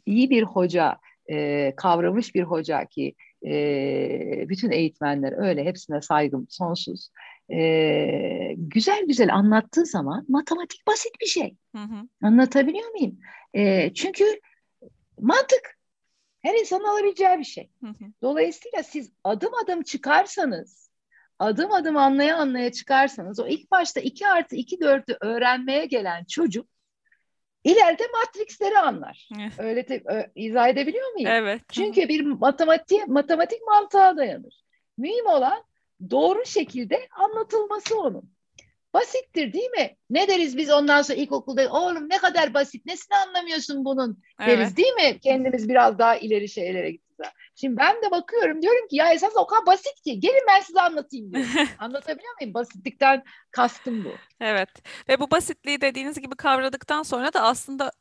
iyi 0.06 0.30
bir 0.30 0.42
hoca 0.42 0.98
e, 1.30 1.72
kavramış 1.76 2.34
bir 2.34 2.42
hoca 2.42 2.84
ki 2.84 3.14
e, 3.46 4.48
bütün 4.48 4.70
eğitmenler 4.70 5.48
öyle 5.48 5.64
hepsine 5.64 6.02
saygım 6.02 6.46
sonsuz. 6.50 7.10
E, 7.52 8.54
güzel 8.56 9.06
güzel 9.06 9.34
anlattığı 9.34 9.86
zaman 9.86 10.24
matematik 10.28 10.86
basit 10.86 11.12
bir 11.20 11.26
şey. 11.26 11.56
Hı 11.76 11.82
hı. 11.82 12.08
Anlatabiliyor 12.22 12.90
muyum? 12.90 13.18
E, 13.54 13.94
çünkü 13.94 14.24
mantık 15.18 15.78
her 16.42 16.54
insanın 16.54 16.84
alabileceği 16.84 17.38
bir 17.38 17.44
şey. 17.44 17.70
Hı 17.80 17.86
hı. 17.86 18.04
Dolayısıyla 18.22 18.82
siz 18.82 19.12
adım 19.24 19.52
adım 19.64 19.82
çıkarsanız, 19.82 20.90
adım 21.38 21.72
adım 21.72 21.96
anlaya 21.96 22.36
anlaya 22.36 22.72
çıkarsanız 22.72 23.40
o 23.40 23.46
ilk 23.46 23.70
başta 23.70 24.00
2 24.00 24.28
artı 24.28 24.56
2 24.56 24.76
4'ü 24.76 25.16
öğrenmeye 25.20 25.86
gelen 25.86 26.24
çocuk 26.24 26.66
ileride 27.64 28.02
matrixleri 28.12 28.78
anlar. 28.78 29.28
Öyle 29.58 29.86
te- 29.86 30.02
ö- 30.06 30.26
izah 30.34 30.68
edebiliyor 30.68 31.12
muyum? 31.12 31.30
Evet. 31.30 31.60
Çünkü 31.72 32.08
bir 32.08 32.20
matematik 32.20 33.08
matematik 33.08 33.58
mantığa 33.66 34.16
dayanır. 34.16 34.62
Mühim 34.98 35.26
olan 35.26 35.64
doğru 36.10 36.46
şekilde 36.46 37.08
anlatılması 37.10 38.00
onun. 38.00 38.30
Basittir 38.94 39.52
değil 39.52 39.70
mi? 39.70 39.96
Ne 40.10 40.28
deriz 40.28 40.56
biz 40.56 40.70
ondan 40.70 41.02
sonra 41.02 41.18
ilkokulda? 41.18 41.72
Oğlum 41.72 42.08
ne 42.08 42.18
kadar 42.18 42.54
basit. 42.54 42.86
Nesini 42.86 43.16
anlamıyorsun 43.26 43.84
bunun? 43.84 44.22
Deriz 44.40 44.58
Evet. 44.58 44.76
değil 44.76 44.92
mi? 44.92 45.18
Kendimiz 45.20 45.68
biraz 45.68 45.98
daha 45.98 46.16
ileri 46.16 46.48
şeylere 46.48 46.90
gittiğimiz 46.90 47.09
zaman. 47.20 47.32
Şimdi 47.54 47.76
ben 47.76 48.02
de 48.02 48.10
bakıyorum 48.10 48.62
diyorum 48.62 48.88
ki 48.88 48.96
ya 48.96 49.12
esas 49.12 49.32
o 49.36 49.46
kadar 49.46 49.66
basit 49.66 50.02
ki. 50.04 50.20
Gelin 50.20 50.44
ben 50.48 50.60
size 50.60 50.80
anlatayım 50.80 51.32
diyorum. 51.32 51.50
Anlatabiliyor 51.78 52.32
muyum? 52.40 52.54
Basitlikten 52.54 53.22
kastım 53.50 54.04
bu. 54.04 54.12
Evet. 54.40 54.68
Ve 55.08 55.20
bu 55.20 55.30
basitliği 55.30 55.80
dediğiniz 55.80 56.20
gibi 56.20 56.36
kavradıktan 56.36 57.02
sonra 57.02 57.32
da 57.32 57.42
aslında 57.42 57.92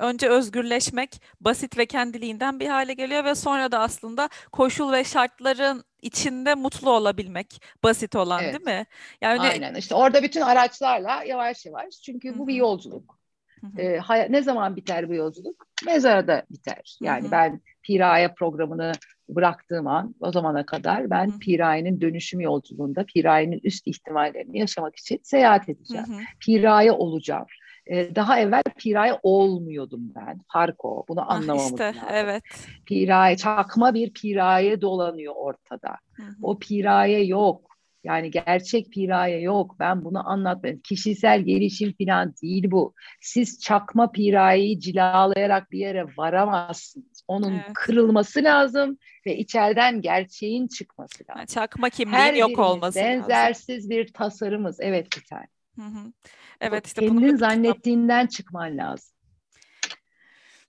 önce 0.00 0.28
özgürleşmek 0.28 1.22
basit 1.40 1.78
ve 1.78 1.86
kendiliğinden 1.86 2.60
bir 2.60 2.66
hale 2.66 2.94
geliyor 2.94 3.24
ve 3.24 3.34
sonra 3.34 3.72
da 3.72 3.80
aslında 3.80 4.28
koşul 4.52 4.92
ve 4.92 5.04
şartların 5.04 5.84
içinde 6.02 6.54
mutlu 6.54 6.90
olabilmek 6.90 7.62
basit 7.82 8.16
olan 8.16 8.42
Evet. 8.42 8.54
değil 8.54 8.78
mi? 8.78 8.86
Yani 9.20 9.40
Aynen 9.40 9.74
işte 9.74 9.94
orada 9.94 10.22
bütün 10.22 10.40
araçlarla 10.40 11.22
yavaş 11.22 11.66
yavaş 11.66 11.94
çünkü 12.02 12.38
bu 12.38 12.48
bir 12.48 12.54
yolculuk. 12.54 13.18
Hı 13.60 13.82
hı. 13.82 13.98
Hay- 13.98 14.32
ne 14.32 14.42
zaman 14.42 14.76
biter 14.76 15.08
bu 15.08 15.14
yolculuk? 15.14 15.66
Mezarda 15.86 16.42
biter. 16.50 16.98
Yani 17.00 17.22
Hı 17.24 17.28
hı. 17.28 17.30
ben 17.30 17.60
Piraya 17.88 18.34
programını 18.34 18.92
bıraktığım 19.28 19.86
an 19.86 20.14
o 20.20 20.32
zamana 20.32 20.66
kadar 20.66 21.10
ben 21.10 21.26
Hı 21.30 21.34
hı. 21.34 21.38
Piraya'nın 21.38 22.00
dönüşüm 22.00 22.40
yolculuğunda 22.40 23.04
Piraya'nın 23.14 23.60
üst 23.64 23.86
ihtimallerini 23.86 24.58
yaşamak 24.58 24.96
için 24.96 25.20
seyahat 25.22 25.68
Hı 25.68 25.72
edeceğim. 25.72 26.06
hı. 26.06 26.20
Piraya 26.40 26.94
olacağım. 26.94 27.46
Ee, 27.86 28.14
daha 28.14 28.40
evvel 28.40 28.62
Piraya 28.78 29.18
olmuyordum 29.22 30.00
ben. 30.16 30.40
Fark 30.52 30.84
o. 30.84 31.04
Bunu 31.08 31.20
Ah, 31.20 31.30
anlamamız 31.34 31.64
işte 31.72 31.84
lazım. 31.84 32.00
evet. 32.10 32.42
Piraya, 32.86 33.36
çakma 33.36 33.94
bir 33.94 34.12
Piraye 34.12 34.80
dolanıyor 34.80 35.34
ortada. 35.36 35.96
Hı 36.12 36.22
hı. 36.22 36.32
O 36.42 36.58
piraye 36.58 37.24
yok. 37.24 37.68
Yani 38.04 38.30
gerçek 38.30 38.90
piraye 38.92 39.40
yok. 39.40 39.76
Ben 39.80 40.04
bunu 40.04 40.28
anlatmıyorum. 40.30 40.80
Kişisel 40.84 41.40
gelişim 41.42 41.94
falan 42.04 42.34
değil 42.42 42.70
bu. 42.70 42.94
Siz 43.20 43.60
çakma 43.60 44.12
pirayeyi 44.12 44.80
cilalayarak 44.80 45.70
bir 45.72 45.78
yere 45.78 46.04
varamazsınız. 46.18 47.17
Onun 47.28 47.52
Evet. 47.54 47.72
kırılması 47.74 48.44
lazım 48.44 48.98
ve 49.26 49.36
içeriden 49.36 50.00
gerçeğin 50.00 50.68
çıkması 50.68 51.14
lazım. 51.30 51.34
Yani 51.38 51.46
çakma 51.46 51.90
kimliğin 51.90 52.18
Her 52.18 52.34
yok 52.34 52.58
olması 52.58 52.98
lazım. 52.98 53.12
benzersiz 53.12 53.90
bir 53.90 54.12
tasarımız. 54.12 54.76
Evet 54.80 55.06
bir 55.16 55.24
tane. 55.24 55.46
Hı 55.76 55.82
hı. 55.82 56.12
Evet 56.60 56.86
işte 56.86 57.00
bunu 57.02 57.20
Kendin 57.20 57.26
kitap- 57.36 57.38
zannettiğinden 57.50 58.26
çıkman 58.26 58.78
lazım. 58.78 59.14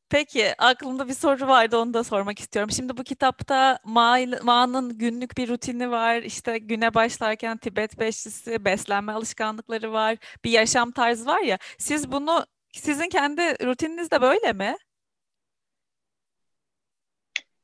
Peki 0.10 0.54
aklımda 0.58 1.08
bir 1.08 1.14
soru 1.14 1.48
vardı 1.48 1.78
onu 1.78 1.94
da 1.94 2.04
sormak 2.04 2.40
istiyorum. 2.40 2.72
Şimdi 2.72 2.98
bu 2.98 3.04
kitapta 3.04 3.80
Ma- 3.86 4.44
Ma'nın 4.44 4.98
günlük 4.98 5.38
bir 5.38 5.50
rutini 5.50 5.92
var. 5.92 6.16
İşte 6.18 6.58
güne 6.58 6.94
başlarken 6.94 7.58
Tibet 7.58 8.00
beşlisi, 8.00 8.66
beslenme 8.66 9.12
alışkanlıkları 9.12 9.92
var. 9.94 10.18
Bir 10.46 10.52
yaşam 10.52 10.92
tarzı 10.92 11.26
var 11.26 11.40
ya. 11.40 11.58
Siz 11.78 12.12
bunu 12.12 12.46
sizin 12.74 13.10
kendi 13.10 13.42
rutininiz 13.66 14.12
de 14.12 14.22
böyle 14.22 14.54
mi? 14.54 14.76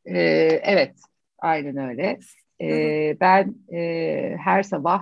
Ee, 0.06 0.60
evet, 0.64 0.96
aynen 1.40 1.90
öyle. 1.90 2.20
Ee, 2.62 3.18
ben 3.22 3.56
e, 3.74 4.36
her 4.44 4.64
sabah 4.64 5.02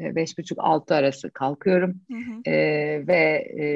e, 0.00 0.14
beş 0.14 0.38
buçuk 0.38 0.58
altı 0.60 0.94
arası 0.94 1.30
kalkıyorum 1.30 1.94
Hı 2.10 2.16
hı. 2.16 2.50
Ee, 2.50 3.02
ve 3.06 3.46
e, 3.60 3.66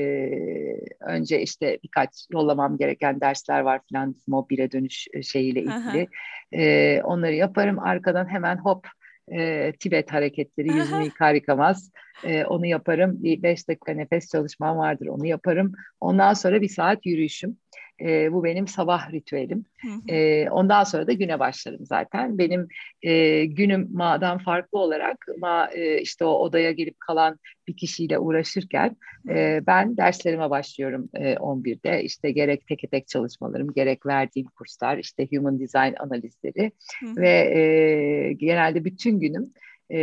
önce 1.01 1.41
işte 1.41 1.79
birkaç 1.85 2.11
yollamam 2.33 2.77
gereken 2.79 3.21
dersler 3.21 3.61
var 3.61 3.81
filan 3.89 4.15
bizim 4.15 4.35
o 4.35 4.49
bire 4.49 4.73
dönüş 4.73 5.07
e, 5.13 5.23
şeyiyle 5.23 5.65
Hı 5.65 5.71
hı. 5.71 5.79
ilgili. 5.79 6.09
Ee, 6.53 7.01
onları 7.05 7.35
yaparım. 7.35 7.79
Arkadan 7.79 8.31
hemen 8.31 8.57
hop 8.57 8.87
e, 9.33 9.73
Tibet 9.81 10.13
hareketleri 10.13 10.69
Hı 10.69 10.73
hı. 10.73 10.77
yüzümü 10.77 11.05
yıkar 11.05 11.35
yıkamaz. 11.35 11.91
E, 12.25 12.45
onu 12.45 12.67
yaparım. 12.67 13.23
Bir 13.23 13.43
beş 13.43 13.69
dakika 13.69 13.93
nefes 13.93 14.31
çalışmam 14.31 14.77
vardır. 14.77 15.07
Onu 15.07 15.27
yaparım. 15.27 15.73
Ondan 16.01 16.35
sonra 16.35 16.61
bir 16.61 16.69
saat 16.69 17.07
yürüyüşüm. 17.07 17.57
E, 18.01 18.33
bu 18.33 18.45
benim 18.45 18.69
sabah 18.69 19.13
ritüelim. 19.13 19.65
E, 20.09 20.49
ondan 20.51 20.85
sonra 20.85 21.07
da 21.07 21.13
güne 21.13 21.39
başlarım 21.39 21.87
zaten. 21.87 22.39
Benim 22.39 22.69
e, 23.03 23.45
günüm 23.45 23.89
Ma'dan 23.93 24.39
farklı 24.39 24.79
olarak 24.79 25.27
Ma 25.39 25.69
e, 25.75 26.01
işte 26.01 26.25
o 26.25 26.31
odaya 26.31 26.73
gelip 26.73 27.01
kalan 27.01 27.39
bir 27.69 27.77
kişiyle 27.77 28.19
uğraşırken 28.19 28.97
e, 29.29 29.61
ben 29.67 29.97
derslerime 29.97 30.51
başlıyorum 30.51 31.09
e, 31.15 31.35
11'de. 31.35 32.03
İşte 32.05 32.31
gerek 32.31 32.67
tek 32.67 32.91
tek 32.91 33.09
çalışmalarım, 33.09 33.73
gerek 33.73 34.07
verdiğim 34.07 34.47
kurslar, 34.47 34.99
işte 34.99 35.29
human 35.31 35.61
design 35.61 35.95
analizleri 35.99 36.73
Hı 37.01 37.07
hı. 37.07 37.17
ve 37.17 37.59
e, 37.59 38.33
genelde 38.33 38.85
bütün 38.85 39.21
günüm 39.21 39.53
e, 39.91 39.99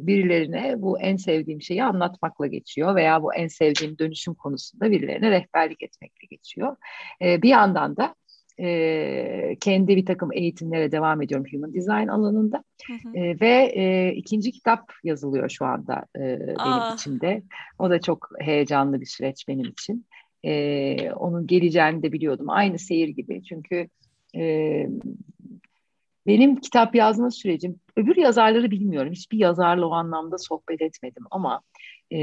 birilerine 0.00 0.74
bu 0.82 1.00
en 1.00 1.16
sevdiğim 1.16 1.62
şeyi 1.62 1.84
anlatmakla 1.84 2.46
geçiyor 2.46 2.94
veya 2.94 3.22
bu 3.22 3.34
en 3.34 3.48
sevdiğim 3.48 3.98
dönüşüm 3.98 4.34
konusunda 4.34 4.90
birilerine 4.90 5.30
rehberlik 5.30 5.82
etmekle 5.82 6.26
geçiyor. 6.30 6.76
E, 7.22 7.42
bir 7.42 7.48
yandan 7.48 7.96
da 7.96 8.14
e, 8.60 9.56
kendi 9.60 9.96
bir 9.96 10.06
takım 10.06 10.32
eğitimlere 10.32 10.92
devam 10.92 11.22
ediyorum 11.22 11.46
Human 11.52 11.74
Design 11.74 12.08
alanında 12.08 12.64
Hı 12.86 12.92
hı. 12.92 13.16
E, 13.16 13.40
ve 13.40 13.72
e, 13.74 14.12
ikinci 14.12 14.52
kitap 14.52 14.92
yazılıyor 15.04 15.48
şu 15.48 15.64
anda 15.64 16.04
e, 16.16 16.20
benim 16.40 16.58
Aa. 16.58 16.94
içimde. 16.94 17.42
O 17.78 17.90
da 17.90 18.00
çok 18.00 18.28
heyecanlı 18.40 19.00
bir 19.00 19.06
süreç 19.06 19.48
benim 19.48 19.66
için. 19.66 20.06
E, 20.44 21.12
onun 21.12 21.46
geleceğini 21.46 22.02
de 22.02 22.12
biliyordum. 22.12 22.50
Aynı 22.50 22.78
seyir 22.78 23.08
gibi 23.08 23.42
çünkü 23.44 23.88
e, 24.36 24.86
benim 26.26 26.56
kitap 26.56 26.94
yazma 26.94 27.30
sürecim, 27.30 27.80
öbür 27.96 28.16
yazarları 28.16 28.70
bilmiyorum. 28.70 29.12
Hiçbir 29.12 29.38
yazarla 29.38 29.86
o 29.86 29.92
anlamda 29.92 30.38
sohbet 30.38 30.82
etmedim 30.82 31.24
ama 31.30 31.60
e, 32.12 32.18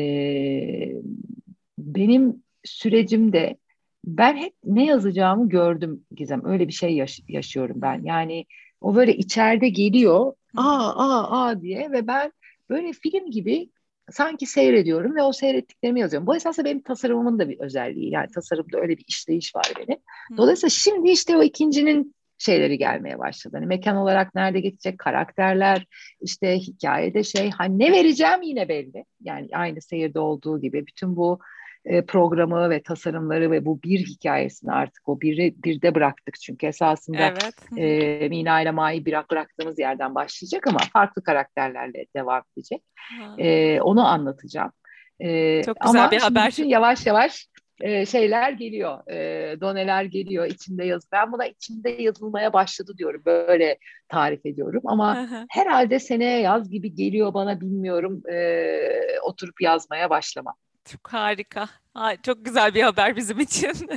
benim 1.78 2.44
sürecimde 2.64 3.58
ben 4.06 4.36
hep 4.38 4.54
ne 4.66 4.86
yazacağımı 4.86 5.50
gördüm 5.50 6.06
Gizem. 6.16 6.46
Öyle 6.46 6.68
bir 6.68 6.74
şey 6.74 6.96
yaş- 6.96 7.22
yaşıyorum 7.28 7.76
ben. 7.82 8.02
Yani 8.04 8.46
o 8.82 8.96
böyle 8.96 9.16
içeride 9.18 9.70
geliyor 9.70 10.34
aa 10.58 10.94
aa 10.96 11.42
aa 11.46 11.62
diye 11.62 11.92
ve 11.92 12.08
ben 12.08 12.32
böyle 12.70 12.94
film 12.94 13.32
gibi 13.32 13.70
sanki 14.12 14.46
seyrediyorum 14.46 15.16
ve 15.16 15.24
o 15.24 15.32
seyrettiklerimi 15.34 16.00
yazıyorum. 16.00 16.28
Bu 16.28 16.36
esasında 16.36 16.66
benim 16.66 16.82
tasarımımın 16.82 17.40
da 17.40 17.50
bir 17.50 17.60
özelliği. 17.60 18.12
Yani 18.12 18.28
tasarımda 18.36 18.80
öyle 18.80 18.98
bir 18.98 19.06
işleyiş 19.08 19.56
var 19.56 19.74
benim. 19.78 20.00
Dolayısıyla 20.38 20.70
şimdi 20.70 21.10
işte 21.12 21.38
o 21.38 21.44
ikincinin 21.44 22.16
şeyleri 22.42 22.78
gelmeye 22.78 23.20
başladı. 23.20 23.58
Hani 23.58 23.66
mekan 23.66 23.98
olarak 23.98 24.36
nerede 24.36 24.60
geçecek, 24.60 25.00
karakterler, 25.00 25.86
işte 26.22 26.58
hikayede 26.58 27.24
şey, 27.24 27.50
hani 27.50 27.80
ne 27.80 27.92
vereceğim 27.92 28.42
yine 28.42 28.70
belli. 28.70 29.06
Yani 29.22 29.48
aynı 29.54 29.82
seyirde 29.82 30.20
olduğu 30.20 30.62
gibi 30.62 30.88
bütün 30.88 31.16
bu 31.16 31.40
e, 31.86 32.06
programı 32.06 32.70
ve 32.70 32.82
tasarımları 32.84 33.52
ve 33.52 33.66
bu 33.66 33.84
bir 33.84 34.00
hikayesini 34.00 34.72
artık 34.72 35.10
o 35.10 35.22
biri 35.22 35.56
birde 35.64 35.96
bıraktık 35.96 36.40
çünkü 36.42 36.68
esasında 36.68 37.18
Evet. 37.18 37.56
e, 37.78 38.30
Mina 38.30 38.62
ile 38.62 38.72
Ma'yı 38.72 39.06
bırak 39.06 39.32
bıraktığımız 39.32 39.80
yerden 39.80 40.16
başlayacak 40.16 40.68
ama 40.68 40.80
farklı 40.94 41.24
karakterlerle 41.24 42.06
devam 42.16 42.44
edecek. 42.58 42.84
Ha. 42.96 43.36
E, 43.38 43.82
onu 43.82 44.08
anlatacağım. 44.08 44.72
E, 45.20 45.64
Çok 45.64 45.82
güzel 45.82 46.02
ama 46.02 46.12
bir 46.12 46.20
haber. 46.22 46.48
bütün 46.48 46.66
yavaş 46.66 47.06
yavaş 47.06 47.48
e, 47.82 48.06
şeyler 48.06 48.52
geliyor, 48.52 49.12
e, 49.12 49.62
doneler 49.62 50.04
geliyor, 50.04 50.46
içinde 50.46 50.86
yaz. 50.86 51.04
Ben 51.12 51.32
buna 51.32 51.46
içinde 51.46 51.90
yazılmaya 51.90 52.54
başladı 52.54 52.94
diyorum, 52.98 53.22
böyle 53.26 53.78
tarif 54.10 54.46
ediyorum. 54.46 54.82
Ama 54.86 55.28
herhalde 55.50 56.00
seneye 56.00 56.40
yaz 56.40 56.70
gibi 56.70 56.96
geliyor 56.96 57.34
bana 57.34 57.62
bilmiyorum. 57.62 58.24
E, 58.32 59.20
oturup 59.24 59.62
yazmaya 59.62 60.10
başlamam. 60.10 60.56
Çok 60.86 61.14
harika. 61.14 61.70
Ay, 61.94 62.18
çok 62.22 62.46
güzel 62.46 62.74
bir 62.74 62.82
haber 62.82 63.16
bizim 63.16 63.40
için. 63.40 63.72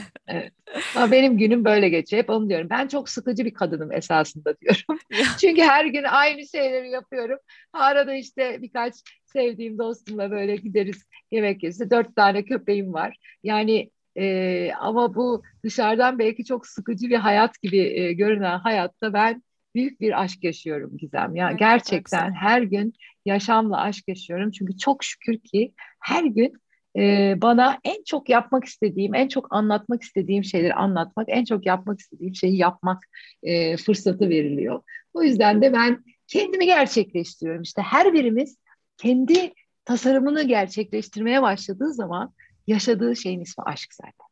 Ama 0.96 1.12
benim 1.12 1.38
günüm 1.38 1.64
böyle 1.64 1.88
geçiyor. 1.88 2.22
Hep 2.22 2.30
onu 2.30 2.48
diyorum. 2.48 2.70
Ben 2.70 2.88
çok 2.88 3.08
sıkıcı 3.08 3.44
bir 3.44 3.54
kadınım 3.54 3.92
esasında 3.92 4.54
diyorum. 4.60 5.00
Çünkü 5.40 5.62
her 5.62 5.84
gün 5.84 6.02
aynı 6.04 6.46
şeyleri 6.46 6.90
yapıyorum. 6.90 7.38
Arada 7.72 8.14
işte 8.14 8.62
birkaç 8.62 8.94
sevdiğim 9.24 9.78
dostumla 9.78 10.30
böyle 10.30 10.56
gideriz 10.56 11.04
yemek 11.30 11.62
yeriz. 11.62 11.90
Dört 11.90 12.16
tane 12.16 12.44
köpeğim 12.44 12.92
var. 12.92 13.16
Yani 13.42 13.90
e, 14.16 14.70
ama 14.80 15.14
bu 15.14 15.42
dışarıdan 15.64 16.18
belki 16.18 16.44
çok 16.44 16.66
sıkıcı 16.66 17.08
bir 17.08 17.16
hayat 17.16 17.62
gibi 17.62 17.78
e, 17.78 18.12
görünen 18.12 18.58
hayatta 18.58 19.12
ben 19.12 19.42
büyük 19.74 20.00
bir 20.00 20.22
aşk 20.22 20.44
yaşıyorum 20.44 20.96
Gizem. 20.96 21.36
Ya 21.36 21.46
kadar 21.46 21.58
gerçekten 21.58 22.32
her 22.32 22.62
gün 22.62 22.94
yaşamla 23.24 23.80
aşk 23.80 24.08
yaşıyorum. 24.08 24.50
Çünkü 24.50 24.78
çok 24.78 25.04
şükür 25.04 25.38
ki 25.38 25.74
her 26.00 26.24
gün 26.24 26.63
e, 26.96 27.34
bana 27.42 27.78
en 27.84 28.04
çok 28.04 28.28
yapmak 28.28 28.64
istediğim, 28.64 29.14
en 29.14 29.28
çok 29.28 29.46
anlatmak 29.50 30.02
istediğim 30.02 30.44
şeyleri 30.44 30.74
anlatmak, 30.74 31.26
en 31.30 31.44
çok 31.44 31.66
yapmak 31.66 32.00
istediğim 32.00 32.34
şeyi 32.34 32.56
yapmak 32.56 33.02
e, 33.42 33.76
fırsatı 33.76 34.28
veriliyor. 34.28 34.82
O 35.14 35.22
yüzden 35.22 35.62
de 35.62 35.72
ben 35.72 36.04
kendimi 36.26 36.66
gerçekleştiriyorum. 36.66 37.62
İşte 37.62 37.82
her 37.82 38.12
birimiz 38.12 38.56
kendi 38.96 39.52
tasarımını 39.84 40.42
gerçekleştirmeye 40.42 41.42
başladığı 41.42 41.92
zaman 41.92 42.32
yaşadığı 42.66 43.16
şeyin 43.16 43.40
ismi 43.40 43.64
aşk 43.64 43.94
zaten. 43.94 44.23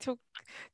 Çok 0.00 0.18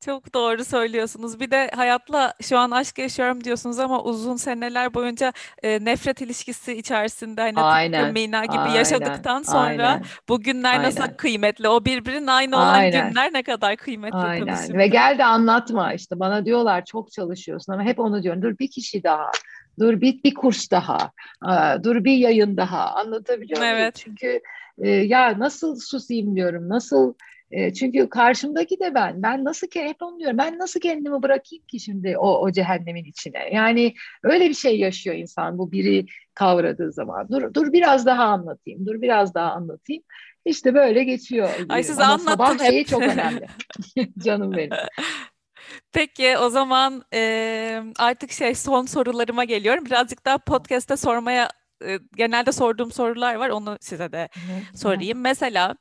çok 0.00 0.34
doğru 0.34 0.64
söylüyorsunuz. 0.64 1.40
Bir 1.40 1.50
de 1.50 1.70
hayatla 1.74 2.34
şu 2.42 2.58
an 2.58 2.70
aşk 2.70 2.98
yaşıyorum 2.98 3.44
diyorsunuz 3.44 3.78
ama 3.78 4.02
uzun 4.02 4.36
seneler 4.36 4.94
boyunca 4.94 5.32
e, 5.62 5.84
nefret 5.84 6.20
ilişkisi 6.20 6.72
içerisinde 6.72 7.40
hani 7.40 7.60
Aynen, 7.60 8.12
Mina 8.12 8.44
gibi 8.44 8.58
aynen, 8.58 8.74
yaşadıktan 8.74 9.42
sonra 9.42 9.62
aynen, 9.88 10.02
bu 10.28 10.40
günler 10.40 10.82
nasıl 10.82 11.02
aynen, 11.02 11.16
kıymetli? 11.16 11.68
O 11.68 11.84
birbirinin 11.84 12.26
aynı 12.26 12.56
olan 12.56 12.74
aynen. 12.74 13.08
günler 13.08 13.32
ne 13.32 13.42
kadar 13.42 13.76
kıymetli 13.76 14.10
tabii 14.10 14.26
Aynen. 14.26 14.78
ve 14.78 14.86
gel 14.86 15.18
de 15.18 15.24
anlatma 15.24 15.92
işte. 15.92 16.20
Bana 16.20 16.44
diyorlar 16.44 16.84
çok 16.84 17.12
çalışıyorsun. 17.12 17.72
Ama 17.72 17.82
hep 17.82 17.98
onu 17.98 18.22
diyorum. 18.22 18.42
Dur 18.42 18.58
bir 18.58 18.70
kişi 18.70 19.02
daha. 19.02 19.30
Dur 19.78 20.00
bir, 20.00 20.22
bir 20.22 20.34
kurs 20.34 20.70
daha. 20.70 21.10
Aa, 21.42 21.84
dur 21.84 22.04
bir 22.04 22.12
yayın 22.12 22.56
daha. 22.56 22.90
Anlatabiliyor 22.94 23.60
muyum? 23.60 23.74
Evet. 23.76 23.96
Çünkü 23.96 24.40
e, 24.78 24.88
ya 24.88 25.38
nasıl 25.38 25.76
susayım 25.76 26.36
diyorum. 26.36 26.68
Nasıl 26.68 27.14
e, 27.50 27.72
çünkü 27.72 28.08
karşımdaki 28.08 28.80
de 28.80 28.94
ben. 28.94 29.22
Ben 29.22 29.44
nasıl 29.44 29.66
hep 29.74 30.02
onu 30.02 30.18
diyorum 30.18 30.38
ben 30.38 30.58
nasıl 30.58 30.80
kendimi 30.80 31.22
bırakayım 31.22 31.64
ki 31.66 31.80
şimdi 31.80 32.18
o, 32.18 32.38
o 32.40 32.52
cehennemin 32.52 33.04
içine? 33.04 33.48
Yani 33.52 33.94
öyle 34.22 34.48
bir 34.48 34.54
şey 34.54 34.78
yaşıyor 34.78 35.16
insan 35.16 35.58
bu 35.58 35.72
biri 35.72 36.06
kavradığı 36.34 36.92
zaman. 36.92 37.28
Dur 37.28 37.54
dur 37.54 37.72
biraz 37.72 38.06
daha 38.06 38.24
anlatayım 38.24 38.86
dur 38.86 39.02
biraz 39.02 39.34
daha 39.34 39.52
anlatayım. 39.52 40.02
İşte 40.44 40.74
böyle 40.74 41.04
geçiyor 41.04 41.50
Ay 41.68 41.82
siz 41.82 41.98
ama 41.98 42.18
sabah 42.18 42.58
şeyi 42.58 42.84
çok 42.84 43.02
önemli. 43.02 43.46
Canım 44.18 44.52
benim. 44.52 44.70
Peki 45.92 46.38
o 46.38 46.48
zaman 46.50 47.02
e, 47.14 47.82
artık 47.98 48.32
şey 48.32 48.54
son 48.54 48.86
sorularıma 48.86 49.44
geliyorum. 49.44 49.84
Birazcık 49.84 50.24
daha 50.24 50.38
podcast'te 50.38 50.96
sormaya 50.96 51.48
e, 51.84 51.98
genelde 52.16 52.52
sorduğum 52.52 52.92
sorular 52.92 53.34
var. 53.34 53.50
Onu 53.50 53.76
size 53.80 54.12
de 54.12 54.28
sorayım. 54.76 55.20
Mesela 55.20 55.76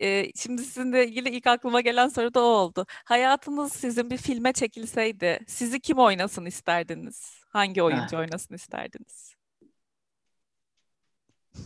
e, 0.00 0.32
şimdi 0.36 0.62
sizinle 0.62 1.06
ilgili 1.06 1.28
ilk 1.28 1.46
aklıma 1.46 1.80
gelen 1.80 2.08
soru 2.08 2.34
da 2.34 2.40
o 2.40 2.44
oldu. 2.44 2.86
Hayatınız 3.04 3.72
sizin 3.72 4.10
bir 4.10 4.16
filme 4.16 4.52
çekilseydi 4.52 5.38
sizi 5.46 5.80
kim 5.80 5.98
oynasın 5.98 6.46
isterdiniz? 6.46 7.44
Hangi 7.48 7.82
oyuncu 7.82 8.18
oynasın 8.18 8.54
isterdiniz? 8.54 9.34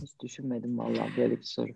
hiç 0.03 0.20
düşünmedim 0.20 0.78
vallahi 0.78 1.16
böyle 1.16 1.36
bir 1.36 1.43
soru. 1.43 1.72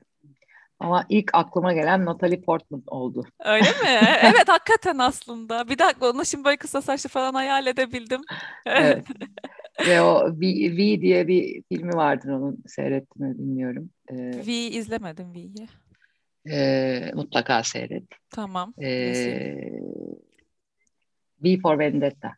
Ama 0.83 1.07
ilk 1.09 1.31
aklıma 1.33 1.73
gelen 1.73 2.05
Natalie 2.05 2.41
Portman 2.41 2.83
oldu. 2.87 3.25
Öyle 3.45 3.69
mi? 3.71 3.77
Evet 4.23 4.49
hakikaten 4.49 4.99
aslında. 4.99 5.69
Bir 5.69 5.79
dakika 5.79 6.11
onu 6.11 6.25
şimdi 6.25 6.45
böyle 6.45 6.57
kısa 6.57 6.83
saçlı 6.83 7.09
falan 7.09 7.35
hayal 7.35 7.67
edebildim. 7.67 8.21
Evet. 8.67 9.05
Ve 9.89 10.01
o 10.03 10.27
V, 10.31 10.41
V 10.77 11.01
diye 11.01 11.29
bir 11.29 11.63
filmi 11.69 11.93
vardır 11.93 12.29
onun 12.29 12.63
seyrettim 12.67 13.27
mi 13.27 13.39
bilmiyorum. 13.39 13.91
Ee, 14.11 14.17
V 14.47 14.53
izlemedim 14.53 15.35
V'yi. 15.35 15.69
e, 16.51 17.11
mutlaka 17.15 17.63
seyret. 17.63 18.05
Tamam. 18.31 18.75
Ee, 18.83 19.71
V 21.45 21.59
for 21.63 21.79
Vendetta. 21.79 22.33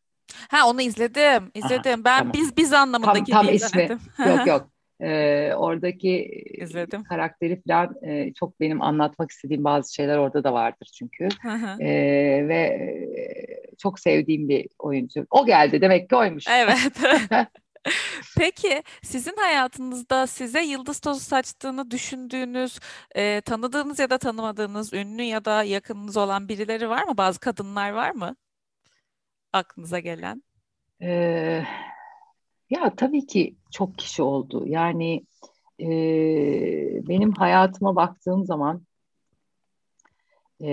Ha 0.48 0.68
onu 0.68 0.82
izledim. 0.82 1.42
Aha, 1.42 1.50
İzledim. 1.54 2.04
Ben 2.04 2.18
tamam. 2.18 2.32
biz 2.32 2.56
biz 2.56 2.70
Tam 2.70 2.82
anlamındaki 2.82 3.32
tam 3.32 3.46
bir 3.46 3.52
ismi. 3.52 3.66
izlemedim. 3.82 3.98
Yok 4.28 4.46
yok. 4.46 4.68
Ee, 5.00 5.52
oradaki 5.56 6.24
İzledim. 6.60 7.04
karakteri 7.04 7.62
falan 7.68 7.94
e, 8.02 8.32
çok 8.34 8.60
benim 8.60 8.82
anlatmak 8.82 9.30
istediğim 9.30 9.64
bazı 9.64 9.94
şeyler 9.94 10.16
orada 10.16 10.44
da 10.44 10.52
vardır 10.52 10.90
çünkü. 10.98 11.28
Ee, 11.80 12.48
ve 12.48 12.56
e, 12.56 13.76
çok 13.78 14.00
sevdiğim 14.00 14.48
bir 14.48 14.68
oyuncu. 14.78 15.26
O 15.30 15.46
geldi 15.46 15.80
demek 15.80 16.08
ki 16.10 16.16
oymuş. 16.16 16.44
Evet. 16.50 16.78
Peki 18.38 18.82
sizin 19.02 19.36
hayatınızda 19.36 20.26
size 20.26 20.62
yıldız 20.62 21.00
tozu 21.00 21.20
saçtığını 21.20 21.90
düşündüğünüz, 21.90 22.78
e, 23.16 23.40
tanıdığınız 23.40 23.98
ya 23.98 24.10
da 24.10 24.18
tanımadığınız 24.18 24.92
ünlü 24.92 25.22
ya 25.22 25.44
da 25.44 25.62
yakınınız 25.62 26.16
olan 26.16 26.48
birileri 26.48 26.88
var 26.88 27.02
mı? 27.04 27.16
Bazı 27.16 27.40
kadınlar 27.40 27.90
var 27.90 28.10
mı? 28.10 28.36
Aklınıza 29.52 29.98
gelen. 29.98 30.42
Ee, 31.02 31.64
ya 32.70 32.94
tabii 32.96 33.26
ki 33.26 33.54
çok 33.70 33.98
kişi 33.98 34.22
oldu. 34.22 34.66
Yani 34.66 35.24
e, 35.80 35.88
benim 37.08 37.32
hayatıma 37.32 37.96
baktığım 37.96 38.44
zaman 38.44 38.82
e, 40.62 40.70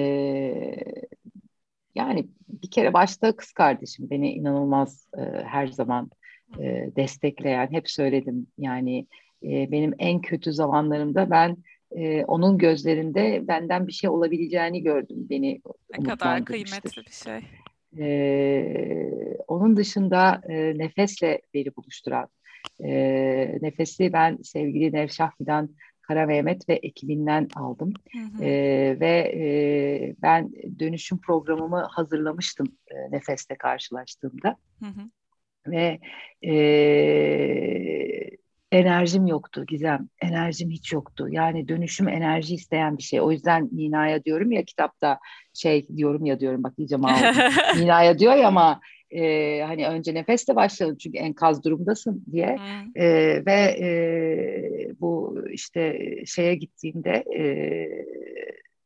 yani 1.96 2.28
bir 2.48 2.72
kere 2.72 2.94
başta 2.94 3.36
kız 3.36 3.52
kardeşim 3.52 4.10
beni 4.10 4.34
inanılmaz 4.34 5.08
e, 5.18 5.22
her 5.44 5.68
zaman 5.68 6.12
e, 6.60 6.90
destekleyen, 6.96 7.72
hep 7.72 7.92
söyledim. 7.92 8.48
Yani 8.58 9.08
e, 9.44 9.72
benim 9.72 9.94
en 10.00 10.22
kötü 10.22 10.54
zamanlarımda 10.54 11.30
ben 11.30 11.58
e, 11.92 12.26
onun 12.26 12.58
gözlerinde 12.58 13.48
benden 13.48 13.88
bir 13.88 13.92
şey 13.92 14.10
olabileceğini 14.10 14.84
gördüm. 14.84 15.28
Beni 15.30 15.62
Ne 16.00 16.04
kadar 16.04 16.46
kıymetli 16.46 17.06
bir 17.06 17.12
şey. 17.12 17.42
Ee, 17.98 19.38
onun 19.48 19.78
dışında 19.78 20.42
e, 20.50 20.78
nefesle 20.78 21.42
beni 21.54 21.76
buluşturan, 21.76 22.28
e, 22.84 22.92
nefesi 23.62 24.14
ben 24.14 24.38
sevgili 24.44 24.94
Nevşah 24.94 25.32
Fidan 25.38 25.70
Kara 26.02 26.26
Mehmet 26.26 26.70
ve 26.70 26.74
ekibinden 26.74 27.48
aldım. 27.56 27.94
Hı 28.12 28.38
hı. 28.38 28.44
Ee, 28.44 28.98
ve 29.00 29.34
e, 29.36 30.16
ben 30.22 30.52
dönüşüm 30.80 31.22
programımı 31.22 31.88
hazırlamıştım 31.92 32.68
e, 32.88 33.12
nefesle 33.12 33.56
karşılaştığımda. 33.56 34.56
Hı 34.80 34.86
hı. 34.86 35.10
Ve 35.68 36.00
e, 36.48 36.52
enerjim 38.72 39.28
yoktu 39.28 39.66
Gizem. 39.66 40.10
Enerjim 40.22 40.70
hiç 40.70 40.94
yoktu. 40.94 41.28
Yani 41.32 41.68
dönüşüm 41.68 42.08
enerji 42.08 42.56
isteyen 42.56 42.98
bir 42.98 43.04
şey. 43.04 43.22
O 43.22 43.32
yüzden 43.32 43.70
Nina'ya 43.72 44.24
diyorum 44.24 44.52
ya 44.52 44.64
kitapta 44.66 45.20
şey 45.54 45.88
diyorum 45.88 46.26
ya 46.26 46.40
diyorum 46.40 46.64
bak 46.64 46.74
iyice 46.78 46.96
mal 46.96 47.10
oldum. 47.10 47.42
Nina'ya 47.82 48.20
diyor 48.20 48.36
ya 48.36 48.48
ama 48.48 48.82
e, 49.12 49.62
hani 49.62 49.88
önce 49.88 50.14
nefesle 50.14 50.56
başlayalım 50.56 50.98
çünkü 50.98 51.18
enkaz 51.18 51.64
durumdasın 51.64 52.26
diye. 52.32 52.58
E, 52.96 53.06
ve 53.46 53.78
e, 53.80 53.90
bu 55.00 55.38
işte 55.52 56.00
şeye 56.26 56.56
gittiğimde 56.56 57.12
e, 57.38 57.44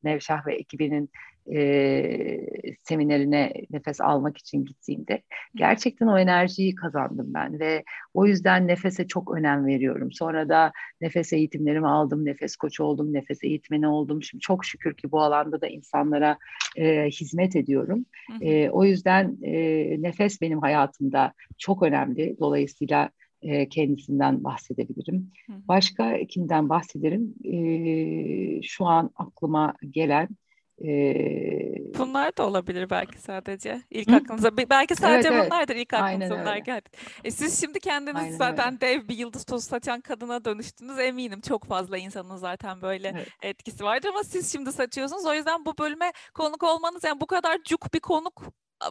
Nevşah 0.04 0.48
ve 0.48 0.56
ekibinin 0.56 1.10
e, 1.54 2.48
seminerine 2.84 3.54
nefes 3.70 4.02
almak 4.02 4.38
için 4.38 4.66
gittiğimde 4.66 5.22
gerçekten 5.56 6.08
o 6.08 6.20
enerjiyi 6.20 6.76
kazandım 6.76 7.34
ben 7.34 7.60
ve 7.60 7.84
o 8.14 8.26
yüzden 8.26 8.68
nefese 8.68 9.08
çok 9.08 9.38
önem 9.38 9.66
veriyorum. 9.66 10.12
Sonra 10.12 10.50
da 10.50 10.72
nefes 11.02 11.34
eğitimlerimi 11.34 11.88
aldım, 11.88 12.26
nefes 12.26 12.56
koçu 12.56 12.84
oldum, 12.84 13.14
nefes 13.14 13.44
eğitmeni 13.44 13.88
oldum. 13.88 14.24
Şimdi 14.24 14.42
çok 14.42 14.66
şükür 14.66 14.94
ki 14.94 15.12
bu 15.12 15.22
alanda 15.22 15.62
da 15.62 15.68
insanlara 15.68 16.38
e, 16.76 17.06
hizmet 17.06 17.56
ediyorum. 17.56 18.06
E, 18.42 18.70
o 18.70 18.84
yüzden 18.86 19.38
e, 19.44 19.54
nefes 20.02 20.42
benim 20.42 20.60
hayatımda 20.60 21.34
çok 21.58 21.84
önemli. 21.84 22.36
Dolayısıyla 22.40 23.10
e, 23.42 23.70
kendisinden 23.70 24.44
bahsedebilirim. 24.44 25.32
Başka 25.68 26.18
kimden 26.30 26.70
bahsederim? 26.70 27.36
E, 27.44 28.62
şu 28.62 28.86
an 28.86 29.12
aklıma 29.16 29.74
gelen 29.92 30.30
ee, 30.84 31.96
Bunlar 32.00 32.38
da 32.38 32.48
olabilir 32.48 32.90
belki 32.90 33.20
sadece. 33.20 33.82
İlk 33.90 34.12
Hı? 34.12 34.16
aklınıza 34.16 34.58
belki 34.58 34.96
sadece 34.96 35.30
evet, 35.30 35.46
bunlardır 35.46 35.76
ilk 35.76 35.94
aklınıza 35.94 36.40
bunlar 36.42 36.58
geldi. 36.58 36.90
E 37.24 37.32
siz 37.32 37.62
şimdi 37.62 37.80
kendiniz 37.80 38.22
Aynen 38.22 38.38
zaten 38.38 38.68
öyle. 38.68 38.82
dev 38.82 39.08
bir 39.08 39.18
yıldız 39.18 39.44
tozu 39.44 39.68
saçan 39.68 40.02
kadına 40.02 40.46
dönüştünüz 40.46 41.00
eminim. 41.00 41.42
Çok 41.42 41.66
fazla 41.66 41.98
insanın 41.98 42.38
zaten 42.38 42.82
böyle 42.82 43.08
evet. 43.16 43.28
etkisi 43.42 43.84
vardır 43.84 44.10
ama 44.10 44.24
siz 44.24 44.52
şimdi 44.52 44.72
saçıyorsunuz. 44.72 45.26
O 45.26 45.34
yüzden 45.34 45.66
bu 45.66 45.78
bölüme 45.78 46.12
konuk 46.34 46.64
olmanız 46.64 47.04
yani 47.04 47.22
bu 47.22 47.28
kadar 47.28 47.58
cuk 47.64 47.94
bir 47.94 48.00
konuk 48.00 48.44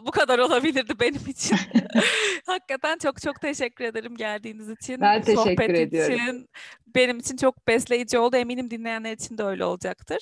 bu 0.02 0.10
kadar 0.10 0.38
olabilirdi 0.38 0.92
benim 1.00 1.26
için. 1.26 1.58
Hakikaten 2.46 2.98
çok 2.98 3.22
çok 3.22 3.40
teşekkür 3.40 3.84
ederim 3.84 4.16
geldiğiniz 4.16 4.70
için. 4.70 5.00
Ben 5.00 5.22
teşekkür 5.22 5.42
sohbet 5.42 5.70
ediyorum. 5.70 6.14
için. 6.14 6.48
Benim 6.86 7.18
için 7.18 7.36
çok 7.36 7.68
besleyici 7.68 8.18
oldu. 8.18 8.36
Eminim 8.36 8.70
dinleyenler 8.70 9.12
için 9.12 9.38
de 9.38 9.42
öyle 9.42 9.64
olacaktır. 9.64 10.18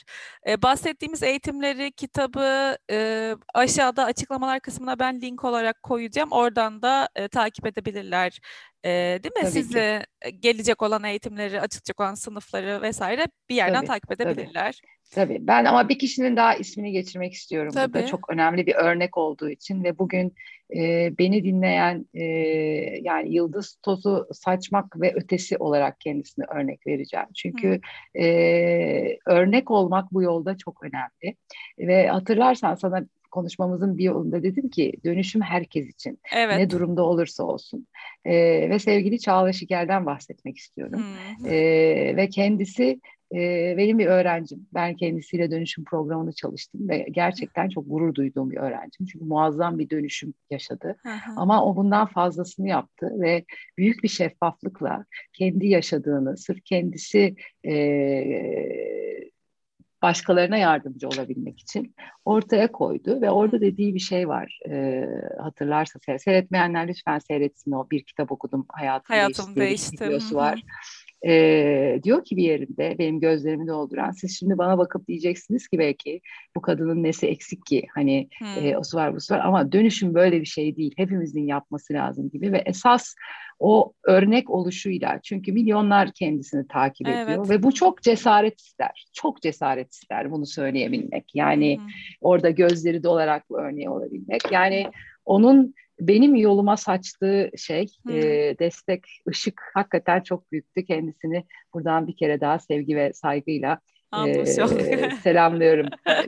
Ee, 0.47 0.63
bahsettiğimiz 0.63 1.23
eğitimleri, 1.23 1.93
kitabı 1.93 2.77
e, 2.91 3.35
aşağıda 3.55 4.05
açıklamalar 4.05 4.61
kısmına 4.61 4.99
ben 4.99 5.21
link 5.21 5.45
olarak 5.45 5.83
koyacağım. 5.83 6.33
Oradan 6.33 6.83
da 6.83 7.09
e, 7.15 7.29
takip 7.29 7.67
edebilirler. 7.67 8.41
E, 8.85 8.91
değil 9.23 9.35
mi? 9.37 9.41
Tabii 9.41 9.51
Sizi 9.51 10.03
ki. 10.25 10.33
gelecek 10.41 10.83
olan 10.83 11.05
eğitimleri, 11.05 11.61
açılacak 11.61 12.01
olan 12.01 12.15
sınıfları 12.15 12.83
vesaire 12.83 13.27
bir 13.49 13.55
yerden 13.55 13.75
tabii, 13.75 13.87
takip 13.87 14.13
edebilirler. 14.13 14.73
Tabii. 14.83 15.02
Tabii 15.13 15.39
ben 15.41 15.65
ama 15.65 15.89
bir 15.89 15.99
kişinin 15.99 16.37
daha 16.37 16.55
ismini 16.55 16.93
geçirmek 16.93 17.33
istiyorum 17.33 17.73
Tabii. 17.75 17.95
burada 17.95 18.07
çok 18.07 18.31
önemli 18.31 18.67
bir 18.67 18.75
örnek 18.75 19.19
olduğu 19.19 19.51
için 19.51 19.85
ve 19.85 19.99
bugün 19.99 20.35
e, 20.77 21.13
beni 21.19 21.45
dinleyen 21.45 22.07
e, 22.15 22.25
yani 23.03 23.35
yıldız 23.35 23.79
tozu 23.83 24.29
saçmak 24.33 25.01
ve 25.01 25.15
ötesi 25.15 25.57
olarak 25.57 26.01
kendisine 26.01 26.45
örnek 26.55 26.87
vereceğim. 26.87 27.27
Çünkü 27.35 27.81
e, 28.15 28.27
örnek 29.27 29.71
olmak 29.71 30.13
bu 30.13 30.23
yolda 30.23 30.57
çok 30.57 30.83
önemli 30.83 31.37
ve 31.79 32.09
hatırlarsan 32.09 32.75
sana 32.75 33.07
konuşmamızın 33.31 33.99
bir 33.99 34.05
yolunda 34.05 34.43
dedim 34.43 34.69
ki 34.69 34.93
dönüşüm 35.05 35.41
herkes 35.41 35.89
için. 35.89 36.19
Evet. 36.35 36.57
Ne 36.57 36.71
durumda 36.71 37.03
olursa 37.03 37.45
olsun. 37.45 37.87
E, 38.25 38.35
ve 38.71 38.79
sevgili 38.79 39.21
Çağla 39.21 39.53
Şiker'den 39.53 40.07
bahsetmek 40.07 40.57
istiyorum. 40.57 41.03
E, 41.47 41.53
ve 42.17 42.29
kendisi 42.29 43.01
e, 43.35 43.75
benim 43.77 43.99
bir 43.99 44.07
öğrencim. 44.07 44.67
Ben 44.75 44.97
kendisiyle 44.97 45.51
dönüşüm 45.51 45.85
programını 45.85 46.33
çalıştım 46.33 46.89
ve 46.89 47.07
gerçekten 47.11 47.69
çok 47.69 47.85
gurur 47.89 48.15
duyduğum 48.15 48.51
bir 48.51 48.57
öğrencim. 48.57 49.07
Çünkü 49.07 49.25
muazzam 49.25 49.79
bir 49.79 49.91
dönüşüm 49.91 50.35
yaşadı. 50.51 50.97
Hı. 51.03 51.09
Ama 51.37 51.65
o 51.65 51.77
bundan 51.77 52.07
fazlasını 52.07 52.69
yaptı 52.69 53.11
ve 53.21 53.45
büyük 53.79 54.03
bir 54.03 54.09
şeffaflıkla 54.09 55.05
kendi 55.33 55.67
yaşadığını, 55.67 56.37
sırf 56.37 56.65
kendisi 56.65 57.35
e, 57.67 57.73
başkalarına 60.03 60.57
yardımcı 60.57 61.09
olabilmek 61.09 61.61
için 61.61 61.95
ortaya 62.25 62.73
koydu 62.73 63.21
ve 63.21 63.31
orada 63.31 63.61
dediği 63.61 63.95
bir 63.95 64.01
şey 64.01 64.29
var 64.29 64.61
e, 64.69 65.05
hatırlarsa 65.39 66.19
seyretmeyenler 66.19 66.89
lütfen 66.89 67.19
seyretsin 67.19 67.73
o 67.73 67.91
bir 67.91 68.05
kitap 68.05 68.33
okudum 68.33 68.67
hayatım, 68.69 69.15
hayatım 69.15 69.57
değişti, 69.57 69.91
değişti. 69.91 70.05
videosu 70.05 70.37
var. 70.37 70.63
E, 71.27 72.01
diyor 72.03 72.25
ki 72.25 72.37
bir 72.37 72.43
yerinde 72.43 72.97
benim 72.99 73.21
gözlerimi 73.21 73.67
dolduran 73.67 74.11
siz 74.11 74.39
şimdi 74.39 74.59
bana 74.59 74.79
bakıp 74.79 75.09
diyeceksiniz 75.09 75.69
ki 75.69 75.79
belki 75.79 76.21
bu 76.57 76.63
kadının 76.63 77.03
nesi 77.03 77.27
eksik 77.27 77.67
ki 77.67 77.87
hani 77.95 78.29
hmm. 78.39 78.67
e, 78.67 78.79
o 78.79 78.83
su 78.85 78.97
var 78.97 79.15
bu 79.15 79.21
su 79.21 79.35
var 79.35 79.41
ama 79.45 79.73
dönüşüm 79.73 80.15
böyle 80.15 80.41
bir 80.41 80.47
şey 80.47 80.77
değil 80.77 80.95
hepimizin 80.97 81.47
yapması 81.47 81.93
lazım 81.93 82.31
gibi 82.31 82.53
ve 82.53 82.63
esas 82.67 83.15
o 83.59 83.93
örnek 84.05 84.51
oluşuyla 84.51 85.21
çünkü 85.23 85.53
milyonlar 85.53 86.13
kendisini 86.13 86.69
takip 86.69 87.09
evet. 87.09 87.29
ediyor 87.29 87.49
ve 87.49 87.63
bu 87.63 87.73
çok 87.73 88.03
cesaret 88.03 88.61
ister 88.61 89.07
çok 89.13 89.43
cesaret 89.43 89.93
ister 89.93 90.31
bunu 90.31 90.47
söyleyebilmek 90.47 91.35
yani 91.35 91.77
hmm. 91.77 91.87
orada 92.21 92.51
gözleri 92.51 93.03
dolarak 93.03 93.51
bu 93.51 93.61
örneği 93.61 93.91
olabilmek 93.91 94.53
yani 94.53 94.87
onun 95.25 95.75
benim 96.09 96.35
yoluma 96.35 96.77
saçtığı 96.77 97.51
şey 97.57 97.87
e, 98.11 98.23
destek, 98.59 99.07
ışık 99.29 99.63
hakikaten 99.75 100.21
çok 100.21 100.53
büyüktü. 100.53 100.85
Kendisini 100.85 101.45
buradan 101.75 102.07
bir 102.07 102.17
kere 102.17 102.41
daha 102.41 102.59
sevgi 102.59 102.97
ve 102.97 103.13
saygıyla 103.13 103.79
e, 104.27 104.47
selamlıyorum. 105.23 105.87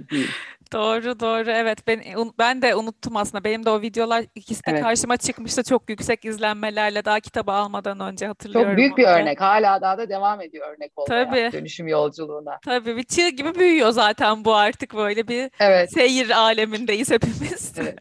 Doğru 0.72 1.20
doğru 1.20 1.50
evet 1.50 1.86
ben 1.86 2.02
ben 2.38 2.62
de 2.62 2.74
unuttum 2.74 3.16
aslında 3.16 3.44
benim 3.44 3.66
de 3.66 3.70
o 3.70 3.80
videolar 3.80 4.24
ikisi 4.34 4.66
de 4.66 4.70
evet. 4.70 4.82
karşıma 4.82 5.16
çıkmıştı 5.16 5.62
çok 5.62 5.90
yüksek 5.90 6.24
izlenmelerle 6.24 7.04
daha 7.04 7.20
kitabı 7.20 7.52
almadan 7.52 8.00
önce 8.00 8.26
hatırlıyorum. 8.26 8.70
Çok 8.70 8.78
büyük 8.78 8.98
bir 8.98 9.04
örnek 9.04 9.40
hala 9.40 9.80
daha 9.80 9.98
da 9.98 10.08
devam 10.08 10.40
ediyor 10.40 10.68
örnek 10.68 10.92
olmaya 10.96 11.24
Tabii. 11.24 11.52
dönüşüm 11.52 11.88
yolculuğuna. 11.88 12.58
Tabii 12.64 12.96
bir 12.96 13.02
çığ 13.02 13.28
gibi 13.28 13.54
büyüyor 13.54 13.90
zaten 13.90 14.44
bu 14.44 14.54
artık 14.54 14.94
böyle 14.94 15.28
bir 15.28 15.50
evet. 15.60 15.92
seyir 15.92 16.30
alemindeyiz 16.30 17.10
hepimiz. 17.10 17.72
Evet. 17.78 17.98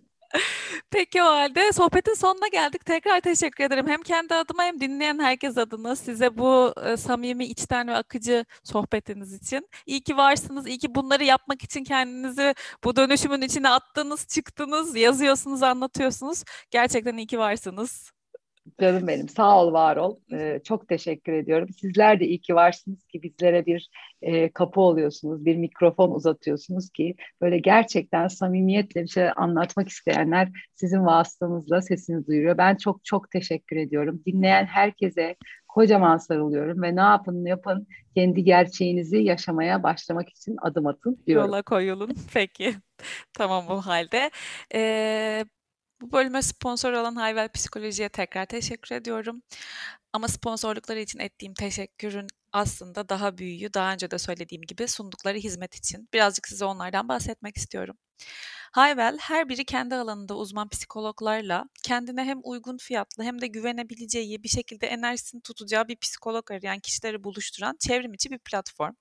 Peki 0.91 1.23
o 1.23 1.25
halde 1.25 1.71
sohbetin 1.71 2.13
sonuna 2.13 2.47
geldik. 2.47 2.85
Tekrar 2.85 3.21
teşekkür 3.21 3.63
ederim. 3.63 3.87
Hem 3.87 4.01
kendi 4.01 4.35
adıma 4.35 4.63
hem 4.63 4.79
dinleyen 4.81 5.19
herkes 5.19 5.57
adına 5.57 5.95
size 5.95 6.37
bu 6.37 6.73
e, 6.85 6.97
samimi, 6.97 7.45
içten 7.45 7.87
ve 7.87 7.95
akıcı 7.95 8.45
sohbetiniz 8.63 9.33
için. 9.33 9.69
İyi 9.85 10.01
ki 10.01 10.17
varsınız. 10.17 10.67
İyi 10.67 10.77
ki 10.77 10.95
bunları 10.95 11.23
yapmak 11.23 11.63
için 11.63 11.83
kendinizi 11.83 12.55
bu 12.83 12.95
dönüşümün 12.95 13.41
içine 13.41 13.69
attınız, 13.69 14.27
çıktınız, 14.27 14.95
yazıyorsunuz, 14.95 15.63
anlatıyorsunuz. 15.63 16.43
Gerçekten 16.71 17.17
iyi 17.17 17.27
ki 17.27 17.39
varsınız. 17.39 18.11
Canım 18.81 19.07
benim 19.07 19.29
sağ 19.29 19.63
ol 19.63 19.73
var 19.73 19.97
ol. 19.97 20.17
Ee, 20.33 20.59
çok 20.63 20.87
teşekkür 20.87 21.33
ediyorum. 21.33 21.69
Sizler 21.69 22.19
de 22.19 22.25
iyi 22.25 22.41
ki 22.41 22.55
varsınız 22.55 23.05
ki 23.05 23.23
bizlere 23.23 23.65
bir 23.65 23.89
e, 24.21 24.51
kapı 24.51 24.81
oluyorsunuz, 24.81 25.45
bir 25.45 25.55
mikrofon 25.55 26.11
uzatıyorsunuz 26.11 26.89
ki 26.89 27.15
böyle 27.41 27.59
gerçekten 27.59 28.27
samimiyetle 28.27 29.03
bir 29.03 29.07
şey 29.07 29.29
anlatmak 29.35 29.89
isteyenler 29.89 30.49
sizin 30.75 31.05
vasıtanızla 31.05 31.81
sesini 31.81 32.27
duyuruyor. 32.27 32.57
Ben 32.57 32.75
çok 32.75 33.05
çok 33.05 33.31
teşekkür 33.31 33.77
ediyorum. 33.77 34.21
Dinleyen 34.25 34.65
herkese 34.65 35.35
kocaman 35.67 36.17
sarılıyorum 36.17 36.81
ve 36.81 36.95
ne 36.95 37.01
yapın 37.01 37.45
yapın 37.45 37.87
kendi 38.15 38.43
gerçeğinizi 38.43 39.17
yaşamaya 39.17 39.83
başlamak 39.83 40.29
için 40.29 40.55
adım 40.61 40.87
atın 40.87 41.19
diyorum. 41.27 41.47
Yola 41.47 41.61
koyulun. 41.61 42.15
Peki. 42.33 42.73
tamam 43.33 43.65
bu 43.69 43.81
halde. 43.81 44.31
Ee, 44.73 45.45
bu 46.03 46.11
bölüme 46.11 46.41
sponsor 46.41 46.93
olan 46.93 47.15
Hayvel 47.15 47.49
Psikoloji'ye 47.49 48.09
tekrar 48.09 48.45
teşekkür 48.45 48.95
ediyorum. 48.95 49.41
Ama 50.13 50.27
sponsorlukları 50.27 50.99
için 50.99 51.19
ettiğim 51.19 51.53
teşekkürün 51.53 52.27
aslında 52.53 53.09
daha 53.09 53.37
büyüğü 53.37 53.73
daha 53.73 53.93
önce 53.93 54.11
de 54.11 54.17
söylediğim 54.17 54.61
gibi 54.63 54.87
sundukları 54.87 55.37
hizmet 55.37 55.75
için. 55.75 56.09
Birazcık 56.13 56.47
size 56.47 56.65
onlardan 56.65 57.07
bahsetmek 57.09 57.57
istiyorum. 57.57 57.97
Hayvel 58.73 59.17
her 59.17 59.49
biri 59.49 59.65
kendi 59.65 59.95
alanında 59.95 60.37
uzman 60.37 60.69
psikologlarla 60.69 61.65
kendine 61.83 62.23
hem 62.23 62.39
uygun 62.43 62.77
fiyatlı 62.77 63.23
hem 63.23 63.41
de 63.41 63.47
güvenebileceği 63.47 64.43
bir 64.43 64.49
şekilde 64.49 64.87
enerjisini 64.87 65.41
tutacağı 65.41 65.87
bir 65.87 65.95
psikolog 65.95 66.51
arayan 66.51 66.79
kişileri 66.79 67.23
buluşturan 67.23 67.75
çevrim 67.79 68.13
içi 68.13 68.31
bir 68.31 68.39
platform. 68.39 68.93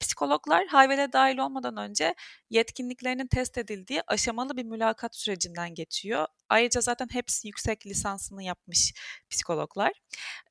Psikologlar 0.00 0.66
hayvele 0.66 1.12
dahil 1.12 1.38
olmadan 1.38 1.76
önce 1.76 2.14
yetkinliklerinin 2.50 3.26
test 3.26 3.58
edildiği 3.58 4.02
aşamalı 4.06 4.56
bir 4.56 4.64
mülakat 4.64 5.16
sürecinden 5.16 5.74
geçiyor. 5.74 6.26
Ayrıca 6.48 6.80
zaten 6.80 7.08
hepsi 7.12 7.48
yüksek 7.48 7.86
lisansını 7.86 8.42
yapmış 8.42 8.92
psikologlar. 9.30 9.92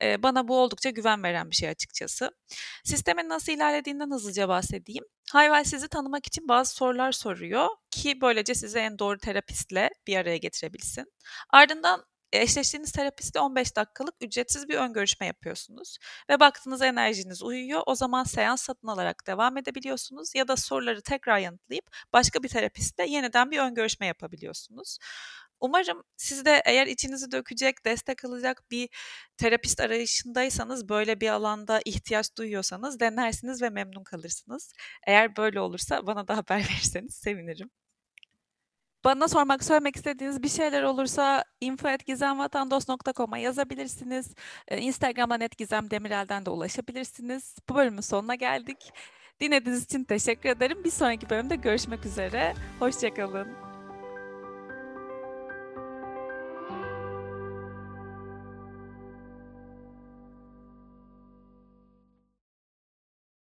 Ee, 0.02 0.22
bana 0.22 0.48
bu 0.48 0.58
oldukça 0.58 0.90
güven 0.90 1.22
veren 1.22 1.50
bir 1.50 1.56
şey 1.56 1.68
açıkçası. 1.68 2.30
Sistemin 2.84 3.28
nasıl 3.28 3.52
ilerlediğinden 3.52 4.10
hızlıca 4.10 4.48
bahsedeyim. 4.48 5.04
Hayvel 5.32 5.64
sizi 5.64 5.88
tanımak 5.88 6.26
için 6.26 6.48
bazı 6.48 6.74
sorular 6.74 7.12
soruyor 7.12 7.68
ki 7.90 8.20
böylece 8.20 8.54
sizi 8.54 8.78
en 8.78 8.98
doğru 8.98 9.18
terapistle 9.18 9.90
bir 10.06 10.16
araya 10.16 10.36
getirebilsin. 10.36 11.12
Ardından 11.50 12.04
eşleştiğiniz 12.32 12.92
terapistle 12.92 13.40
15 13.40 13.76
dakikalık 13.76 14.14
ücretsiz 14.20 14.68
bir 14.68 14.74
ön 14.74 14.92
görüşme 14.92 15.26
yapıyorsunuz 15.26 15.98
ve 16.30 16.40
baktığınız 16.40 16.82
enerjiniz 16.82 17.42
uyuyor. 17.42 17.82
O 17.86 17.94
zaman 17.94 18.24
seans 18.24 18.62
satın 18.62 18.88
alarak 18.88 19.26
devam 19.26 19.56
edebiliyorsunuz 19.56 20.34
ya 20.34 20.48
da 20.48 20.56
soruları 20.56 21.02
tekrar 21.02 21.38
yanıtlayıp 21.38 21.84
başka 22.12 22.42
bir 22.42 22.48
terapistle 22.48 23.06
yeniden 23.10 23.50
bir 23.50 23.58
ön 23.58 23.74
görüşme 23.74 24.06
yapabiliyorsunuz. 24.06 24.98
Umarım 25.60 26.02
siz 26.16 26.44
de 26.44 26.62
eğer 26.66 26.86
içinizi 26.86 27.32
dökecek, 27.32 27.84
destek 27.84 28.24
alacak 28.24 28.62
bir 28.70 28.88
terapist 29.36 29.80
arayışındaysanız, 29.80 30.88
böyle 30.88 31.20
bir 31.20 31.28
alanda 31.28 31.80
ihtiyaç 31.84 32.36
duyuyorsanız 32.38 33.00
denersiniz 33.00 33.62
ve 33.62 33.70
memnun 33.70 34.04
kalırsınız. 34.04 34.72
Eğer 35.06 35.36
böyle 35.36 35.60
olursa 35.60 36.06
bana 36.06 36.28
da 36.28 36.36
haber 36.36 36.58
verirseniz 36.70 37.14
sevinirim. 37.14 37.70
Bana 39.04 39.28
sormak, 39.28 39.64
söylemek 39.64 39.96
istediğiniz 39.96 40.42
bir 40.42 40.48
şeyler 40.48 40.82
olursa 40.82 41.44
info.gizemvatandos.com'a 41.60 43.38
yazabilirsiniz. 43.38 44.34
Ee, 44.68 44.78
Instagram'dan 44.78 45.48
@gizemdemirel'den 45.58 46.46
de 46.46 46.50
ulaşabilirsiniz. 46.50 47.56
Bu 47.68 47.74
bölümün 47.74 48.00
sonuna 48.00 48.34
geldik. 48.34 48.92
Dinlediğiniz 49.40 49.84
için 49.84 50.04
teşekkür 50.04 50.48
ederim. 50.48 50.84
Bir 50.84 50.90
sonraki 50.90 51.30
bölümde 51.30 51.56
görüşmek 51.56 52.06
üzere. 52.06 52.54
Hoşçakalın. 52.78 53.65